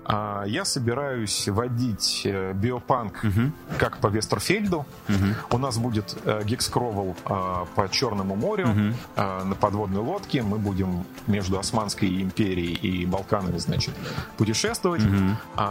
я 0.09 0.65
собираюсь 0.65 1.49
водить 1.49 2.23
э, 2.25 2.53
биопанк 2.55 3.23
угу. 3.23 3.53
как 3.79 3.99
по 3.99 4.07
Вестерфельду. 4.07 4.87
Угу. 5.09 5.57
У 5.57 5.59
нас 5.59 5.77
будет 5.79 6.17
э, 6.25 6.43
гекскровел 6.45 7.15
а, 7.27 7.67
по 7.75 7.89
Черному 7.91 8.35
морю 8.35 8.69
угу. 8.69 8.95
на 9.17 9.55
подводной 9.55 10.01
лодке. 10.01 10.43
Мы 10.43 10.59
будем 10.59 11.05
между 11.27 11.59
Османской 11.59 12.23
империей 12.23 12.75
и 12.75 13.05
Балканами, 13.05 13.59
значит, 13.59 13.95
путешествовать. 14.37 15.03
Угу. 15.05 15.63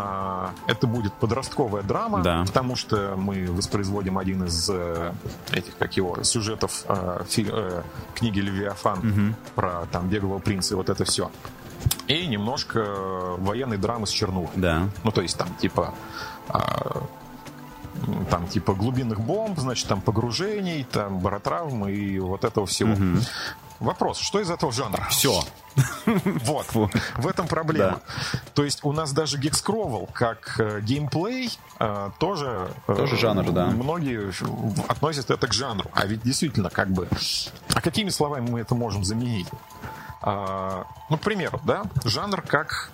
Это 0.68 0.88
будет 0.88 1.14
подростковая 1.14 1.84
драма, 1.84 2.22
да. 2.22 2.44
потому 2.46 2.76
что 2.76 3.16
мы 3.18 3.48
воспроизводим 3.50 4.18
один 4.18 4.44
из 4.44 4.70
э, 4.70 5.14
этих, 5.52 5.76
как 5.78 5.98
его, 5.98 6.24
сюжетов 6.24 6.86
книги 8.16 8.40
Левиафан 8.40 9.00
угу. 9.00 9.36
про 9.56 9.86
там 9.92 10.10
бегового 10.10 10.40
принца 10.40 10.74
и 10.74 10.78
вот 10.78 10.90
это 10.90 11.06
все 11.06 11.32
и 12.08 12.28
немножко 12.28 13.36
военной 13.38 13.78
драмы 13.78 14.08
с 14.08 14.12
чернухой. 14.12 14.62
Да. 14.62 14.90
Ну, 15.04 15.12
то 15.12 15.22
есть 15.22 15.38
там 15.38 15.54
типа 15.56 15.94
а, 16.50 17.04
там 18.30 18.48
типа 18.48 18.74
глубинных 18.74 19.20
бомб, 19.20 19.60
значит, 19.60 19.88
там 19.88 20.02
погружений, 20.02 20.86
там 20.90 21.20
баротравмы 21.20 21.92
и 21.92 22.20
вот 22.20 22.44
этого 22.44 22.66
всего. 22.66 22.94
Угу. 22.94 23.22
Вопрос, 23.80 24.18
что 24.18 24.40
из 24.40 24.50
этого 24.50 24.72
жанра? 24.72 25.08
Все. 25.10 25.44
Вот, 26.46 26.66
в 26.74 27.28
этом 27.28 27.48
проблема. 27.48 28.02
Да. 28.34 28.40
То 28.56 28.64
есть 28.64 28.84
у 28.84 28.92
нас 28.92 29.12
даже 29.12 29.38
Gexcrawl 29.38 30.10
как 30.12 30.60
э, 30.60 30.82
геймплей 30.82 31.52
э, 31.80 32.10
тоже... 32.18 32.72
Э, 32.88 32.96
тоже 32.96 33.18
жанр, 33.18 33.52
да. 33.52 33.68
Многие 33.68 34.32
относят 34.90 35.30
это 35.30 35.48
к 35.48 35.54
жанру. 35.54 35.92
А 35.94 36.08
ведь 36.08 36.24
действительно, 36.24 36.72
как 36.72 36.90
бы... 36.90 37.08
А 37.76 37.82
какими 37.82 38.10
словами 38.10 38.50
мы 38.50 38.62
это 38.62 38.74
можем 38.74 39.04
заменить? 39.04 39.48
А, 40.22 40.86
ну, 41.10 41.18
к 41.18 41.22
примеру, 41.22 41.62
да, 41.64 41.84
жанр 42.06 42.42
как, 42.42 42.92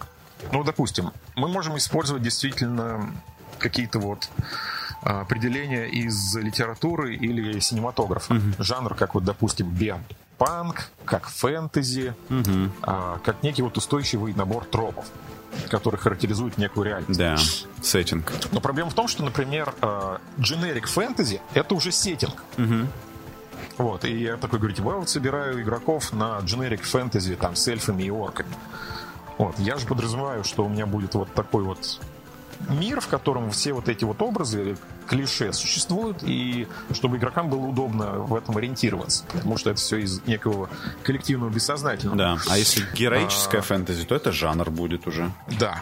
ну, 0.51 0.63
допустим, 0.63 1.11
мы 1.35 1.47
можем 1.47 1.77
использовать 1.77 2.23
действительно 2.23 3.13
какие-то 3.59 3.99
вот 3.99 4.29
а, 5.01 5.21
определения 5.21 5.87
из 5.87 6.35
литературы 6.35 7.15
или 7.15 7.59
синематографа. 7.59 8.35
Угу. 8.35 8.63
Жанр, 8.63 8.95
как 8.95 9.15
вот, 9.15 9.23
допустим, 9.23 9.69
биопанк, 9.69 10.89
как 11.05 11.27
фэнтези, 11.27 12.15
угу. 12.29 12.71
а, 12.81 13.19
как 13.23 13.43
некий 13.43 13.61
вот 13.61 13.77
устойчивый 13.77 14.33
набор 14.33 14.65
тропов 14.65 15.05
который 15.69 15.97
характеризует 15.97 16.57
некую 16.57 16.85
реальность. 16.87 17.19
Да, 17.19 17.37
сеттинг. 17.79 18.33
Но 18.51 18.59
проблема 18.59 18.89
в 18.89 18.95
том, 18.95 19.07
что, 19.07 19.23
например, 19.23 19.71
generic 20.39 20.87
фэнтези— 20.87 21.41
это 21.53 21.75
уже 21.75 21.91
сеттинг. 21.91 22.43
Угу. 22.57 22.87
Вот, 23.77 24.05
и 24.05 24.17
я 24.23 24.37
такой 24.37 24.59
говорю, 24.59 24.75
типа, 24.75 24.89
я 24.91 24.95
вот 24.97 25.09
собираю 25.09 25.61
игроков 25.61 26.13
на 26.13 26.39
generic 26.39 26.83
фэнтези, 26.83 27.35
там, 27.35 27.55
с 27.55 27.67
эльфами 27.67 28.03
и 28.03 28.09
орками. 28.09 28.53
Вот, 29.37 29.57
я 29.59 29.77
же 29.77 29.87
подразумеваю, 29.87 30.43
что 30.43 30.65
у 30.65 30.69
меня 30.69 30.85
будет 30.85 31.15
вот 31.15 31.33
такой 31.33 31.63
вот 31.63 31.99
мир, 32.69 33.01
в 33.01 33.07
котором 33.07 33.51
все 33.51 33.73
вот 33.73 33.89
эти 33.89 34.03
вот 34.03 34.21
образы, 34.21 34.77
клише 35.07 35.53
существуют, 35.53 36.23
и 36.23 36.67
чтобы 36.91 37.17
игрокам 37.17 37.49
было 37.49 37.65
удобно 37.65 38.19
в 38.19 38.35
этом 38.35 38.57
ориентироваться, 38.57 39.25
потому 39.31 39.57
что 39.57 39.69
это 39.69 39.79
все 39.79 39.97
из 39.97 40.25
некого 40.25 40.69
коллективного 41.03 41.49
бессознательного. 41.49 42.17
Да, 42.17 42.37
а 42.49 42.57
если 42.57 42.83
героическая 42.95 43.61
а... 43.61 43.63
фэнтези, 43.63 44.05
то 44.05 44.15
это 44.15 44.31
жанр 44.31 44.69
будет 44.69 45.07
уже. 45.07 45.31
Да, 45.59 45.81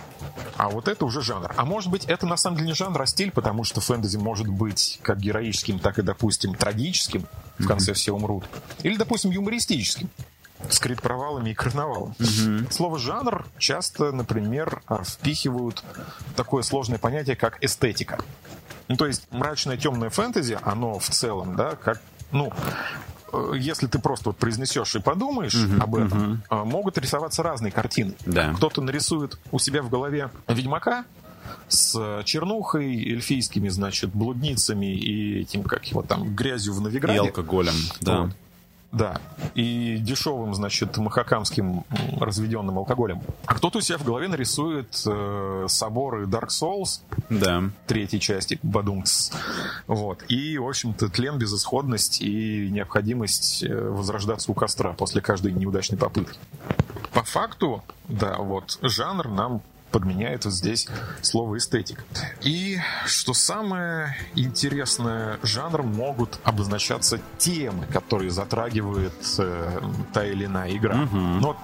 а 0.57 0.69
вот 0.69 0.87
это 0.87 1.05
уже 1.05 1.21
жанр. 1.21 1.53
А 1.55 1.65
может 1.65 1.89
быть, 1.89 2.05
это 2.05 2.25
на 2.25 2.37
самом 2.37 2.57
деле 2.57 2.69
не 2.69 2.75
жанр, 2.75 3.01
а 3.01 3.05
стиль, 3.05 3.31
потому 3.31 3.63
что 3.63 3.81
фэнтези 3.81 4.17
может 4.17 4.47
быть 4.47 4.99
как 5.01 5.19
героическим, 5.19 5.79
так 5.79 5.99
и, 5.99 6.01
допустим, 6.01 6.55
трагическим, 6.55 7.25
в 7.57 7.67
конце 7.67 7.91
mm-hmm. 7.91 7.95
все 7.95 8.11
умрут. 8.13 8.45
Или, 8.83 8.95
допустим, 8.95 9.31
юмористическим 9.31 10.09
с 10.69 10.79
провалами 11.01 11.51
и 11.51 11.53
карнавалом. 11.53 12.15
Угу. 12.19 12.71
Слово 12.71 12.99
жанр 12.99 13.45
часто, 13.57 14.11
например, 14.11 14.81
впихивают 15.03 15.83
такое 16.35 16.63
сложное 16.63 16.97
понятие, 16.97 17.35
как 17.35 17.63
эстетика. 17.63 18.19
Ну, 18.87 18.97
то 18.97 19.07
есть 19.07 19.27
мрачное 19.31 19.77
темное 19.77 20.09
фэнтези, 20.09 20.57
оно 20.61 20.99
в 20.99 21.07
целом, 21.07 21.55
да, 21.55 21.75
как, 21.75 22.01
ну, 22.31 22.51
э, 23.31 23.53
если 23.55 23.87
ты 23.87 23.99
просто 23.99 24.29
вот 24.29 24.37
произнесешь 24.37 24.95
и 24.95 24.99
подумаешь 24.99 25.55
uh 25.55 25.81
об 25.81 25.95
этом, 25.95 26.43
uh 26.49 26.65
могут 26.65 26.97
рисоваться 26.97 27.41
разные 27.41 27.71
картины. 27.71 28.15
Да. 28.25 28.53
Кто-то 28.53 28.81
нарисует 28.81 29.39
у 29.51 29.59
себя 29.59 29.81
в 29.81 29.89
голове 29.89 30.29
Ведьмака 30.49 31.05
с 31.69 32.21
чернухой, 32.25 32.95
эльфийскими, 32.95 33.69
значит, 33.69 34.13
блудницами 34.13 34.93
и 34.93 35.41
этим, 35.41 35.63
как 35.63 35.85
его 35.85 36.01
там, 36.01 36.35
грязью 36.35 36.73
в 36.73 36.81
Новиграде. 36.81 37.15
И 37.15 37.27
алкоголем, 37.27 37.75
да. 38.01 38.21
Вот. 38.23 38.31
Да, 38.91 39.21
и 39.55 39.97
дешевым, 39.99 40.53
значит, 40.53 40.97
махакамским 40.97 41.85
разведенным 42.19 42.77
алкоголем. 42.77 43.21
А 43.45 43.53
кто-то 43.53 43.77
у 43.77 43.81
себя 43.81 43.97
в 43.97 44.03
голове 44.03 44.27
нарисует 44.27 45.01
э, 45.05 45.65
соборы 45.69 46.25
Dark 46.25 46.49
Souls, 46.49 46.99
да. 47.29 47.63
третьей 47.87 48.19
части, 48.19 48.59
Бадумц. 48.63 49.31
Вот. 49.87 50.25
И, 50.27 50.57
в 50.57 50.67
общем-то, 50.67 51.07
тлен, 51.07 51.37
безысходность 51.37 52.21
и 52.21 52.69
необходимость 52.69 53.63
э, 53.63 53.73
возрождаться 53.73 54.51
у 54.51 54.53
костра 54.53 54.91
после 54.91 55.21
каждой 55.21 55.53
неудачной 55.53 55.97
попытки. 55.97 56.37
По 57.13 57.23
факту, 57.23 57.83
да, 58.09 58.37
вот, 58.39 58.77
жанр 58.81 59.29
нам 59.29 59.61
подменяет 59.91 60.45
вот 60.45 60.53
здесь 60.53 60.87
слово 61.21 61.57
эстетик. 61.57 62.03
И 62.41 62.79
что 63.05 63.33
самое 63.33 64.15
интересное, 64.35 65.39
жанром 65.43 65.93
могут 65.93 66.39
обозначаться 66.43 67.19
темы, 67.37 67.85
которые 67.87 68.31
затрагивает 68.31 69.13
э, 69.37 69.79
та 70.13 70.25
или 70.25 70.45
иная 70.45 70.75
игра. 70.75 71.03
Угу. 71.03 71.17
Ну, 71.17 71.47
вот, 71.47 71.57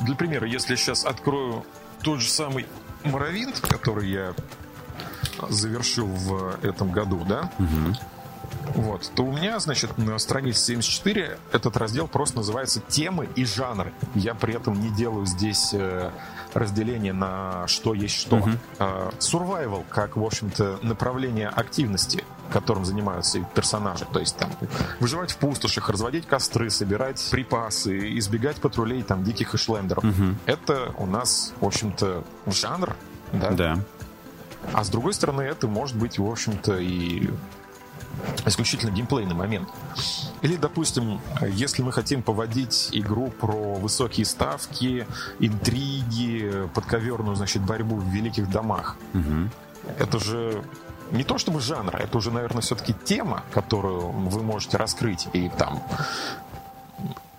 для 0.00 0.14
примера, 0.14 0.46
если 0.46 0.72
я 0.72 0.76
сейчас 0.76 1.04
открою 1.04 1.64
тот 2.02 2.20
же 2.20 2.28
самый 2.28 2.66
Моровинт, 3.04 3.60
который 3.60 4.10
я 4.10 4.34
завершил 5.48 6.06
в 6.06 6.58
этом 6.62 6.92
году, 6.92 7.24
да, 7.24 7.50
угу. 7.58 7.96
Вот, 8.74 9.10
то 9.14 9.24
у 9.24 9.32
меня, 9.32 9.58
значит, 9.60 9.98
на 9.98 10.18
странице 10.18 10.60
74 10.66 11.38
этот 11.52 11.76
раздел 11.76 12.08
просто 12.08 12.36
называется 12.36 12.80
«Темы 12.80 13.28
и 13.34 13.44
жанры». 13.44 13.92
Я 14.14 14.34
при 14.34 14.54
этом 14.54 14.80
не 14.80 14.90
делаю 14.90 15.26
здесь 15.26 15.70
э, 15.72 16.10
разделение 16.54 17.12
на 17.12 17.66
что 17.66 17.94
есть 17.94 18.16
что. 18.16 18.38
Uh-huh. 18.78 19.14
Survival, 19.18 19.84
как, 19.88 20.16
в 20.16 20.24
общем-то, 20.24 20.78
направление 20.82 21.48
активности, 21.48 22.24
которым 22.52 22.84
занимаются 22.84 23.40
персонажи. 23.54 24.06
То 24.12 24.20
есть 24.20 24.36
там 24.36 24.50
выживать 25.00 25.32
в 25.32 25.36
пустошах, 25.38 25.88
разводить 25.88 26.26
костры, 26.26 26.70
собирать 26.70 27.26
припасы, 27.30 28.18
избегать 28.18 28.56
патрулей 28.56 29.02
там 29.02 29.24
диких 29.24 29.54
ишлендеров. 29.54 30.04
Uh-huh. 30.04 30.34
Это 30.46 30.92
у 30.98 31.06
нас, 31.06 31.52
в 31.60 31.66
общем-то, 31.66 32.24
жанр, 32.46 32.96
да? 33.32 33.50
Да. 33.50 33.78
А 34.72 34.84
с 34.84 34.88
другой 34.90 35.14
стороны, 35.14 35.42
это 35.42 35.66
может 35.66 35.96
быть, 35.96 36.18
в 36.18 36.26
общем-то, 36.26 36.78
и 36.78 37.30
исключительно 38.46 38.90
геймплейный 38.90 39.34
момент. 39.34 39.68
Или, 40.42 40.56
допустим, 40.56 41.20
если 41.48 41.82
мы 41.82 41.92
хотим 41.92 42.22
поводить 42.22 42.88
игру 42.92 43.30
про 43.30 43.74
высокие 43.74 44.26
ставки, 44.26 45.06
интриги, 45.38 46.68
подковерную, 46.74 47.36
значит, 47.36 47.62
борьбу 47.62 47.96
в 47.96 48.08
великих 48.08 48.50
домах, 48.50 48.96
угу. 49.14 49.48
это 49.98 50.18
же 50.18 50.62
не 51.12 51.24
то 51.24 51.38
чтобы 51.38 51.60
жанр, 51.60 51.94
это 51.94 52.18
уже, 52.18 52.30
наверное, 52.30 52.62
все-таки 52.62 52.94
тема, 53.04 53.44
которую 53.52 54.10
вы 54.10 54.42
можете 54.42 54.78
раскрыть 54.78 55.28
и 55.32 55.48
там 55.48 55.82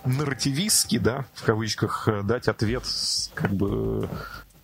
нарративистски, 0.06 0.98
да, 0.98 1.26
в 1.34 1.44
кавычках, 1.44 2.08
дать 2.24 2.48
ответ, 2.48 2.84
как 3.34 3.52
бы 3.52 4.10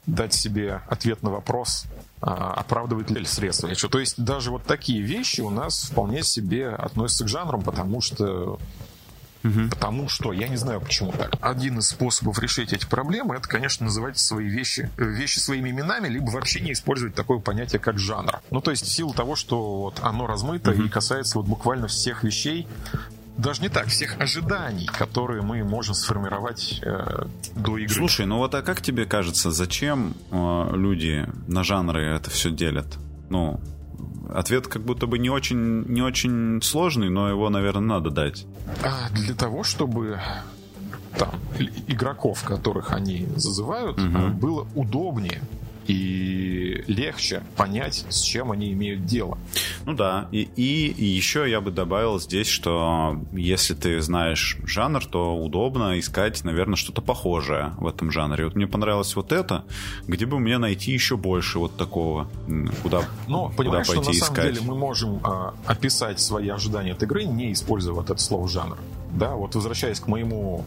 дать 0.06 0.34
себе 0.34 0.82
ответ 0.88 1.24
на 1.24 1.30
вопрос, 1.30 1.86
оправдывает 2.22 3.10
ли 3.12 3.26
средства. 3.26 3.74
То 3.74 4.00
есть 4.00 4.22
даже 4.22 4.52
вот 4.52 4.64
такие 4.64 5.02
вещи 5.02 5.42
у 5.42 5.50
нас 5.50 5.90
вполне 5.92 6.24
себе 6.24 6.70
относятся 6.70 7.26
к 7.26 7.28
жанрам, 7.28 7.62
потому 7.62 8.02
что 8.02 8.60
Угу. 9.44 9.70
Потому 9.70 10.10
что, 10.10 10.34
я 10.34 10.48
не 10.48 10.58
знаю 10.58 10.82
почему 10.82 11.12
так. 11.12 11.34
Один 11.40 11.80
из 11.80 11.88
способов 11.88 12.40
решить 12.40 12.74
эти 12.74 12.86
проблемы, 12.86 13.36
это, 13.36 13.48
конечно, 13.48 13.86
называть 13.86 14.18
свои 14.18 14.48
вещи, 14.48 14.90
вещи 14.98 15.40
своими 15.40 15.70
именами, 15.70 16.10
либо 16.10 16.30
вообще 16.30 16.60
не 16.60 16.74
использовать 16.74 17.16
такое 17.16 17.40
понятие, 17.40 17.80
как 17.80 18.00
жанр. 18.00 18.42
Ну, 18.52 18.62
то 18.62 18.72
есть 18.72 18.86
в 18.86 18.92
силу 18.92 19.14
того, 19.14 19.36
что 19.36 19.84
вот 19.84 20.00
оно 20.02 20.28
размыто 20.28 20.72
угу. 20.72 20.84
и 20.84 20.90
касается 20.90 21.38
вот 21.38 21.48
буквально 21.48 21.88
всех 21.88 22.24
вещей, 22.24 22.68
даже 23.40 23.62
не 23.62 23.70
так, 23.70 23.88
всех 23.88 24.20
ожиданий, 24.20 24.86
которые 24.86 25.42
мы 25.42 25.64
можем 25.64 25.96
сформировать 25.96 26.82
э, 26.84 27.26
до 27.56 27.78
игры. 27.78 27.94
Слушай, 27.94 28.26
ну 28.26 28.38
вот 28.38 28.54
а 28.54 28.62
как 28.62 28.82
тебе 28.82 29.06
кажется, 29.06 29.52
зачем 29.52 30.14
э, 30.32 30.70
люди 30.74 31.26
на 31.48 31.64
жанры 31.64 32.04
это 32.04 32.30
все 32.30 32.52
делят? 32.52 32.98
Ну, 33.30 33.60
ответ 34.34 34.68
как 34.68 34.84
будто 34.84 35.08
бы 35.08 35.20
не 35.20 35.30
очень, 35.30 35.84
не 35.88 36.02
очень 36.02 36.62
сложный, 36.62 37.10
но 37.10 37.30
его, 37.30 37.50
наверное, 37.50 38.00
надо 38.00 38.10
дать. 38.10 38.46
А, 38.84 39.10
для 39.12 39.34
того, 39.34 39.64
чтобы 39.64 40.20
там 41.18 41.34
игроков, 41.88 42.44
которых 42.44 42.92
они 42.92 43.28
зазывают, 43.36 44.00
угу. 44.00 44.30
было 44.34 44.68
удобнее 44.76 45.42
и 45.90 46.84
легче 46.86 47.42
понять, 47.58 48.06
с 48.10 48.22
чем 48.22 48.52
они 48.52 48.72
имеют 48.74 49.06
дело. 49.06 49.40
Ну 49.86 49.96
да, 49.96 50.28
и, 50.32 50.48
и, 50.56 51.04
еще 51.04 51.50
я 51.50 51.62
бы 51.62 51.72
добавил 51.72 52.20
здесь, 52.20 52.48
что 52.48 53.20
если 53.34 53.74
ты 53.74 54.00
знаешь 54.02 54.58
жанр, 54.66 55.04
то 55.04 55.36
удобно 55.36 55.98
искать, 56.00 56.44
наверное, 56.44 56.76
что-то 56.76 57.02
похожее 57.02 57.74
в 57.80 57.88
этом 57.88 58.12
жанре. 58.12 58.46
Вот 58.46 58.56
мне 58.56 58.68
понравилось 58.68 59.16
вот 59.16 59.32
это, 59.32 59.66
где 60.08 60.28
бы 60.28 60.40
мне 60.40 60.60
найти 60.60 60.92
еще 60.92 61.18
больше 61.18 61.58
вот 61.58 61.76
такого, 61.76 62.28
куда, 62.84 63.02
Но, 63.28 63.52
куда 63.58 63.72
пойти 63.72 63.92
что 63.92 64.04
на 64.04 64.14
самом 64.14 64.42
деле 64.44 64.62
мы 64.62 64.76
можем 64.76 65.20
а, 65.24 65.56
описать 65.66 66.20
свои 66.20 66.50
ожидания 66.50 66.92
от 66.92 67.02
игры, 67.02 67.24
не 67.26 67.52
используя 67.52 67.96
вот 67.96 68.12
это 68.12 68.22
слово 68.22 68.48
жанр. 68.48 68.78
Да, 69.12 69.36
вот 69.36 69.56
возвращаясь 69.56 70.00
к 70.00 70.08
моему 70.08 70.66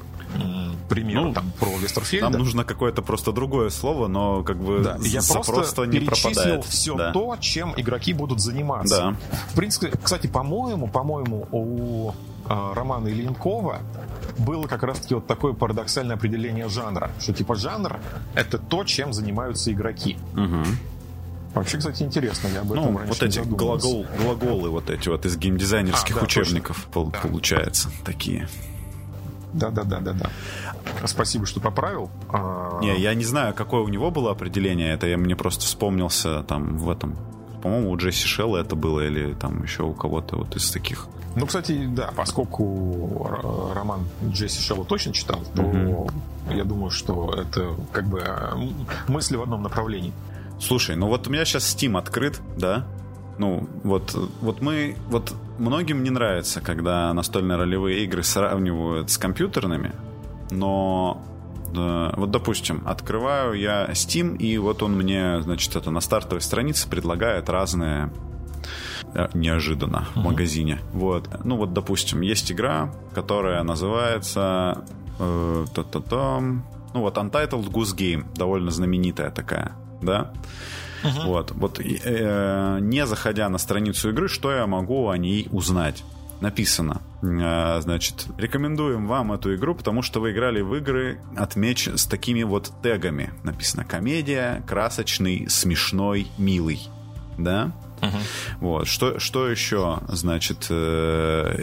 примеру 0.89 1.25
ну, 1.25 1.33
там, 1.33 1.53
про 1.59 1.77
Вестерфельда. 1.79 2.31
Нам 2.31 2.41
нужно 2.41 2.65
какое-то 2.65 3.03
просто 3.03 3.33
другое 3.33 3.71
слово, 3.71 4.09
но 4.09 4.43
как 4.43 4.59
бы 4.59 4.81
да. 4.83 4.97
Я 5.01 5.21
просто, 5.23 5.53
просто 5.53 5.85
не 5.85 6.01
пропадает. 6.01 6.65
все 6.65 6.97
да. 6.97 7.13
то, 7.13 7.37
чем 7.41 7.75
игроки 7.77 8.13
будут 8.13 8.41
заниматься. 8.41 8.97
Да. 8.97 9.37
В 9.51 9.57
принципе, 9.57 9.93
кстати, 10.03 10.27
по-моему, 10.27 10.89
по-моему, 10.89 11.49
у 11.51 12.13
э, 12.49 12.73
Романа 12.75 13.09
Ильинкова 13.09 13.81
было 14.39 14.67
как 14.67 14.83
раз-таки 14.83 15.15
вот 15.15 15.27
такое 15.27 15.53
парадоксальное 15.53 16.17
определение 16.17 16.69
жанра, 16.69 17.11
что 17.21 17.33
типа 17.33 17.55
жанр— 17.55 17.99
это 18.35 18.59
то, 18.59 18.85
чем 18.85 19.13
занимаются 19.13 19.73
игроки. 19.73 20.19
Угу. 20.35 20.65
Вообще, 21.55 21.79
кстати, 21.79 22.03
интересно, 22.03 22.49
я 22.49 22.61
об 22.63 22.73
этом 22.73 22.95
ну, 22.95 23.01
вот 23.07 23.23
эти 23.23 23.41
глагол, 23.41 24.07
глаголы 24.19 24.71
вот 24.71 24.89
эти 24.89 25.09
вот 25.09 25.27
из 25.27 25.37
геймдизайнерских 25.37 26.17
а, 26.17 26.21
да, 26.21 26.25
учебников 26.25 26.87
пол, 26.87 27.11
да. 27.11 27.21
получается 27.21 27.91
такие. 28.05 28.49
Да, 29.53 29.69
да, 29.69 29.85
да, 29.85 30.01
да, 30.01 30.13
да. 30.13 30.31
Спасибо, 31.07 31.45
что 31.45 31.61
поправил. 31.61 32.11
А, 32.31 32.81
не, 32.81 32.99
я 32.99 33.13
не 33.15 33.25
знаю, 33.25 33.53
какое 33.53 33.83
у 33.83 33.89
него 33.89 34.11
было 34.11 34.31
определение. 34.31 34.95
Это 34.95 35.07
я 35.07 35.19
мне 35.19 35.37
просто 35.37 35.67
вспомнился 35.67 36.43
там 36.45 36.79
в 36.79 36.89
этом. 36.89 37.17
По-моему, 37.63 37.91
у 37.91 37.97
Джесси 37.97 38.27
Шелла 38.27 38.59
это 38.59 38.75
было, 38.75 39.01
или 39.01 39.35
там 39.35 39.63
еще 39.63 39.83
у 39.83 39.93
кого-то 39.93 40.37
вот 40.37 40.57
из 40.57 40.71
таких. 40.71 41.07
Ну, 41.37 41.47
кстати, 41.47 41.87
да, 41.87 42.13
поскольку 42.17 43.29
роман 43.75 44.07
Джесси 44.31 44.61
Шелла 44.63 44.85
точно 44.85 45.13
читал, 45.13 45.41
то 45.55 45.63
mm 45.63 46.13
я 46.51 46.65
думаю, 46.65 46.91
что 46.91 47.33
это 47.35 47.75
как 47.93 48.05
бы 48.05 48.23
мысли 49.07 49.37
в 49.37 49.43
одном 49.43 49.63
направлении. 49.63 50.13
Слушай, 50.63 50.95
ну 50.95 51.09
вот 51.09 51.27
у 51.27 51.31
меня 51.31 51.45
сейчас 51.45 51.75
Steam 51.75 51.99
открыт, 51.99 52.41
да? 52.57 52.87
Ну, 53.37 53.69
вот, 53.83 54.15
вот 54.41 54.61
мы, 54.61 54.97
вот 55.09 55.35
многим 55.59 56.05
не 56.05 56.11
нравится, 56.11 56.61
когда 56.61 57.13
настольные 57.13 57.59
ролевые 57.59 58.05
игры 58.05 58.23
сравнивают 58.23 59.11
с 59.11 59.19
компьютерными, 59.19 59.93
но 60.51 61.21
да, 61.75 62.13
вот, 62.17 62.31
допустим, 62.31 62.83
открываю 62.87 63.55
я 63.55 63.87
Steam, 63.91 64.37
и 64.37 64.57
вот 64.59 64.85
он 64.85 64.97
мне, 64.97 65.43
значит, 65.43 65.75
это 65.75 65.91
на 65.91 66.01
стартовой 66.01 66.43
странице 66.43 66.89
предлагает 66.89 67.49
разные 67.49 68.13
э, 69.15 69.29
неожиданно 69.35 70.07
в 70.15 70.19
магазине. 70.19 70.79
Вот. 70.93 71.29
Ну 71.43 71.57
вот, 71.57 71.73
допустим, 71.73 72.21
есть 72.21 72.53
игра, 72.53 72.95
которая 73.15 73.65
называется 73.65 74.85
э, 75.19 75.67
та-та-та, 75.75 76.41
ну 76.41 77.01
вот 77.01 77.17
Untitled 77.17 77.69
Goose 77.69 77.97
Game, 77.97 78.27
довольно 78.37 78.71
знаменитая 78.71 79.31
такая, 79.31 79.73
да. 80.03 80.33
Uh-huh. 81.03 81.27
Вот, 81.27 81.51
вот 81.53 81.81
э, 81.81 82.79
не 82.81 83.07
заходя 83.07 83.49
на 83.49 83.59
страницу 83.59 84.11
игры, 84.11 84.29
что 84.29 84.53
я 84.53 84.67
могу 84.67 85.09
о 85.09 85.19
ней 85.19 85.49
узнать? 85.51 86.05
Написано, 86.41 87.03
э, 87.23 87.81
значит, 87.81 88.27
рекомендуем 88.37 89.07
вам 89.07 89.33
эту 89.33 89.55
игру, 89.55 89.75
потому 89.75 90.03
что 90.03 90.21
вы 90.21 90.33
играли 90.33 90.61
в 90.61 90.75
игры 90.77 91.21
отмеч 91.37 91.89
с 91.89 92.07
такими 92.07 92.43
вот 92.43 92.73
тегами. 92.83 93.33
Написано 93.43 93.85
комедия, 93.85 94.63
красочный, 94.67 95.49
смешной, 95.49 96.29
милый, 96.39 96.81
да? 97.39 97.73
Uh-huh. 98.01 98.23
Вот 98.61 98.89
что 98.89 99.19
что 99.19 99.49
еще, 99.49 100.01
значит, 100.09 100.67
э, 100.71 101.63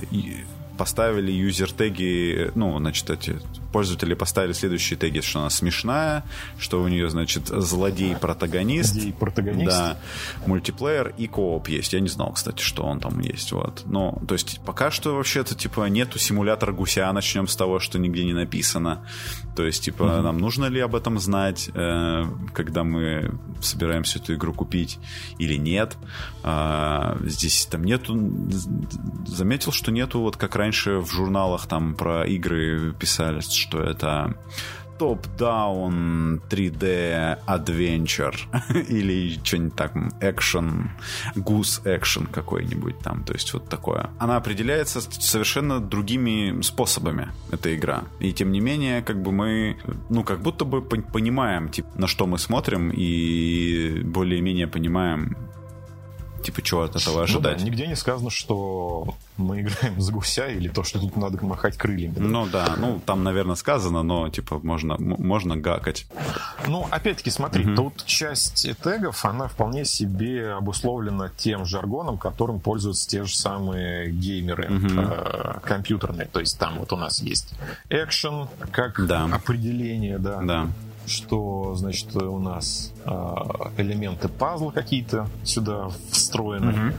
поставили 0.80 1.30
юзер-теги, 1.32 2.52
ну, 2.56 2.80
значит, 2.80 3.10
эти 3.10 3.38
пользователи 3.74 4.14
поставили 4.14 4.54
следующие 4.54 4.98
теги, 4.98 5.20
что 5.20 5.42
она 5.42 5.50
смешная, 5.50 6.24
что 6.58 6.82
у 6.82 6.88
нее, 6.88 7.10
значит, 7.10 7.48
злодей-протагонист. 7.48 8.94
Злодей-протагонист. 8.94 9.70
Да, 9.70 9.98
мультиплеер 10.46 11.14
и 11.18 11.28
кооп 11.28 11.68
есть. 11.68 11.92
Я 11.92 12.00
не 12.00 12.08
знал, 12.08 12.32
кстати, 12.32 12.62
что 12.62 12.84
он 12.84 13.02
там 13.02 13.20
есть, 13.20 13.52
вот. 13.52 13.84
Ну, 13.86 14.22
то 14.26 14.36
есть 14.36 14.62
пока 14.66 14.90
что 14.90 15.16
вообще-то, 15.16 15.54
типа, 15.54 15.86
нету 15.90 16.18
симулятора 16.18 16.72
гуся, 16.72 17.12
начнем 17.12 17.50
с 17.50 17.58
того, 17.58 17.80
что 17.80 18.00
нигде 18.00 18.24
не 18.24 18.34
написано. 18.34 19.06
То 19.58 19.66
есть, 19.66 19.84
типа, 19.84 20.04
mm-hmm. 20.04 20.22
нам 20.22 20.38
нужно 20.38 20.66
ли 20.66 20.80
об 20.80 20.96
этом 20.96 21.20
знать, 21.20 21.70
э, 21.74 22.24
когда 22.54 22.86
мы 22.86 23.38
собираемся 23.62 24.20
эту 24.20 24.34
игру 24.36 24.54
купить 24.54 24.98
или 25.40 25.56
нет. 25.56 25.98
А, 26.44 27.18
здесь 27.24 27.66
там 27.66 27.84
нету... 27.84 28.18
Заметил, 29.28 29.74
что 29.74 29.92
нету, 29.92 30.22
вот 30.22 30.38
как 30.38 30.56
раньше 30.56 30.69
в 30.72 31.12
журналах 31.12 31.68
там 31.68 31.96
про 31.96 32.26
игры 32.26 32.94
писали, 33.00 33.42
что 33.42 33.82
это 33.82 34.36
топ-даун 35.00 36.42
3D 36.50 37.40
adventure 37.48 38.36
или 38.90 39.40
что-нибудь 39.44 39.76
так, 39.76 39.94
экшен, 40.22 40.92
гус 41.36 41.82
экшен 41.86 42.28
какой-нибудь 42.28 43.00
там, 43.00 43.24
то 43.24 43.34
есть 43.34 43.54
вот 43.54 43.70
такое. 43.70 44.10
Она 44.20 44.36
определяется 44.36 45.00
совершенно 45.02 45.80
другими 45.80 46.62
способами, 46.62 47.30
эта 47.52 47.74
игра. 47.74 48.04
И 48.20 48.34
тем 48.34 48.52
не 48.52 48.60
менее, 48.60 49.02
как 49.02 49.22
бы 49.22 49.32
мы, 49.32 49.78
ну, 50.10 50.24
как 50.24 50.42
будто 50.42 50.66
бы 50.66 50.82
понимаем, 50.82 51.70
типа, 51.70 51.90
на 51.96 52.08
что 52.08 52.28
мы 52.28 52.38
смотрим 52.38 52.92
и 52.94 54.02
более-менее 54.04 54.68
понимаем, 54.68 55.38
типа, 56.44 56.62
чего 56.62 56.84
от 56.84 56.96
этого 56.96 57.24
ожидать. 57.24 57.60
Ну, 57.60 57.60
да, 57.60 57.66
нигде 57.66 57.88
не 57.88 57.96
сказано, 57.96 58.30
что 58.30 59.16
мы 59.38 59.62
играем 59.62 60.00
за 60.00 60.12
гуся 60.12 60.48
или 60.48 60.68
то, 60.68 60.84
что 60.84 61.00
тут 61.00 61.16
надо 61.16 61.44
махать 61.44 61.78
крыльями. 61.78 62.14
Да? 62.16 62.22
Ну 62.22 62.48
да, 62.48 62.76
ну 62.78 63.02
там, 63.06 63.24
наверное, 63.24 63.56
сказано, 63.56 64.04
но 64.04 64.30
типа 64.30 64.60
можно, 64.64 64.96
можно 65.00 65.58
гакать. 65.58 66.06
Ну, 66.68 66.88
опять-таки, 66.90 67.30
смотри, 67.30 67.66
угу. 67.66 67.76
тут 67.76 68.06
часть 68.06 68.68
тегов, 68.84 69.26
она 69.26 69.48
вполне 69.48 69.86
себе 69.86 70.54
обусловлена 70.54 71.30
тем 71.38 71.66
жаргоном, 71.66 72.18
которым 72.18 72.60
пользуются 72.60 73.08
те 73.08 73.24
же 73.24 73.36
самые 73.36 74.12
геймеры 74.12 74.70
угу. 74.70 75.02
э, 75.02 75.60
компьютерные. 75.64 76.28
То 76.28 76.40
есть 76.40 76.60
там 76.60 76.80
вот 76.80 76.92
у 76.94 76.98
нас 76.98 77.22
есть 77.22 77.54
экшен 77.90 78.48
как 78.72 79.06
да. 79.06 79.26
определение, 79.26 80.18
да. 80.18 80.42
Да 80.42 80.68
что, 81.10 81.76
значит, 81.76 82.16
у 82.16 82.40
нас 82.40 82.94
э, 83.06 83.10
элементы 83.78 84.28
пазла 84.30 84.72
какие-то 84.72 85.28
сюда 85.44 85.90
встроены. 86.12 86.72
Mm-hmm. 86.72 86.96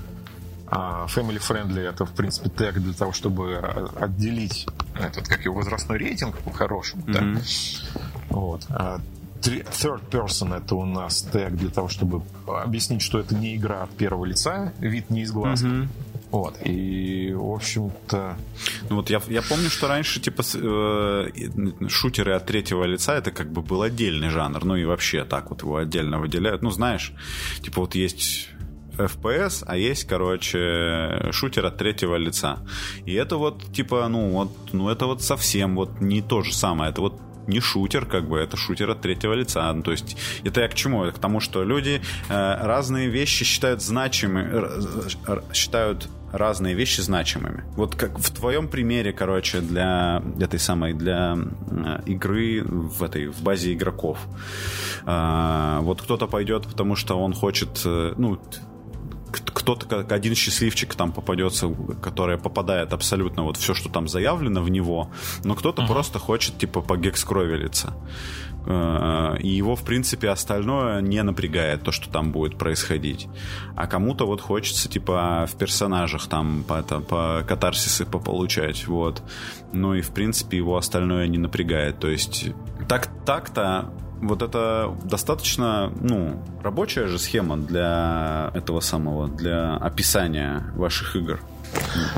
А 0.73 1.07
family 1.07 1.39
friendly 1.39 1.81
это, 1.81 2.05
в 2.05 2.13
принципе, 2.13 2.49
тег 2.49 2.75
для 2.75 2.93
того, 2.93 3.13
чтобы 3.13 3.57
отделить 3.97 4.67
этот, 4.95 5.27
как 5.27 5.45
его, 5.45 5.57
возрастной 5.57 5.99
рейтинг 5.99 6.39
по-хорошему. 6.39 7.03
Mm-hmm. 7.03 7.35
Да? 7.35 7.41
Вот. 8.29 8.67
А 8.71 9.01
third 9.41 10.03
person 10.11 10.57
это 10.57 10.77
у 10.77 10.85
нас 10.85 11.23
тег 11.23 11.55
для 11.55 11.71
того, 11.71 11.89
чтобы 11.89 12.23
объяснить, 12.47 13.03
что 13.03 13.19
это 13.19 13.35
не 13.35 13.57
игра 13.57 13.83
от 13.83 13.91
первого 13.91 14.27
лица, 14.27 14.73
вид 14.79 15.11
не 15.11 15.23
из 15.23 15.33
глаз. 15.33 15.63
Mm-hmm. 15.63 15.89
Вот. 16.31 16.57
И, 16.65 17.33
в 17.33 17.53
общем-то... 17.53 18.37
Ну 18.89 18.97
вот 18.97 19.11
я, 19.11 19.21
я 19.29 19.43
помню, 19.43 19.69
что 19.69 19.89
раньше, 19.89 20.21
типа, 20.21 20.43
э, 20.55 21.29
шутеры 21.89 22.35
от 22.35 22.47
третьего 22.47 22.85
лица, 22.85 23.17
это 23.17 23.33
как 23.33 23.53
бы 23.53 23.63
был 23.63 23.83
отдельный 23.83 24.31
жанр. 24.31 24.65
Ну 24.65 24.77
и 24.77 24.85
вообще 24.85 25.25
так 25.25 25.51
вот 25.51 25.63
его 25.63 25.77
отдельно 25.77 26.21
выделяют. 26.21 26.63
Ну, 26.63 26.71
знаешь, 26.71 27.13
типа 27.63 27.81
вот 27.81 27.95
есть 27.95 28.49
FPS, 28.97 29.65
а 29.67 29.77
есть, 29.77 30.05
короче, 30.05 31.31
шутер 31.33 31.67
от 31.67 31.79
третьего 31.79 32.17
лица. 32.17 32.59
И 33.07 33.15
это 33.15 33.37
вот, 33.37 33.73
типа, 33.73 34.07
ну 34.09 34.31
вот, 34.31 34.53
ну 34.73 34.89
это 34.89 35.07
вот 35.07 35.23
совсем 35.23 35.75
вот 35.75 36.01
не 36.01 36.23
то 36.23 36.43
же 36.43 36.55
самое. 36.55 36.91
Это 36.91 37.01
вот 37.01 37.21
не 37.47 37.61
шутер, 37.61 38.07
как 38.07 38.29
бы, 38.29 38.39
это 38.39 38.57
шутер 38.57 38.91
от 38.91 39.01
третьего 39.01 39.33
лица. 39.33 39.73
Ну, 39.73 39.83
то 39.83 39.91
есть, 39.91 40.17
это 40.45 40.61
я 40.61 40.69
к 40.69 40.75
чему? 40.75 41.05
Это 41.05 41.17
к 41.17 41.21
тому, 41.21 41.41
что 41.41 41.65
люди 41.65 42.01
э, 42.29 42.59
разные 42.65 43.09
вещи 43.09 43.45
считают 43.45 43.83
значимыми, 43.83 44.69
считают 45.53 46.09
разные 46.33 46.75
вещи 46.75 47.01
значимыми. 47.01 47.65
Вот 47.77 47.95
как 47.95 48.19
в 48.19 48.31
твоем 48.31 48.69
примере, 48.69 49.13
короче, 49.13 49.61
для 49.61 50.23
этой 50.39 50.59
самой, 50.59 50.93
для 50.93 51.37
э, 51.37 52.03
игры 52.07 52.63
в 52.65 53.03
этой, 53.03 53.29
в 53.29 53.43
базе 53.43 53.73
игроков. 53.73 54.19
Э, 55.07 55.79
вот 55.81 56.03
кто-то 56.03 56.27
пойдет, 56.27 56.67
потому 56.67 56.97
что 56.97 57.19
он 57.19 57.33
хочет, 57.33 57.83
э, 57.85 58.15
ну, 58.17 58.41
кто-то 59.71 59.87
как 59.87 60.13
один 60.13 60.35
счастливчик 60.35 60.95
там 60.95 61.13
попадется, 61.13 61.69
который 62.03 62.39
попадает 62.39 62.93
абсолютно 62.93 63.45
вот 63.45 63.57
все, 63.57 63.73
что 63.73 63.89
там 63.89 64.09
заявлено 64.09 64.63
в 64.63 64.69
него, 64.69 65.11
но 65.45 65.55
кто-то 65.55 65.83
uh-huh. 65.83 65.89
просто 65.89 66.19
хочет 66.19 66.59
типа 66.59 66.81
по 66.81 66.97
гекс-кровелиться. 66.97 67.95
Э, 68.67 69.37
и 69.39 69.49
его, 69.49 69.77
в 69.77 69.83
принципе, 69.85 70.29
остальное 70.31 71.01
не 71.01 71.23
напрягает 71.23 71.83
то, 71.83 71.93
что 71.93 72.11
там 72.11 72.33
будет 72.33 72.59
происходить. 72.59 73.29
А 73.77 73.87
кому-то 73.87 74.27
вот 74.27 74.41
хочется, 74.41 74.89
типа, 74.89 75.47
в 75.51 75.57
персонажах 75.57 76.27
там 76.27 76.65
по, 76.65 76.75
это, 76.75 76.99
по 77.01 77.45
катарсисы 77.47 78.05
пополучать, 78.05 78.89
вот. 78.89 79.23
Ну 79.73 79.95
и, 79.95 80.01
в 80.01 80.11
принципе, 80.11 80.57
его 80.57 80.77
остальное 80.77 81.29
не 81.29 81.39
напрягает. 81.39 82.01
То 82.01 82.09
есть, 82.09 82.49
так, 82.89 83.09
так-то 83.25 83.93
вот 84.21 84.43
это 84.43 84.95
достаточно, 85.05 85.93
ну, 86.01 86.43
рабочая 86.63 87.07
же 87.07 87.19
схема 87.19 87.57
для 87.57 88.51
этого 88.55 88.81
самого, 88.81 89.29
для 89.29 89.77
описания 89.77 90.65
ваших 90.75 91.17
игр. 91.17 91.41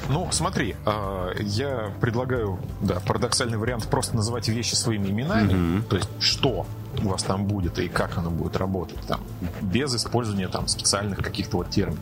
Ну, 0.09 0.29
смотри, 0.31 0.77
а, 0.87 1.31
я 1.39 1.93
предлагаю, 2.01 2.59
да, 2.81 3.01
парадоксальный 3.01 3.59
вариант 3.59 3.87
просто 3.89 4.17
называть 4.17 4.49
вещи 4.49 4.75
своими 4.75 5.09
именами. 5.09 5.53
Mm-hmm. 5.53 5.83
То 5.89 5.97
есть, 5.97 6.09
что 6.21 6.67
у 7.03 7.09
вас 7.09 7.23
там 7.23 7.47
будет 7.47 7.79
и 7.79 7.89
как 7.89 8.19
оно 8.19 8.31
будет 8.31 8.57
работать, 8.57 9.01
там, 9.07 9.21
без 9.61 9.95
использования 9.95 10.49
там 10.49 10.69
специальных 10.69 11.19
каких-то 11.19 11.59
вот 11.59 11.71
терминов. 11.71 12.01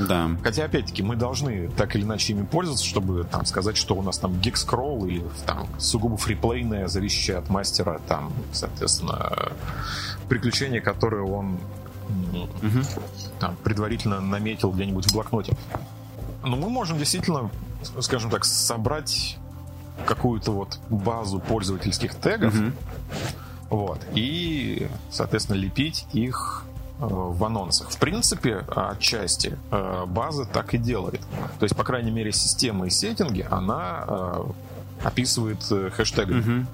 Да. 0.00 0.30
Хотя, 0.42 0.64
опять-таки, 0.64 1.02
мы 1.02 1.16
должны 1.16 1.68
так 1.76 1.94
или 1.96 2.02
иначе 2.02 2.32
ими 2.32 2.44
пользоваться, 2.44 2.84
чтобы 2.84 3.24
там 3.24 3.44
сказать, 3.44 3.76
что 3.76 3.94
у 3.94 4.02
нас 4.02 4.18
там 4.18 4.38
гикскролл 4.40 5.06
или 5.06 5.24
там 5.46 5.68
сугубо 5.78 6.16
фриплейное, 6.16 6.88
зависящее 6.88 7.38
от 7.38 7.48
мастера, 7.50 8.00
там, 8.08 8.32
соответственно, 8.52 9.52
приключение, 10.28 10.80
которое 10.80 11.22
он 11.22 11.58
угу. 12.08 12.82
там 13.38 13.56
предварительно 13.62 14.20
наметил 14.20 14.70
где-нибудь 14.70 15.06
в 15.06 15.12
блокноте. 15.12 15.56
Но 16.42 16.56
мы 16.56 16.70
можем 16.70 16.98
действительно, 16.98 17.50
скажем 18.00 18.30
так, 18.30 18.44
собрать 18.44 19.38
какую-то 20.06 20.52
вот 20.52 20.78
базу 20.88 21.40
пользовательских 21.40 22.14
тегов, 22.14 22.54
угу. 22.54 22.72
Вот, 23.70 24.00
и, 24.14 24.88
соответственно, 25.10 25.56
лепить 25.56 26.06
их 26.12 26.64
э, 26.98 27.06
в 27.08 27.42
анонсах. 27.44 27.90
В 27.90 27.98
принципе, 27.98 28.64
отчасти 28.74 29.56
э, 29.70 30.04
база 30.06 30.44
так 30.44 30.74
и 30.74 30.78
делает. 30.78 31.20
То 31.58 31.64
есть, 31.64 31.76
по 31.76 31.84
крайней 31.84 32.10
мере, 32.10 32.32
система 32.32 32.86
и 32.86 32.90
сеттинги, 32.90 33.46
она 33.48 34.04
э, 34.06 34.44
описывает 35.04 35.62
хэштегами. 35.92 36.60
Угу 36.60 36.66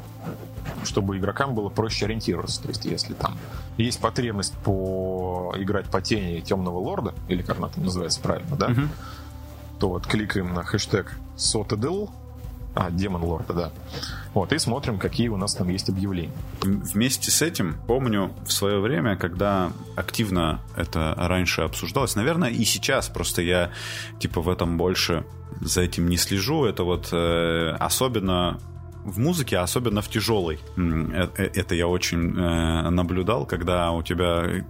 чтобы 0.82 1.16
игрокам 1.16 1.54
было 1.54 1.68
проще 1.68 2.06
ориентироваться. 2.06 2.60
То 2.60 2.68
есть, 2.68 2.84
если 2.84 3.14
там 3.14 3.38
есть 3.76 4.00
потребность 4.00 4.54
по 4.64 5.54
играть 5.56 5.86
по 5.86 6.00
тени 6.00 6.40
темного 6.40 6.78
лорда, 6.78 7.14
или 7.28 7.42
как 7.42 7.58
она 7.58 7.68
там 7.68 7.84
называется 7.84 8.20
правильно, 8.20 8.56
да, 8.56 8.70
uh 8.70 8.88
то 9.78 9.90
вот 9.90 10.06
кликаем 10.06 10.54
на 10.54 10.62
хэштег 10.62 11.18
Sotedel, 11.36 12.08
а, 12.76 12.90
Демон 12.90 13.22
Лорда, 13.24 13.52
да. 13.54 13.72
Вот, 14.34 14.52
и 14.52 14.58
смотрим, 14.58 14.98
какие 14.98 15.28
у 15.28 15.38
нас 15.38 15.54
там 15.54 15.68
есть 15.70 15.88
объявления. 15.88 16.34
Вместе 16.62 17.30
с 17.30 17.40
этим, 17.40 17.76
помню, 17.86 18.32
в 18.44 18.52
свое 18.52 18.80
время, 18.80 19.16
когда 19.16 19.72
активно 19.96 20.60
это 20.76 21.14
раньше 21.16 21.62
обсуждалось, 21.62 22.16
наверное, 22.16 22.50
и 22.50 22.64
сейчас, 22.64 23.08
просто 23.08 23.40
я, 23.40 23.70
типа, 24.20 24.42
в 24.42 24.50
этом 24.50 24.76
больше 24.76 25.24
за 25.60 25.80
этим 25.80 26.08
не 26.08 26.18
слежу, 26.18 26.66
это 26.66 26.84
вот 26.84 27.08
э, 27.12 27.76
особенно 27.80 28.60
в 29.06 29.18
музыке, 29.18 29.56
особенно 29.56 30.02
в 30.02 30.08
тяжелой. 30.08 30.58
Э, 30.76 31.28
э, 31.36 31.50
это 31.54 31.74
я 31.74 31.86
очень 31.86 32.36
э, 32.36 32.90
наблюдал, 32.90 33.46
когда 33.46 33.92
у 33.92 34.02
тебя 34.02 34.64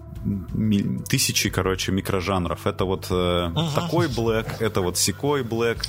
тысячи, 1.08 1.50
короче, 1.50 1.92
микрожанров. 1.92 2.66
Это 2.66 2.84
вот 2.84 3.06
э, 3.10 3.48
угу. 3.48 3.70
такой 3.74 4.08
блэк, 4.08 4.60
это 4.60 4.80
вот 4.80 4.98
секой 4.98 5.42
блэк, 5.42 5.86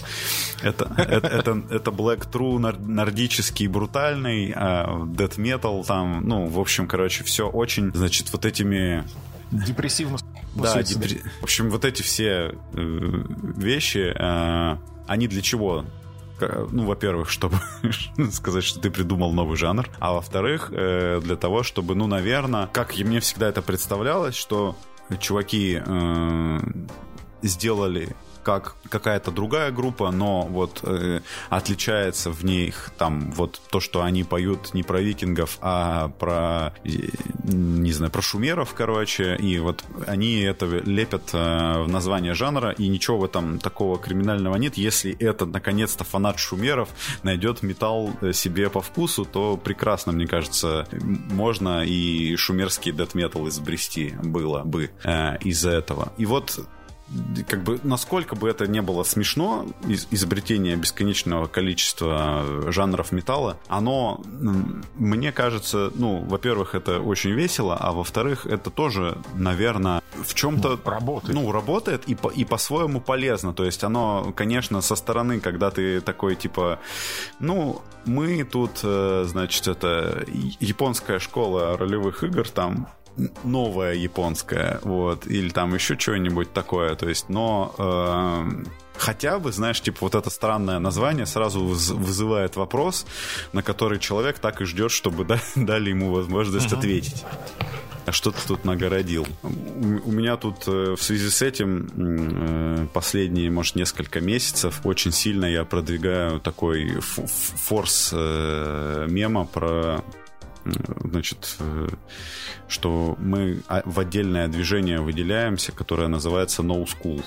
это, 0.62 0.94
это, 0.98 1.28
это, 1.28 1.64
это 1.70 1.92
black 1.92 2.30
true 2.32 2.60
нордический, 2.60 3.68
брутальный, 3.68 4.54
а 4.56 5.06
death 5.06 5.38
metal 5.38 5.86
там, 5.86 6.28
ну, 6.28 6.48
в 6.48 6.60
общем, 6.60 6.88
короче, 6.88 7.24
все 7.24 7.48
очень, 7.48 7.92
значит, 7.94 8.32
вот 8.32 8.46
этими... 8.46 9.04
Депрессивно. 9.52 10.18
Да, 10.56 10.82
депр... 10.84 11.22
в 11.40 11.44
общем, 11.44 11.70
вот 11.70 11.86
эти 11.86 12.02
все 12.02 12.56
э, 12.74 13.24
вещи, 13.56 14.14
э, 14.14 14.78
они 15.08 15.28
для 15.28 15.42
чего? 15.42 15.86
Ну, 16.40 16.86
во-первых, 16.86 17.30
чтобы 17.30 17.58
сказать, 18.32 18.64
что 18.64 18.80
ты 18.80 18.90
придумал 18.90 19.32
новый 19.32 19.58
жанр, 19.58 19.90
а 20.00 20.14
во-вторых, 20.14 20.70
э, 20.72 21.20
для 21.24 21.36
того, 21.36 21.64
чтобы, 21.64 21.96
ну, 21.96 22.08
наверное, 22.08 22.68
как 22.68 22.98
мне 22.98 23.20
всегда 23.20 23.50
это 23.50 23.62
представлялось, 23.62 24.36
что 24.36 24.76
чуваки 25.20 25.82
э, 25.86 26.60
сделали 27.42 28.16
как 28.48 28.78
какая-то 28.90 29.30
другая 29.30 29.72
группа, 29.72 30.10
но 30.10 30.44
вот 30.44 30.80
э, 30.84 31.20
отличается 31.50 32.32
в 32.32 32.46
них 32.46 32.92
там 32.98 33.30
вот 33.34 33.60
то, 33.70 33.82
что 33.82 34.04
они 34.04 34.24
поют 34.24 34.74
не 34.74 34.84
про 34.84 35.02
викингов, 35.02 35.58
а 35.60 36.08
про, 36.18 36.74
не 36.86 37.92
знаю, 37.92 38.10
про 38.10 38.22
шумеров, 38.22 38.74
короче, 38.74 39.36
и 39.36 39.60
вот 39.60 39.84
они 40.08 40.40
это 40.40 40.66
лепят 40.66 41.32
э, 41.34 41.84
в 41.84 41.90
название 41.90 42.36
жанра, 42.36 42.72
и 42.72 42.88
ничего 42.88 43.18
в 43.18 43.26
этом 43.26 43.60
такого 43.60 44.00
криминального 44.00 44.56
нет. 44.56 44.78
Если 44.78 45.12
это, 45.20 45.46
наконец-то, 45.46 46.06
фанат 46.06 46.40
шумеров 46.40 46.88
найдет 47.24 47.64
металл 47.64 48.12
э, 48.22 48.32
себе 48.32 48.70
по 48.70 48.80
вкусу, 48.80 49.26
то 49.26 49.58
прекрасно, 49.58 50.14
мне 50.14 50.26
кажется, 50.26 50.88
можно 50.94 51.84
и 51.84 52.38
шумерский 52.38 52.94
дэт 52.94 53.14
метал 53.14 53.50
изобрести 53.50 54.16
было 54.24 54.64
бы 54.64 54.90
э, 55.04 55.38
из-за 55.40 55.72
этого. 55.72 56.14
И 56.18 56.26
вот 56.26 56.58
как 57.48 57.64
бы 57.64 57.80
насколько 57.84 58.36
бы 58.36 58.50
это 58.50 58.68
не 58.68 58.82
было 58.82 59.04
смешно, 59.04 59.66
из 59.88 60.08
изобретение 60.12 60.76
бесконечного 60.76 61.48
количества 61.48 62.72
жанров 62.72 63.12
металла, 63.12 63.58
оно, 63.68 64.22
мне 64.96 65.32
кажется, 65.32 65.92
ну, 65.96 66.24
во-первых, 66.24 66.76
это 66.76 67.00
очень 67.00 67.32
весело, 67.32 67.78
а 67.80 67.92
во-вторых, 67.92 68.46
это 68.46 68.70
тоже, 68.70 69.18
наверное, 69.36 70.02
в 70.16 70.34
чем-то... 70.34 70.80
Ну, 70.84 70.92
работает. 70.92 71.36
Ну, 71.36 71.52
работает 71.52 72.04
и, 72.08 72.16
по, 72.16 72.30
и 72.30 72.44
по-своему 72.44 73.00
полезно. 73.02 73.54
То 73.54 73.66
есть 73.66 73.84
оно, 73.84 74.34
конечно, 74.36 74.82
со 74.82 74.96
стороны, 74.96 75.40
когда 75.40 75.72
ты 75.72 76.02
такой, 76.02 76.36
типа, 76.36 76.80
ну, 77.40 77.82
мы 78.06 78.44
тут, 78.44 78.80
э, 78.84 79.26
значит, 79.28 79.68
это 79.68 80.26
японская 80.60 81.20
школа 81.20 81.78
ролевых 81.78 82.24
игр, 82.24 82.48
там 82.48 82.88
новая 83.44 83.94
японская, 83.94 84.80
вот, 84.84 85.28
или 85.28 85.50
там 85.50 85.74
еще 85.74 85.98
что-нибудь 85.98 86.54
такое, 86.54 86.96
то 86.96 87.10
есть, 87.10 87.30
но 87.30 87.74
э, 87.78 88.64
хотя 88.98 89.40
бы, 89.40 89.52
знаешь, 89.52 89.82
типа 89.82 89.98
вот 90.02 90.16
это 90.16 90.30
странное 90.30 90.80
название 90.80 91.26
сразу 91.26 91.64
вызывает 91.64 92.56
вопрос, 92.56 93.06
на 93.54 93.64
который 93.64 94.00
человек 94.00 94.40
так 94.40 94.62
и 94.62 94.66
ждет, 94.66 94.92
чтобы 94.92 95.26
дали 95.56 95.90
ему 95.90 96.12
возможность 96.12 96.72
uh-huh. 96.72 96.78
ответить. 96.78 97.26
А 98.06 98.14
что 98.14 98.32
ты 98.32 98.38
тут 98.48 98.64
нагородил? 98.64 99.28
У 99.44 100.12
меня 100.12 100.38
тут 100.38 100.66
э, 100.66 100.96
в 100.96 101.04
связи 101.04 101.30
с 101.30 101.42
этим 101.42 101.90
э, 101.98 102.88
последние, 102.94 103.52
может, 103.52 103.76
несколько 103.76 104.22
месяцев 104.22 104.80
очень 104.86 105.12
сильно 105.12 105.44
я 105.44 105.66
продвигаю 105.66 106.40
такой 106.40 107.02
форс 107.02 108.12
э, 108.14 109.08
мема 109.10 109.44
про 109.44 110.06
значит, 111.04 111.56
э, 111.60 111.88
что 112.68 113.16
мы 113.20 113.62
а, 113.68 113.82
в 113.86 114.00
отдельное 114.00 114.48
движение 114.48 115.00
выделяемся, 115.00 115.72
которое 115.72 116.08
называется 116.08 116.62
No 116.64 116.86
School. 116.86 117.24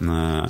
Э, 0.00 0.46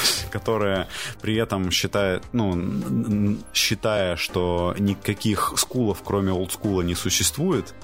которая 0.30 0.88
при 1.22 1.36
этом 1.36 1.70
считает, 1.70 2.24
ну, 2.32 3.38
считая, 3.54 4.16
что 4.16 4.74
никаких 4.78 5.54
скулов, 5.56 6.02
кроме 6.04 6.32
олдскула, 6.32 6.82
не 6.82 6.94
существует, 6.94 7.74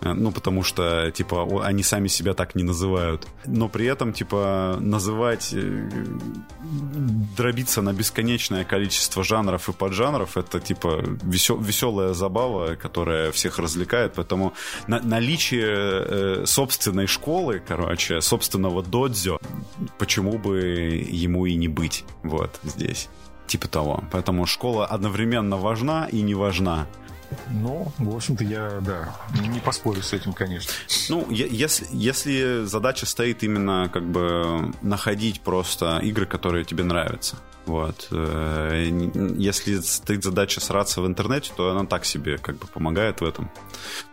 ну, 0.00 0.32
потому 0.32 0.62
что, 0.62 1.10
типа, 1.10 1.64
они 1.64 1.82
сами 1.82 2.08
себя 2.08 2.34
так 2.34 2.54
не 2.54 2.62
называют. 2.62 3.26
Но 3.46 3.68
при 3.68 3.86
этом, 3.86 4.12
типа, 4.12 4.76
называть, 4.80 5.52
э, 5.52 5.88
дробиться 7.36 7.82
на 7.82 7.92
бесконечное 7.92 8.64
количество 8.64 9.22
жанров 9.24 9.68
и 9.68 9.72
поджанров, 9.72 10.36
это, 10.36 10.60
типа, 10.60 11.02
весел, 11.22 11.58
веселая 11.58 12.14
забава, 12.14 12.74
которая 12.74 13.32
всех 13.32 13.58
развлекает, 13.58 14.14
поэтому 14.14 14.52
на, 14.86 15.00
наличие 15.00 15.74
э, 15.74 16.46
собственной 16.46 17.06
школы, 17.06 17.62
короче, 17.66 18.20
собственного 18.20 18.82
додзё, 18.82 19.38
почему 19.98 20.38
бы 20.38 20.58
ему 21.10 21.46
и 21.46 21.54
не 21.54 21.68
быть, 21.68 22.04
вот, 22.22 22.58
здесь 22.62 23.08
типа 23.52 23.68
того. 23.68 24.04
Поэтому 24.10 24.46
школа 24.46 24.86
одновременно 24.86 25.56
важна 25.58 26.08
и 26.10 26.22
не 26.22 26.34
важна. 26.34 26.86
Ну, 27.50 27.92
в 27.98 28.16
общем-то, 28.16 28.44
я, 28.44 28.80
да, 28.80 29.14
не 29.40 29.60
поспорю 29.60 30.02
с 30.02 30.12
этим, 30.12 30.32
конечно. 30.32 30.72
Ну, 31.08 31.30
если, 31.30 31.86
если 31.92 32.64
задача 32.64 33.06
стоит 33.06 33.42
именно 33.42 33.90
как 33.92 34.04
бы 34.04 34.72
находить 34.82 35.40
просто 35.40 35.98
игры, 35.98 36.26
которые 36.26 36.64
тебе 36.64 36.84
нравятся, 36.84 37.36
вот. 37.66 38.08
Э, 38.10 38.88
если 39.36 39.80
стоит 39.80 40.24
задача 40.24 40.60
сраться 40.60 41.00
в 41.00 41.06
интернете, 41.06 41.52
то 41.56 41.70
она 41.70 41.86
так 41.86 42.04
себе 42.04 42.38
как 42.38 42.56
бы 42.56 42.66
помогает 42.66 43.20
в 43.20 43.24
этом. 43.24 43.50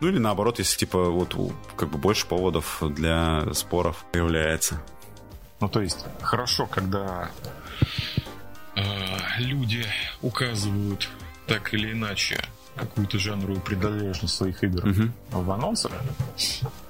Ну 0.00 0.08
или 0.08 0.18
наоборот, 0.18 0.58
если 0.58 0.78
типа 0.78 1.10
вот 1.10 1.34
как 1.76 1.90
бы 1.90 1.98
больше 1.98 2.26
поводов 2.26 2.82
для 2.94 3.52
споров 3.54 4.04
появляется. 4.12 4.80
Ну 5.60 5.68
то 5.68 5.82
есть 5.82 6.06
хорошо, 6.22 6.66
когда 6.66 7.30
э, 8.76 8.82
люди 9.38 9.84
указывают 10.22 11.08
так 11.46 11.74
или 11.74 11.92
иначе 11.92 12.40
какую-то 12.76 13.18
жанровую 13.18 13.60
принадлежность 13.60 14.34
своих 14.34 14.62
игр 14.64 14.86
uh-huh. 14.86 15.10
в 15.30 15.50
анонсах. 15.50 15.92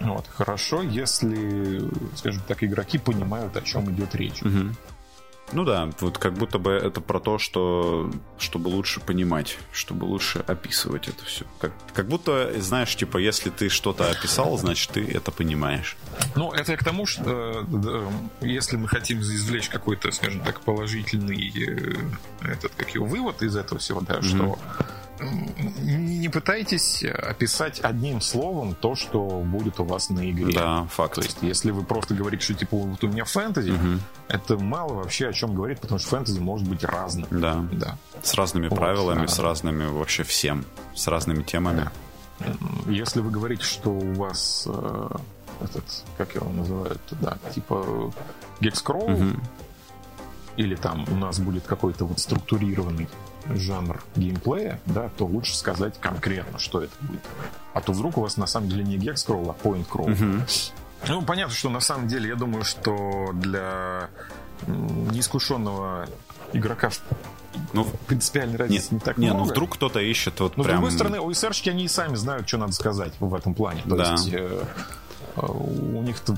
Вот. 0.00 0.26
Хорошо, 0.28 0.82
если, 0.82 1.82
скажем 2.16 2.42
так, 2.46 2.62
игроки 2.62 2.98
понимают, 2.98 3.56
о 3.56 3.62
чем 3.62 3.90
идет 3.90 4.14
речь. 4.14 4.42
Uh-huh. 4.42 4.74
Ну 5.52 5.64
да, 5.64 5.90
вот 6.00 6.18
как 6.18 6.34
будто 6.34 6.58
бы 6.58 6.70
это 6.72 7.00
про 7.00 7.18
то, 7.18 7.38
что 7.38 8.10
чтобы 8.38 8.68
лучше 8.68 9.00
понимать, 9.00 9.58
чтобы 9.72 10.04
лучше 10.04 10.44
описывать 10.46 11.08
это 11.08 11.24
все. 11.24 11.44
Как, 11.58 11.72
как 11.92 12.06
будто, 12.06 12.52
знаешь, 12.60 12.94
типа, 12.94 13.18
если 13.18 13.50
ты 13.50 13.68
что-то 13.68 14.10
описал, 14.10 14.56
значит, 14.58 14.92
ты 14.92 15.04
это 15.04 15.30
понимаешь. 15.32 15.96
Ну, 16.36 16.52
это 16.52 16.76
к 16.76 16.84
тому, 16.84 17.06
что 17.06 17.66
э, 17.66 18.10
если 18.42 18.76
мы 18.76 18.86
хотим 18.86 19.20
извлечь 19.20 19.68
какой-то, 19.68 20.10
скажем 20.12 20.40
так, 20.42 20.60
положительный 20.60 21.52
э, 21.56 21.96
этот, 22.42 22.72
как 22.76 22.90
его, 22.94 23.06
вывод 23.06 23.42
из 23.42 23.56
этого 23.56 23.80
всего, 23.80 24.00
да, 24.00 24.18
mm-hmm. 24.18 24.22
что 24.22 24.58
не 25.20 26.28
пытайтесь 26.28 27.04
описать 27.04 27.80
одним 27.80 28.20
словом 28.20 28.74
то, 28.74 28.94
что 28.94 29.42
будет 29.44 29.80
у 29.80 29.84
вас 29.84 30.10
на 30.10 30.30
игре. 30.30 30.52
Да, 30.52 30.84
факт. 30.90 31.16
То 31.16 31.22
есть, 31.22 31.38
если 31.42 31.70
вы 31.70 31.82
просто 31.82 32.14
говорите, 32.14 32.44
что 32.44 32.54
типа 32.54 32.76
вот 32.76 33.02
у 33.04 33.08
меня 33.08 33.24
фэнтези, 33.24 33.70
угу. 33.70 34.00
это 34.28 34.58
мало 34.58 34.94
вообще 34.94 35.28
о 35.28 35.32
чем 35.32 35.54
говорит, 35.54 35.80
потому 35.80 35.98
что 35.98 36.08
фэнтези 36.08 36.40
может 36.40 36.68
быть 36.68 36.84
разным. 36.84 37.26
Да. 37.30 37.64
да. 37.72 37.98
С 38.22 38.34
разными 38.34 38.68
вот, 38.68 38.78
правилами, 38.78 39.24
а... 39.24 39.28
с 39.28 39.38
разными 39.38 39.86
вообще 39.86 40.22
всем, 40.22 40.64
с 40.94 41.06
разными 41.06 41.42
темами. 41.42 41.90
Да. 42.38 42.52
Если 42.86 43.20
вы 43.20 43.30
говорите, 43.30 43.64
что 43.64 43.90
у 43.90 44.14
вас 44.14 44.64
э, 44.66 45.08
этот, 45.62 45.84
как 46.16 46.34
его 46.34 46.48
называют, 46.50 47.00
да, 47.20 47.36
типа 47.54 48.12
гекскролл, 48.60 49.10
угу. 49.10 49.36
или 50.56 50.74
там 50.74 51.04
у 51.10 51.16
нас 51.16 51.38
будет 51.38 51.64
какой-то 51.66 52.06
вот 52.06 52.18
структурированный 52.18 53.08
жанр 53.48 54.02
геймплея, 54.16 54.80
да, 54.86 55.10
то 55.16 55.26
лучше 55.26 55.56
сказать 55.56 55.94
конкретно, 56.00 56.58
что 56.58 56.82
это 56.82 56.92
будет. 57.00 57.20
А 57.74 57.80
то 57.80 57.92
вдруг 57.92 58.18
у 58.18 58.22
вас 58.22 58.36
на 58.36 58.46
самом 58.46 58.68
деле 58.68 58.84
не 58.84 58.96
гекскролл, 58.96 59.50
а 59.50 59.66
point 59.66 59.86
crawl. 59.88 60.08
Uh-huh. 60.08 60.72
Ну, 61.08 61.22
понятно, 61.22 61.54
что 61.54 61.70
на 61.70 61.80
самом 61.80 62.08
деле 62.08 62.28
я 62.28 62.34
думаю, 62.34 62.64
что 62.64 63.30
для 63.32 64.10
неискушенного 64.66 66.08
игрока 66.52 66.90
ну, 67.72 67.86
принципиальной 68.06 68.56
разницы 68.56 68.88
не, 68.90 68.94
не 68.96 69.00
так 69.00 69.16
не, 69.16 69.28
ну, 69.28 69.34
много. 69.34 69.46
ну 69.46 69.52
вдруг 69.52 69.74
кто-то 69.74 70.00
ищет 70.00 70.38
вот 70.40 70.56
Но 70.56 70.64
прям... 70.64 70.76
с 70.76 70.78
другой 70.78 70.92
стороны, 70.92 71.16
OSR-щики, 71.16 71.70
они 71.70 71.84
и 71.84 71.88
сами 71.88 72.16
знают, 72.16 72.46
что 72.46 72.58
надо 72.58 72.72
сказать 72.72 73.12
в 73.18 73.34
этом 73.34 73.54
плане. 73.54 73.82
То 73.88 73.96
да. 73.96 74.12
есть 74.12 74.28
э, 74.32 74.64
э 75.36 75.46
у 75.46 76.02
них-то 76.02 76.36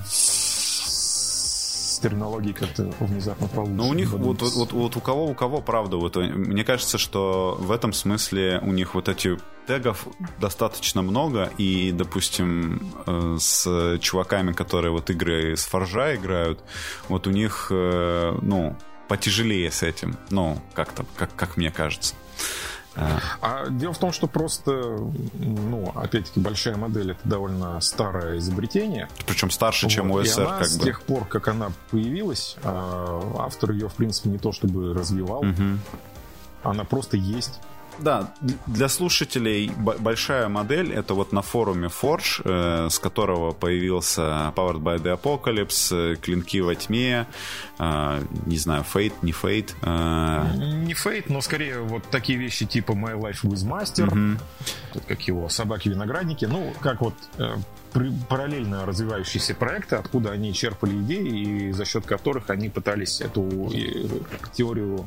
терминологией 2.03 2.55
как-то 2.55 2.93
внезапно 3.01 3.49
получше. 3.49 3.75
Ну, 3.75 3.89
у 3.89 3.95
них 3.95 4.11
вот, 4.11 4.43
вот, 4.43 4.53
вот, 4.53 4.73
вот 4.73 4.97
у 4.97 5.01
кого, 5.01 5.27
у 5.27 5.35
кого, 5.35 5.61
правда, 5.61 5.97
вот, 5.97 6.17
мне 6.17 6.65
кажется, 6.65 6.99
что 6.99 7.57
в 7.61 7.71
этом 7.71 7.93
смысле 7.93 8.61
у 8.63 8.73
них 8.73 8.95
вот 8.95 9.09
эти 9.09 9.39
тегов 9.67 10.07
достаточно 10.41 11.03
много, 11.03 11.51
и, 11.59 11.93
допустим, 11.93 12.93
э, 13.07 13.37
с 13.39 13.99
чуваками, 14.01 14.53
которые 14.53 14.91
вот 14.91 15.11
игры 15.11 15.57
с 15.57 15.65
Форжа 15.67 16.17
играют, 16.17 16.61
вот 17.09 17.27
у 17.27 17.31
них, 17.31 17.69
э, 17.71 18.39
ну, 18.43 18.77
потяжелее 19.09 19.71
с 19.71 19.83
этим, 19.83 20.17
ну, 20.31 20.59
как-то, 20.75 21.05
как, 21.17 21.35
как 21.37 21.57
мне 21.57 21.71
кажется. 21.71 22.15
А 22.97 23.69
дело 23.69 23.93
в 23.93 23.99
том, 23.99 24.13
что 24.13 24.27
просто, 24.27 24.73
ну, 25.35 25.93
опять-таки, 25.95 26.41
большая 26.41 26.77
модель 26.77 27.13
это 27.13 27.21
довольно 27.25 27.81
старое 27.81 28.39
изобретение. 28.39 29.09
Причем 29.27 29.51
старше, 29.51 29.87
вот. 29.87 29.93
чем 29.93 30.11
у 30.11 30.23
СР, 30.23 30.47
как 30.59 30.67
с 30.67 30.77
бы. 30.77 30.85
тех 30.85 31.03
пор, 31.03 31.25
как 31.27 31.49
она 31.49 31.73
появилась, 31.91 32.57
а, 32.63 33.21
автор 33.39 33.73
ее, 33.73 33.89
в 33.89 33.95
принципе, 33.95 34.29
не 34.29 34.39
то 34.39 34.53
чтобы 34.53 34.93
развивал, 34.95 35.41
угу. 35.41 35.79
она 36.63 36.85
просто 36.85 37.17
есть. 37.17 37.61
Да, 37.99 38.33
для 38.67 38.89
слушателей 38.89 39.71
большая 39.77 40.49
модель 40.49 40.93
это 40.93 41.15
вот 41.15 41.33
на 41.33 41.43
форуме 41.43 41.89
Forge, 41.89 42.43
э, 42.45 42.89
с 42.91 42.99
которого 42.99 43.53
появился 43.53 44.53
Powered 44.57 44.81
by 44.81 44.97
the 44.99 45.21
Apocalypse, 45.21 46.13
э, 46.13 46.17
Клинки 46.17 46.61
во 46.61 46.75
тьме, 46.75 47.27
э, 47.79 48.23
не 48.47 48.57
знаю, 48.57 48.85
Fate, 48.93 49.15
не 49.23 49.33
Fate. 49.33 49.73
Не 50.85 50.95
Fate, 50.95 51.27
но 51.29 51.41
скорее 51.41 51.81
вот 51.81 52.05
такие 52.11 52.39
вещи 52.39 52.67
типа 52.67 52.93
My 52.93 53.19
Life 53.19 53.43
with 53.43 53.67
Master, 53.67 54.39
тут 54.93 55.05
как 55.07 55.21
его, 55.23 55.49
Собаки-виноградники, 55.49 56.47
ну, 56.47 56.75
как 56.81 57.01
вот 57.01 57.15
параллельно 58.29 58.87
развивающиеся 58.87 59.55
проекты, 59.55 59.97
откуда 59.97 60.31
они 60.31 60.55
черпали 60.55 60.99
идеи 61.03 61.69
и 61.69 61.73
за 61.73 61.85
счет 61.85 62.07
которых 62.07 62.49
они 62.49 62.71
пытались 62.71 63.21
эту 63.21 63.71
теорию 64.55 65.07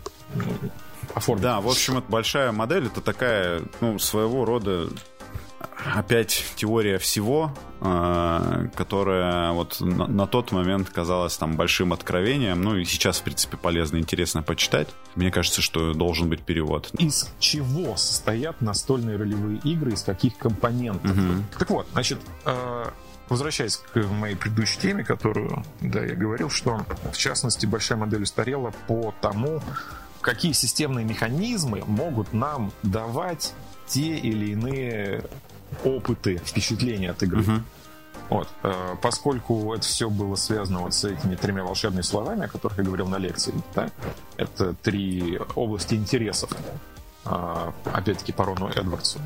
оформить. 1.13 1.43
Да, 1.43 1.61
в 1.61 1.67
общем, 1.67 1.97
это 1.97 2.09
большая 2.09 2.51
модель, 2.51 2.87
это 2.87 3.01
такая, 3.01 3.61
ну, 3.81 3.99
своего 3.99 4.45
рода 4.45 4.89
опять 5.93 6.43
теория 6.55 6.97
всего, 6.97 7.53
э, 7.81 8.67
которая 8.75 9.51
вот 9.51 9.79
на, 9.79 10.27
тот 10.27 10.51
момент 10.51 10.89
казалась 10.89 11.37
там 11.37 11.55
большим 11.55 11.93
откровением. 11.93 12.61
Ну 12.61 12.75
и 12.77 12.85
сейчас, 12.85 13.19
в 13.19 13.23
принципе, 13.23 13.57
полезно, 13.57 13.97
интересно 13.97 14.41
почитать. 14.43 14.87
Мне 15.15 15.31
кажется, 15.31 15.61
что 15.61 15.93
должен 15.93 16.29
быть 16.29 16.41
перевод. 16.41 16.89
Из 16.97 17.29
чего 17.39 17.95
состоят 17.97 18.61
настольные 18.61 19.17
ролевые 19.17 19.59
игры, 19.59 19.93
из 19.93 20.03
каких 20.03 20.37
компонентов? 20.37 21.11
Угу. 21.11 21.43
Так 21.59 21.69
вот, 21.69 21.87
значит, 21.91 22.19
э, 22.45 22.85
Возвращаясь 23.27 23.77
к 23.77 24.03
моей 24.03 24.35
предыдущей 24.35 24.79
теме, 24.79 25.03
которую, 25.03 25.63
да, 25.81 26.05
я 26.05 26.13
говорил, 26.13 26.51
что 26.51 26.85
в 27.11 27.17
частности 27.17 27.65
большая 27.65 27.97
модель 27.97 28.21
устарела 28.21 28.71
по 28.87 29.15
тому, 29.19 29.63
какие 30.25 30.53
системные 30.53 31.05
механизмы 31.05 31.83
могут 31.85 32.33
нам 32.33 32.71
давать 32.81 33.53
те 33.85 34.17
или 34.17 34.53
иные 34.53 35.23
опыты, 35.83 36.37
впечатления 36.43 37.11
от 37.11 37.21
игры. 37.21 37.41
Uh-huh. 37.43 37.61
Вот, 38.29 38.47
э, 38.63 38.95
поскольку 39.03 39.71
это 39.75 39.83
все 39.83 40.09
было 40.09 40.35
связано 40.35 40.79
вот 40.79 40.95
с 40.95 41.03
этими 41.05 41.35
тремя 41.35 41.63
волшебными 41.63 42.01
словами, 42.01 42.45
о 42.45 42.47
которых 42.47 42.79
я 42.79 42.83
говорил 42.83 43.07
на 43.07 43.17
лекции, 43.17 43.53
да, 43.75 43.91
это 44.35 44.73
три 44.73 45.39
области 45.53 45.93
интересов, 45.93 46.49
э, 47.25 47.71
опять-таки 47.93 48.31
по 48.31 48.45
Рону 48.45 48.69
Эдвардсу. 48.69 49.19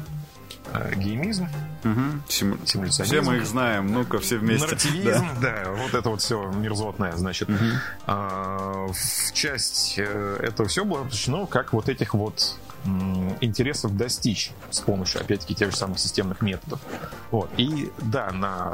Э, 0.74 0.94
геймизм, 0.96 1.48
угу. 1.84 2.02
Сим... 2.28 2.60
Все 2.64 3.22
мы 3.22 3.38
их 3.38 3.46
знаем, 3.46 3.92
ну-ка 3.92 4.20
все 4.20 4.38
вместе. 4.38 4.66
Нарративизм, 4.66 5.28
да. 5.42 5.64
да, 5.64 5.72
вот 5.72 5.94
это 5.94 6.10
вот 6.10 6.22
все 6.22 6.50
мерзотное, 6.52 7.14
значит. 7.16 7.50
Угу. 7.50 7.66
А, 8.08 8.88
в 8.88 9.34
часть 9.34 9.96
э, 9.98 10.38
этого 10.42 10.70
все 10.70 10.86
было 10.86 11.04
посвящено 11.04 11.46
как 11.48 11.74
вот 11.74 11.90
этих 11.90 12.14
вот 12.14 12.58
интересов 13.42 13.98
достичь 13.98 14.52
с 14.70 14.80
помощью, 14.80 15.20
опять-таки, 15.20 15.54
тех 15.54 15.72
же 15.72 15.76
самых 15.76 16.00
системных 16.00 16.42
методов. 16.42 16.80
Вот. 17.30 17.50
И 17.58 17.92
да, 17.98 18.32
на 18.32 18.74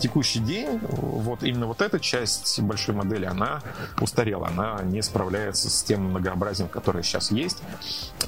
текущий 0.00 0.40
день 0.40 0.80
вот 0.82 1.42
именно 1.42 1.66
вот 1.66 1.80
эта 1.82 2.00
часть 2.00 2.60
большой 2.60 2.94
модели, 2.94 3.24
она 3.24 3.62
устарела, 4.00 4.48
она 4.48 4.80
не 4.82 5.02
справляется 5.02 5.70
с 5.70 5.82
тем 5.82 6.04
многообразием, 6.10 6.68
которое 6.68 7.02
сейчас 7.02 7.30
есть. 7.30 7.62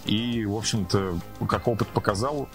И, 0.04 0.44
в 0.44 0.56
общем-то, 0.56 1.18
как 1.48 1.66
опыт 1.68 1.88
показал, 1.88 2.48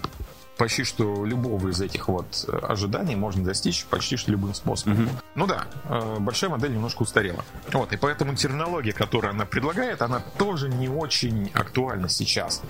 почти 0.58 0.84
что 0.84 1.26
любого 1.26 1.70
из 1.70 1.80
этих 1.82 2.08
вот 2.08 2.46
ожиданий 2.64 3.16
можно 3.16 3.44
достичь 3.44 3.86
почти 3.86 4.18
что 4.18 4.32
любым 4.32 4.54
способом. 4.54 5.04
Mm-hmm. 5.04 5.10
Ну 5.36 5.48
да, 5.48 5.66
э, 5.86 6.18
большая 6.20 6.50
модель 6.50 6.74
немножко 6.74 7.04
устарела. 7.04 7.46
Вот, 7.72 7.94
и 7.94 7.98
поэтому 7.98 8.36
терминология, 8.36 8.92
которую 8.92 9.32
она 9.32 9.46
предлагает, 9.46 10.02
она 10.02 10.20
тоже 10.38 10.70
не 10.70 10.90
очень 10.90 11.52
актуальна 11.54 12.10
сейчас. 12.10 12.62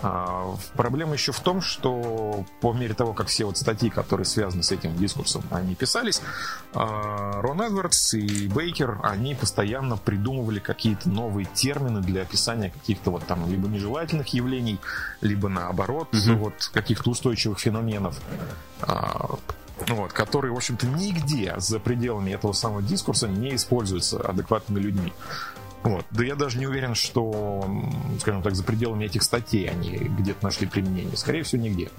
А, 0.00 0.54
проблема 0.74 1.14
еще 1.14 1.32
в 1.32 1.40
том, 1.40 1.60
что 1.60 2.44
по 2.60 2.72
мере 2.72 2.94
того, 2.94 3.12
как 3.12 3.28
все 3.28 3.44
вот 3.44 3.56
статьи, 3.56 3.90
которые 3.90 4.24
связаны 4.24 4.62
с 4.62 4.70
этим 4.70 4.96
дискурсом, 4.96 5.42
они 5.50 5.74
писались, 5.74 6.22
а, 6.72 7.40
Рон 7.40 7.60
Эдвардс 7.62 8.14
и 8.14 8.48
Бейкер, 8.48 9.00
они 9.02 9.34
постоянно 9.34 9.96
придумывали 9.96 10.60
какие-то 10.60 11.08
новые 11.08 11.46
термины 11.46 12.00
для 12.00 12.22
описания 12.22 12.70
каких-то 12.70 13.10
вот 13.10 13.26
там 13.26 13.48
либо 13.50 13.68
нежелательных 13.68 14.28
явлений, 14.28 14.78
либо 15.20 15.48
наоборот 15.48 16.14
угу. 16.14 16.34
вот 16.36 16.70
каких-то 16.72 17.10
устойчивых 17.10 17.58
феноменов 17.58 18.16
а, 18.82 19.36
вот, 19.86 20.12
которые, 20.12 20.52
в 20.52 20.56
общем-то, 20.56 20.86
нигде 20.86 21.54
за 21.58 21.78
пределами 21.78 22.32
этого 22.32 22.52
самого 22.52 22.82
дискурса 22.82 23.28
не 23.28 23.54
используются 23.54 24.20
адекватными 24.20 24.80
людьми. 24.80 25.12
Вот. 25.82 26.04
Да 26.10 26.24
я 26.24 26.34
даже 26.34 26.58
не 26.58 26.66
уверен, 26.66 26.94
что, 26.94 27.64
скажем 28.20 28.42
так, 28.42 28.54
за 28.54 28.64
пределами 28.64 29.04
этих 29.04 29.22
статей 29.22 29.68
они 29.68 29.90
где-то 29.90 30.44
нашли 30.44 30.66
применение. 30.66 31.16
Скорее 31.16 31.42
всего, 31.42 31.62
нигде. 31.62 31.90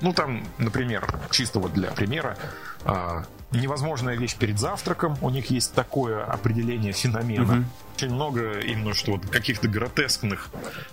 Ну, 0.00 0.12
там, 0.12 0.44
например, 0.58 1.12
чисто 1.30 1.58
вот 1.58 1.72
для 1.72 1.90
примера, 1.90 2.36
а, 2.84 3.24
невозможная 3.52 4.16
вещь 4.16 4.36
перед 4.36 4.58
завтраком, 4.58 5.16
у 5.20 5.30
них 5.30 5.50
есть 5.50 5.74
такое 5.74 6.24
определение 6.24 6.92
феномена. 6.92 7.58
Угу. 7.58 7.64
Очень 7.96 8.14
много 8.14 8.60
именно 8.60 8.94
что 8.94 9.12
вот 9.12 9.26
каких-то 9.26 9.68
гротескных 9.68 10.50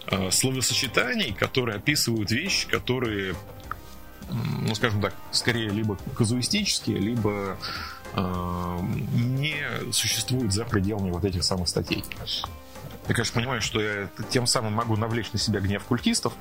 э, 0.08 0.30
словосочетаний, 0.32 1.34
которые 1.34 1.78
описывают 1.78 2.32
вещи, 2.32 2.68
которые, 2.68 3.36
ну, 4.30 4.76
скажем 4.76 5.02
так, 5.02 5.14
скорее 5.32 5.70
либо 5.70 5.98
казуистические, 6.16 6.98
либо 6.98 7.58
не 8.16 9.92
существует 9.92 10.52
за 10.52 10.66
пределами 10.66 11.12
вот 11.12 11.26
этих 11.26 11.44
самых 11.44 11.68
статей. 11.68 12.04
Я, 13.08 13.16
конечно, 13.16 13.42
понимаю, 13.42 13.62
что 13.62 13.82
я 13.82 14.08
тем 14.30 14.46
самым 14.46 14.74
могу 14.74 14.96
навлечь 14.96 15.32
на 15.32 15.40
себя 15.40 15.60
гнев 15.60 15.84
культистов, 15.84 16.34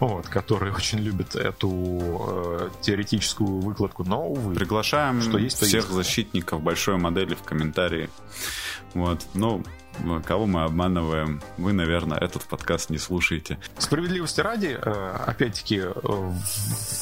вот, 0.00 0.26
которые 0.28 0.72
очень 0.74 0.98
любят 0.98 1.36
эту 1.36 1.68
э, 1.70 2.70
теоретическую 2.80 3.60
выкладку, 3.60 4.04
но, 4.04 4.26
увы. 4.26 4.54
Приглашаем 4.54 5.20
что 5.20 5.38
есть, 5.38 5.56
всех 5.56 5.84
есть. 5.84 5.88
защитников 5.88 6.62
большой 6.62 6.96
модели 6.96 7.34
в 7.34 7.42
комментарии. 7.42 8.10
Вот, 8.94 9.26
ну, 9.34 9.62
кого 10.24 10.46
мы 10.46 10.64
обманываем? 10.64 11.42
Вы, 11.58 11.72
наверное, 11.72 12.18
этот 12.18 12.44
подкаст 12.44 12.90
не 12.90 12.98
слушаете. 12.98 13.58
Справедливости 13.78 14.40
ради, 14.40 14.78
э, 14.80 15.16
опять-таки, 15.26 15.82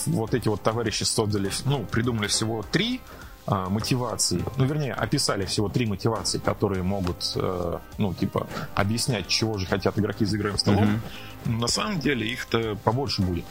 вот 0.07 0.35
эти 0.35 0.49
вот 0.49 0.63
товарищи 0.63 1.05
создали, 1.05 1.51
ну, 1.65 1.85
придумали 1.85 2.27
всего 2.27 2.65
три 2.71 3.01
а, 3.47 3.69
мотивации, 3.69 4.43
ну, 4.57 4.65
вернее, 4.65 4.95
описали 4.95 5.45
всего 5.45 5.69
три 5.69 5.85
мотивации, 5.85 6.39
которые 6.39 6.83
могут, 6.83 7.33
э, 7.37 7.79
ну, 7.99 8.15
типа, 8.15 8.47
объяснять, 8.75 9.29
чего 9.29 9.59
же 9.59 9.67
хотят 9.67 9.99
игроки 9.99 10.25
за 10.25 10.39
игрой 10.39 10.53
в 10.53 10.61
столом. 10.61 11.01
Mm-hmm. 11.45 11.59
На 11.59 11.69
самом 11.69 12.01
деле 12.01 12.27
их-то 12.27 12.75
побольше 12.85 13.21
будет. 13.21 13.45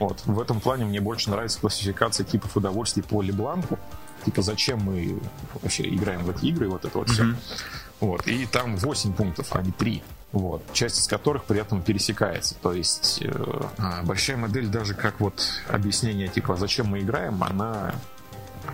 Вот. 0.00 0.20
В 0.26 0.40
этом 0.40 0.60
плане 0.60 0.84
мне 0.84 1.00
больше 1.00 1.30
нравится 1.30 1.60
классификация 1.60 2.24
типов 2.24 2.56
удовольствий 2.56 3.04
по 3.04 3.22
Лебланку. 3.22 3.78
Типа, 4.24 4.42
зачем 4.42 4.80
мы 4.80 5.20
вообще 5.62 5.88
играем 5.88 6.24
в 6.24 6.30
эти 6.30 6.46
игры, 6.46 6.68
вот 6.68 6.84
это 6.84 6.98
вот 6.98 7.08
mm-hmm. 7.08 7.12
все. 7.12 7.56
Вот. 8.00 8.26
И 8.26 8.46
там 8.46 8.76
8 8.76 9.12
пунктов, 9.12 9.54
а 9.54 9.62
не 9.62 9.70
3 9.70 10.02
вот, 10.32 10.64
часть 10.72 10.98
из 10.98 11.06
которых 11.06 11.44
при 11.44 11.60
этом 11.60 11.80
пересекается. 11.80 12.56
То 12.60 12.72
есть 12.72 13.22
э, 13.22 13.32
а, 13.78 14.02
большая 14.02 14.36
модель 14.36 14.66
даже 14.66 14.94
как 14.94 15.20
вот 15.20 15.62
объяснение 15.68 16.26
типа 16.26 16.56
зачем 16.56 16.88
мы 16.88 16.98
играем, 16.98 17.40
она 17.44 17.94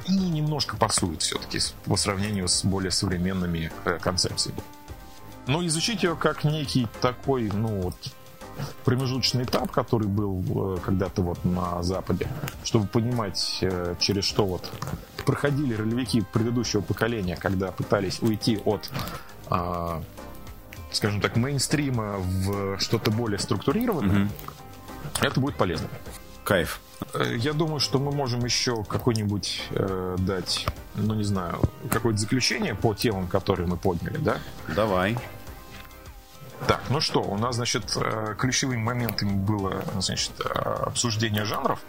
и 0.06 0.12
немножко 0.12 0.76
пасует 0.76 1.22
все-таки 1.22 1.58
по 1.84 1.96
сравнению 1.96 2.48
с 2.48 2.64
более 2.64 2.90
современными 2.90 3.72
э, 3.84 3.98
концепциями. 4.00 4.60
Но 5.46 5.64
изучить 5.66 6.02
ее 6.02 6.16
как 6.16 6.44
некий 6.44 6.86
такой, 7.00 7.50
ну 7.52 7.82
вот, 7.82 7.96
промежуточный 8.84 9.44
этап, 9.44 9.70
который 9.70 10.08
был 10.08 10.76
э, 10.76 10.78
когда-то 10.84 11.22
вот 11.22 11.44
на 11.44 11.82
Западе, 11.82 12.28
чтобы 12.64 12.86
понимать, 12.86 13.58
э, 13.62 13.94
через 13.98 14.24
что 14.24 14.46
вот 14.46 14.70
проходили 15.24 15.74
ролевики 15.74 16.22
предыдущего 16.32 16.80
поколения, 16.80 17.36
когда 17.36 17.72
пытались 17.72 18.20
уйти 18.20 18.60
от, 18.64 18.90
э, 19.50 20.02
скажем 20.92 21.20
так, 21.20 21.36
мейнстрима 21.36 22.16
в 22.18 22.78
что-то 22.78 23.10
более 23.10 23.38
структурированное, 23.38 24.26
mm-hmm. 24.26 25.26
это 25.26 25.40
будет 25.40 25.56
полезно. 25.56 25.88
Кайф. 26.44 26.80
Э, 27.14 27.34
я 27.36 27.52
думаю, 27.52 27.80
что 27.80 27.98
мы 27.98 28.12
можем 28.12 28.44
еще 28.44 28.84
какой-нибудь 28.84 29.62
э, 29.70 30.16
дать, 30.18 30.66
ну 30.94 31.14
не 31.14 31.24
знаю, 31.24 31.60
какое-то 31.90 32.18
заключение 32.18 32.74
по 32.74 32.94
темам, 32.94 33.28
которые 33.28 33.66
мы 33.66 33.76
подняли, 33.76 34.18
да? 34.18 34.38
Давай. 34.74 35.16
Так, 36.66 36.82
ну 36.90 37.00
что, 37.00 37.22
у 37.22 37.38
нас, 37.38 37.56
значит, 37.56 37.96
э, 37.96 38.34
ключевым 38.38 38.80
моментом 38.80 39.38
было, 39.38 39.82
значит, 39.98 40.32
э, 40.40 40.48
обсуждение 40.86 41.44
жанров. 41.44 41.80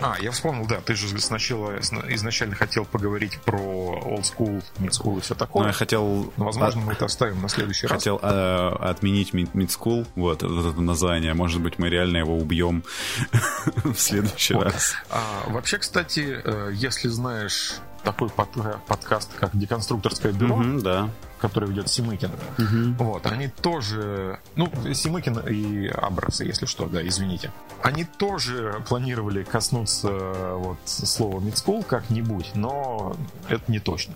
А, 0.00 0.16
я 0.20 0.30
вспомнил, 0.30 0.66
да, 0.66 0.80
ты 0.80 0.94
же 0.94 1.18
сначала 1.20 1.78
изначально 1.78 2.54
хотел 2.54 2.84
поговорить 2.84 3.38
про 3.40 3.58
old 3.58 4.22
school, 4.22 4.62
mid 4.78 4.90
school 4.90 5.18
и 5.18 5.20
все 5.20 5.34
такое. 5.34 5.62
Ну, 5.62 5.68
я 5.68 5.72
хотел... 5.72 6.32
Но, 6.36 6.46
возможно, 6.46 6.80
от... 6.80 6.86
мы 6.86 6.92
это 6.92 7.04
оставим 7.04 7.42
на 7.42 7.48
следующий 7.48 7.86
хотел, 7.86 8.18
раз. 8.18 8.22
Хотел 8.22 8.40
э, 8.40 8.90
отменить 8.90 9.32
mid, 9.34 9.52
mid 9.52 9.68
school, 9.68 10.06
вот, 10.14 10.42
вот 10.42 10.66
это 10.66 10.80
название. 10.80 11.34
Может 11.34 11.60
быть, 11.60 11.78
мы 11.78 11.88
реально 11.88 12.18
его 12.18 12.36
убьем 12.36 12.84
в 13.84 13.94
следующий 13.94 14.54
вот. 14.54 14.64
раз. 14.64 14.94
А, 15.10 15.44
вообще, 15.48 15.78
кстати, 15.78 16.40
э, 16.42 16.70
если 16.72 17.08
знаешь 17.08 17.74
такой 18.02 18.28
под, 18.30 18.48
подкаст, 18.86 19.30
как 19.38 19.56
«Деконструкторское 19.56 20.32
бюро», 20.32 20.56
угу, 20.56 20.80
да. 20.80 21.10
Который 21.42 21.68
ведет 21.68 21.88
Симыкин. 21.88 22.30
Угу. 22.56 23.04
Вот, 23.04 23.26
они 23.26 23.48
тоже... 23.48 24.38
Ну, 24.54 24.72
Симыкин 24.94 25.40
и 25.40 25.88
Абрасы, 25.88 26.44
если 26.44 26.66
что, 26.66 26.86
да, 26.86 27.06
извините. 27.06 27.50
Они 27.82 28.04
тоже 28.04 28.82
планировали 28.88 29.42
коснуться 29.42 30.08
вот 30.54 30.78
слова 30.84 31.40
«мидскул» 31.40 31.82
как-нибудь, 31.82 32.52
но 32.54 33.16
это 33.48 33.64
не 33.66 33.80
точно. 33.80 34.14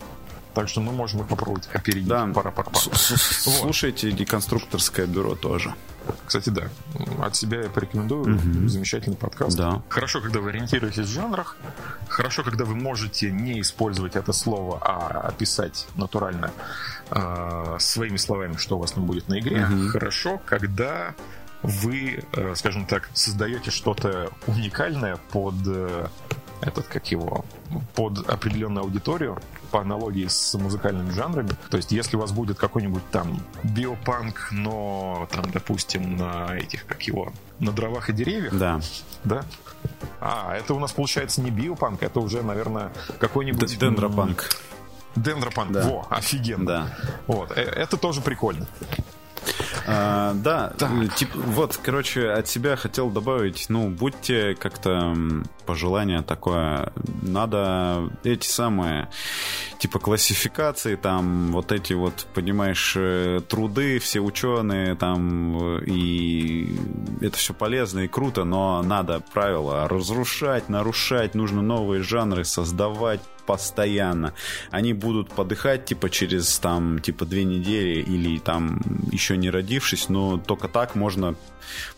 Так 0.55 0.69
что 0.69 0.81
мы 0.81 0.93
можем 0.93 1.21
их 1.21 1.27
попробовать 1.27 1.69
опередить. 1.75 2.09
Да. 2.09 2.31
Пара, 2.33 2.53
пара, 2.53 2.71
пара. 2.71 2.97
Слушайте 2.97 4.13
«Деконструкторское 4.13 5.07
бюро» 5.07 5.35
тоже. 5.35 5.75
Кстати, 6.27 6.51
да. 6.51 6.69
От 7.23 7.37
себя 7.37 7.63
я 7.63 7.69
порекомендую. 7.69 8.37
Угу. 8.37 8.69
Замечательный 8.69 9.17
подкаст. 9.17 9.57
Да. 9.57 9.83
Хорошо, 9.89 10.21
когда 10.21 10.41
вы 10.41 10.51
ориентируетесь 10.51 11.07
в 11.07 11.13
жанрах. 11.13 11.57
Хорошо, 12.09 12.43
когда 12.43 12.65
вы 12.65 12.75
можете 12.75 13.31
не 13.31 13.61
использовать 13.61 14.17
это 14.17 14.33
слово, 14.33 14.79
а 14.83 15.29
описать 15.29 15.87
натурально 15.97 16.51
э, 17.11 17.77
своими 17.79 18.17
словами, 18.17 18.57
что 18.57 18.77
у 18.77 18.81
вас 18.81 18.93
там 18.93 19.05
будет 19.07 19.29
на 19.29 19.39
игре. 19.39 19.65
Угу. 19.65 19.89
Хорошо, 19.89 20.41
когда 20.45 21.15
вы, 21.63 22.25
э, 22.33 22.55
скажем 22.55 22.87
так, 22.87 23.09
создаете 23.15 23.71
что-то 23.71 24.31
уникальное 24.47 25.17
под 25.33 25.55
э, 25.67 26.09
этот, 26.61 26.87
как 26.87 27.11
его, 27.11 27.45
под 27.95 28.29
определенную 28.29 28.85
аудиторию, 28.85 29.39
по 29.67 29.81
аналогии 29.81 30.27
с 30.27 30.55
музыкальными 30.55 31.11
жанрами. 31.11 31.51
То 31.71 31.77
есть, 31.77 31.93
если 31.93 32.17
у 32.17 32.21
вас 32.21 32.33
будет 32.33 32.59
какой-нибудь 32.59 33.09
там 33.11 33.41
биопанк, 33.63 34.49
но 34.51 35.29
там, 35.31 35.51
допустим, 35.51 36.17
на 36.17 36.57
этих, 36.57 36.87
как 36.87 37.03
его, 37.03 37.33
на 37.59 37.73
дровах 37.73 38.11
и 38.11 38.13
деревьях. 38.13 38.57
Да. 38.57 38.81
Да? 39.25 39.45
А, 40.21 40.57
это 40.57 40.75
у 40.75 40.79
нас 40.79 40.93
получается 40.93 41.41
не 41.41 41.51
биопанк, 41.51 42.03
это 42.03 42.21
уже, 42.21 42.43
наверное, 42.43 42.93
какой-нибудь... 43.19 43.79
Дендропанк. 43.79 44.49
Дендропанк, 45.15 45.73
да. 45.73 45.89
во, 45.89 46.07
офигенно. 46.11 46.67
Да. 46.67 46.97
Вот, 47.27 47.51
э, 47.53 47.63
это 47.63 47.97
тоже 47.97 48.21
прикольно. 48.21 48.67
А, 49.89 50.35
да, 50.35 50.73
типа, 51.17 51.39
вот, 51.39 51.79
короче, 51.81 52.29
от 52.31 52.49
себя 52.49 52.75
хотел 52.75 53.09
добавить, 53.09 53.67
ну, 53.69 53.89
будьте 53.89 54.57
как-то 54.57 55.15
пожелание 55.65 56.23
такое, 56.23 56.93
надо 57.23 58.11
эти 58.25 58.49
самые, 58.49 59.09
типа, 59.79 60.01
классификации, 60.01 60.97
там, 60.97 61.53
вот 61.53 61.71
эти 61.71 61.93
вот, 61.93 62.27
понимаешь, 62.35 62.95
э, 62.97 63.41
труды, 63.49 64.01
все 64.01 64.21
ученые, 64.21 64.97
там, 64.97 65.79
и 65.85 66.77
это 67.21 67.37
все 67.37 67.55
полезно 67.55 68.01
и 68.01 68.09
круто, 68.09 68.43
но 68.43 68.83
надо 68.83 69.23
правила 69.33 69.89
разрушать, 69.89 70.69
нарушать, 70.69 71.35
нужно 71.37 71.63
новые 71.63 72.03
жанры 72.03 72.45
создавать, 72.45 73.21
постоянно. 73.47 74.35
Они 74.71 74.93
будут 74.93 75.31
подыхать, 75.31 75.85
типа, 75.87 76.11
через, 76.11 76.59
там, 76.59 76.99
типа, 76.99 77.25
две 77.25 77.45
недели 77.45 78.01
или, 78.01 78.39
там, 78.39 78.81
еще 79.13 79.37
не 79.37 79.51
родившись, 79.51 80.09
но 80.09 80.39
только 80.39 80.69
так 80.69 80.95
можно 80.95 81.37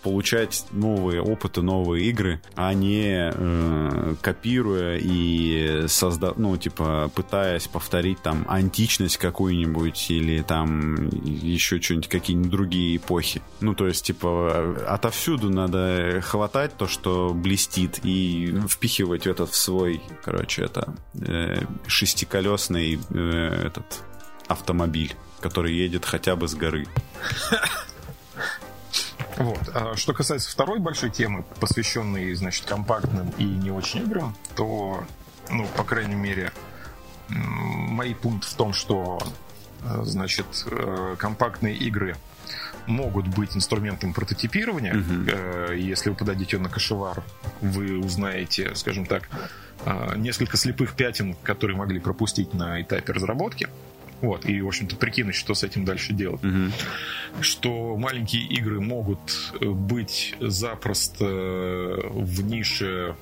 получать 0.03 0.65
новые 0.73 1.21
опыты, 1.21 1.63
новые 1.63 2.07
игры, 2.07 2.41
а 2.55 2.73
не 2.73 3.33
э, 3.35 4.15
копируя 4.21 4.99
и 5.01 5.85
созда... 5.89 6.33
ну, 6.37 6.57
типа, 6.57 7.11
пытаясь 7.15 7.67
повторить 7.67 8.21
там 8.23 8.45
античность 8.49 9.19
какую-нибудь 9.19 10.11
или 10.11 10.43
там 10.43 11.09
еще 11.11 11.81
что-нибудь, 11.81 12.09
какие-нибудь 12.09 12.51
другие 12.51 12.97
эпохи. 12.97 13.43
Ну, 13.61 13.75
то 13.75 13.87
есть, 13.87 14.07
типа, 14.07 14.77
отовсюду 14.89 15.51
надо 15.51 16.21
хватать 16.23 16.77
то, 16.77 16.87
что 16.87 17.33
блестит, 17.35 18.01
и 18.05 18.55
впихивать 18.69 19.27
этот 19.27 19.51
в 19.51 19.57
свой, 19.57 20.01
короче, 20.25 20.63
это 20.63 20.95
э, 21.39 21.67
шестиколесный 21.87 22.99
э, 23.11 23.67
этот 23.67 24.03
автомобиль, 24.49 25.15
который 25.41 25.75
едет 25.75 26.05
хотя 26.05 26.37
бы 26.37 26.49
с 26.49 26.55
горы. 26.55 26.87
Вот. 29.37 29.69
А 29.73 29.95
что 29.97 30.13
касается 30.15 30.51
второй 30.51 30.81
большой 30.81 31.11
темы, 31.11 31.45
посвященной, 31.61 32.35
значит, 32.35 32.65
компактным 32.65 33.31
и 33.39 33.45
не 33.45 33.71
очень 33.71 34.03
играм, 34.03 34.37
то, 34.57 35.05
ну, 35.49 35.67
по 35.77 35.85
крайней 35.85 36.17
мере, 36.17 36.53
мой 37.29 38.17
пункт 38.17 38.49
в 38.49 38.55
том, 38.55 38.73
что, 38.73 39.19
э, 39.85 40.01
значит, 40.03 40.47
э, 40.67 41.15
компактные 41.19 41.77
игры 41.77 42.17
могут 42.87 43.29
быть 43.29 43.57
инструментом 43.57 44.13
прототипирования. 44.15 44.97
Угу. 44.97 45.75
Если 45.75 46.11
вы 46.11 46.17
подадите 46.17 46.59
на 46.59 46.71
кошевар, 46.71 47.23
вы 47.61 47.99
узнаете, 47.99 48.75
скажем 48.75 49.05
так, 49.05 49.29
несколько 50.17 50.57
слепых 50.57 50.95
пятен, 50.95 51.35
которые 51.43 51.77
могли 51.77 52.01
пропустить 52.01 52.55
на 52.55 52.81
этапе 52.83 53.13
разработки. 53.13 53.69
Вот, 54.21 54.47
и, 54.47 54.61
в 54.61 54.67
общем-то, 54.67 54.97
прикинуть, 54.97 55.37
что 55.37 55.55
с 55.55 55.63
этим 55.63 55.85
дальше 55.85 56.13
делать. 56.13 56.43
Угу. 56.43 56.73
Что 57.41 57.97
маленькие 57.97 58.43
игры 58.47 58.81
могут 58.81 59.53
быть 59.61 60.35
запросто 60.41 61.25
в 61.25 62.43
нише 62.43 63.15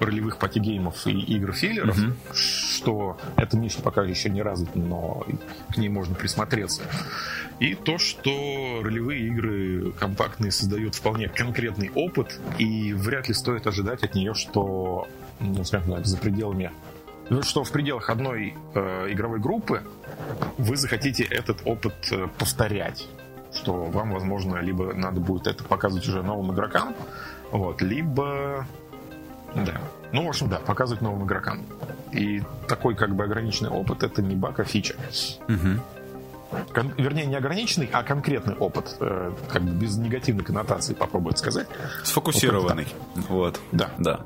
ролевых 0.00 0.38
патигеймов 0.38 1.06
и 1.06 1.12
игр-филлеров, 1.12 1.98
угу. 1.98 2.12
что 2.34 3.18
эта 3.36 3.56
ниша 3.56 3.80
пока 3.82 4.02
еще 4.02 4.30
не 4.30 4.42
развита, 4.42 4.78
но 4.78 5.26
к 5.72 5.76
ней 5.76 5.88
можно 5.88 6.14
присмотреться. 6.14 6.82
И 7.58 7.74
то, 7.74 7.98
что 7.98 8.80
ролевые 8.82 9.26
игры 9.28 9.92
компактные 9.92 10.50
создают 10.50 10.94
вполне 10.94 11.28
конкретный 11.28 11.90
опыт, 11.94 12.40
и 12.58 12.92
вряд 12.94 13.28
ли 13.28 13.34
стоит 13.34 13.66
ожидать 13.66 14.02
от 14.02 14.14
нее, 14.14 14.34
что, 14.34 15.06
ну, 15.38 15.62
скажем 15.64 15.92
так, 15.92 16.06
за 16.06 16.16
пределами 16.16 16.72
ну, 17.30 17.42
что 17.42 17.62
в 17.62 17.70
пределах 17.70 18.10
одной 18.10 18.54
э, 18.74 19.12
игровой 19.12 19.38
группы 19.38 19.84
вы 20.58 20.76
захотите 20.76 21.22
этот 21.22 21.58
опыт 21.64 21.94
э, 22.10 22.26
повторять. 22.38 23.06
Что 23.54 23.84
вам, 23.84 24.12
возможно, 24.12 24.56
либо 24.56 24.92
надо 24.94 25.20
будет 25.20 25.46
это 25.46 25.62
показывать 25.62 26.06
уже 26.08 26.22
новым 26.24 26.52
игрокам, 26.52 26.94
вот, 27.52 27.82
либо... 27.82 28.66
Да. 29.54 29.80
Ну, 30.12 30.24
в 30.24 30.28
общем, 30.28 30.48
да, 30.48 30.58
показывать 30.58 31.02
новым 31.02 31.24
игрокам. 31.24 31.64
И 32.12 32.42
такой 32.68 32.94
как 32.94 33.14
бы 33.14 33.24
ограниченный 33.24 33.70
опыт 33.70 34.02
это 34.02 34.22
не 34.22 34.34
баг, 34.34 34.58
а 34.60 34.64
фича. 34.64 34.94
Угу. 35.48 36.64
Кон- 36.72 36.92
вернее, 36.96 37.26
не 37.26 37.36
ограниченный, 37.36 37.88
а 37.92 38.02
конкретный 38.02 38.54
опыт, 38.54 38.96
э, 38.98 39.32
как 39.48 39.62
бы 39.62 39.70
без 39.70 39.96
негативной 39.96 40.44
коннотации, 40.44 40.94
попробую 40.94 41.32
это 41.32 41.38
сказать. 41.38 41.68
Сфокусированный. 42.02 42.88
Вот. 43.28 43.60
Да. 43.70 43.90
Да. 43.98 44.20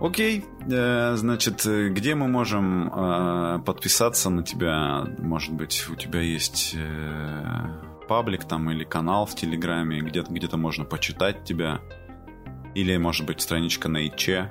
Окей, 0.00 0.44
э, 0.70 1.16
значит, 1.16 1.64
где 1.66 2.14
мы 2.14 2.28
можем 2.28 2.92
э, 2.94 3.58
подписаться 3.64 4.30
на 4.30 4.42
тебя? 4.42 5.04
Может 5.18 5.52
быть, 5.52 5.86
у 5.90 5.96
тебя 5.96 6.20
есть 6.20 6.74
э, 6.76 7.44
паблик 8.08 8.44
там 8.44 8.70
или 8.70 8.84
канал 8.84 9.26
в 9.26 9.34
Телеграме, 9.34 10.00
где-то 10.00 10.32
где 10.32 10.54
можно 10.56 10.84
почитать 10.84 11.44
тебя? 11.44 11.80
Или, 12.76 12.98
может 12.98 13.24
быть, 13.24 13.40
страничка 13.40 13.88
на 13.88 14.06
ИЧ? 14.06 14.50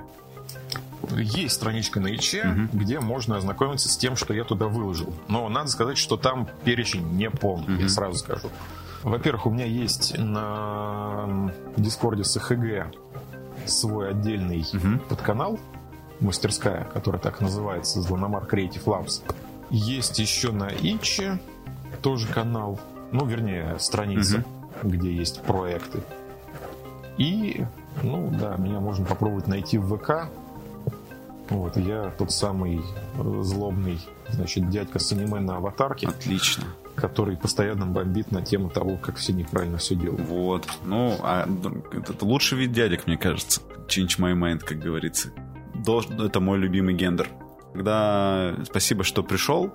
Есть 1.16 1.54
страничка 1.54 2.00
на 2.00 2.08
ИЧ, 2.08 2.34
угу. 2.34 2.68
где 2.72 2.98
можно 2.98 3.36
ознакомиться 3.36 3.88
с 3.88 3.96
тем, 3.96 4.16
что 4.16 4.34
я 4.34 4.42
туда 4.42 4.66
выложил. 4.66 5.14
Но 5.28 5.48
надо 5.48 5.68
сказать, 5.68 5.96
что 5.96 6.16
там 6.16 6.48
перечень 6.64 7.06
не 7.12 7.30
полный, 7.30 7.74
угу. 7.74 7.82
я 7.82 7.88
сразу 7.88 8.18
скажу. 8.18 8.50
Во-первых, 9.04 9.46
у 9.46 9.50
меня 9.50 9.64
есть 9.64 10.18
на 10.18 11.52
Дискорде 11.76 12.24
с 12.24 12.36
ХГ 12.36 12.92
свой 13.64 14.10
отдельный 14.10 14.66
угу. 14.72 14.98
подканал, 15.08 15.60
мастерская, 16.18 16.82
которая 16.92 17.22
так 17.22 17.40
называется, 17.40 18.02
Злономар 18.02 18.42
Creative 18.42 18.82
Labs. 18.86 19.22
Есть 19.70 20.18
еще 20.18 20.50
на 20.50 20.68
Иче 20.68 21.38
тоже 22.02 22.26
канал, 22.26 22.80
ну, 23.12 23.24
вернее, 23.24 23.76
страница, 23.78 24.44
угу. 24.82 24.90
где 24.90 25.14
есть 25.14 25.42
проекты. 25.42 26.00
И, 27.18 27.64
ну, 28.02 28.30
да, 28.30 28.56
меня 28.56 28.80
можно 28.80 29.04
попробовать 29.04 29.46
найти 29.46 29.78
в 29.78 29.96
ВК. 29.96 30.30
Вот, 31.48 31.76
я 31.76 32.12
тот 32.18 32.32
самый 32.32 32.80
э, 32.80 33.42
злобный, 33.42 34.00
значит, 34.30 34.68
дядька 34.68 34.98
с 34.98 35.12
аниме 35.12 35.40
на 35.40 35.56
аватарке. 35.56 36.08
Отлично 36.08 36.64
который 36.96 37.36
постоянно 37.36 37.86
бомбит 37.86 38.32
на 38.32 38.42
тему 38.42 38.70
того, 38.70 38.96
как 38.96 39.16
все 39.16 39.32
неправильно 39.32 39.78
все 39.78 39.94
делают. 39.94 40.20
Вот. 40.22 40.66
Ну, 40.84 41.16
а 41.22 41.46
это 41.92 42.24
лучший 42.24 42.58
вид 42.58 42.72
дядек, 42.72 43.06
мне 43.06 43.16
кажется. 43.16 43.60
Change 43.86 44.18
my 44.18 44.32
mind, 44.32 44.60
как 44.60 44.78
говорится. 44.78 45.28
Должен, 45.74 46.20
это 46.20 46.40
мой 46.40 46.58
любимый 46.58 46.94
гендер. 46.94 47.28
Тогда 47.74 48.54
спасибо, 48.64 49.04
что 49.04 49.22
пришел. 49.22 49.70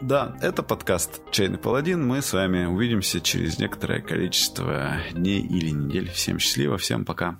Да, 0.00 0.36
это 0.40 0.62
подкаст 0.62 1.20
«Чайный 1.30 1.58
паладин». 1.58 2.06
Мы 2.06 2.22
с 2.22 2.32
вами 2.32 2.64
увидимся 2.64 3.20
через 3.20 3.58
некоторое 3.58 4.00
количество 4.00 4.98
дней 5.12 5.40
или 5.40 5.70
недель. 5.70 6.10
Всем 6.10 6.38
счастливо, 6.38 6.78
всем 6.78 7.04
пока. 7.04 7.38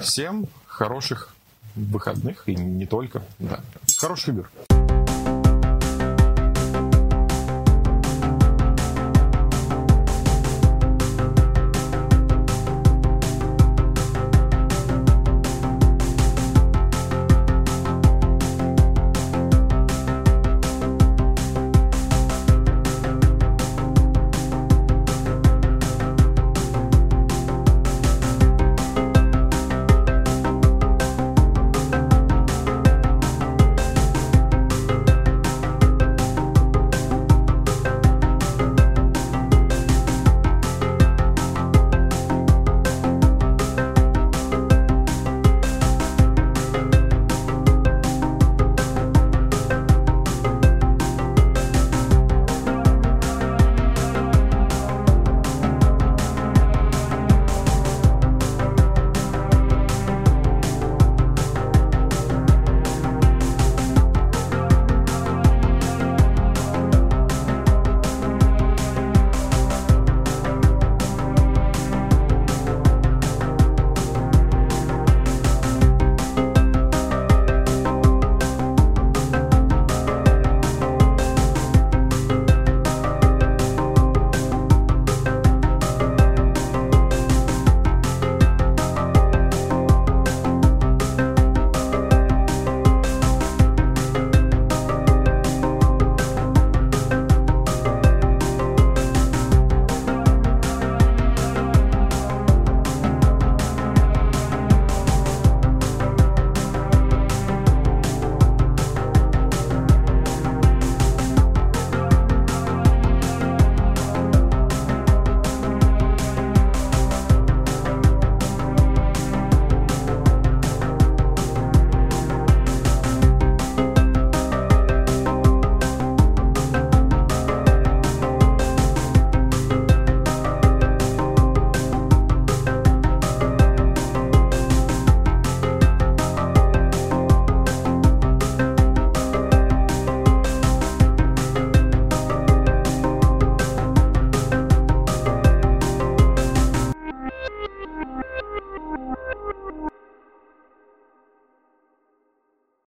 Всем 0.00 0.46
хороших 0.66 1.34
выходных 1.74 2.48
и 2.48 2.54
не 2.54 2.86
только. 2.86 3.22
Да. 3.38 3.60
Хороших 3.98 4.28
игр. 4.30 4.50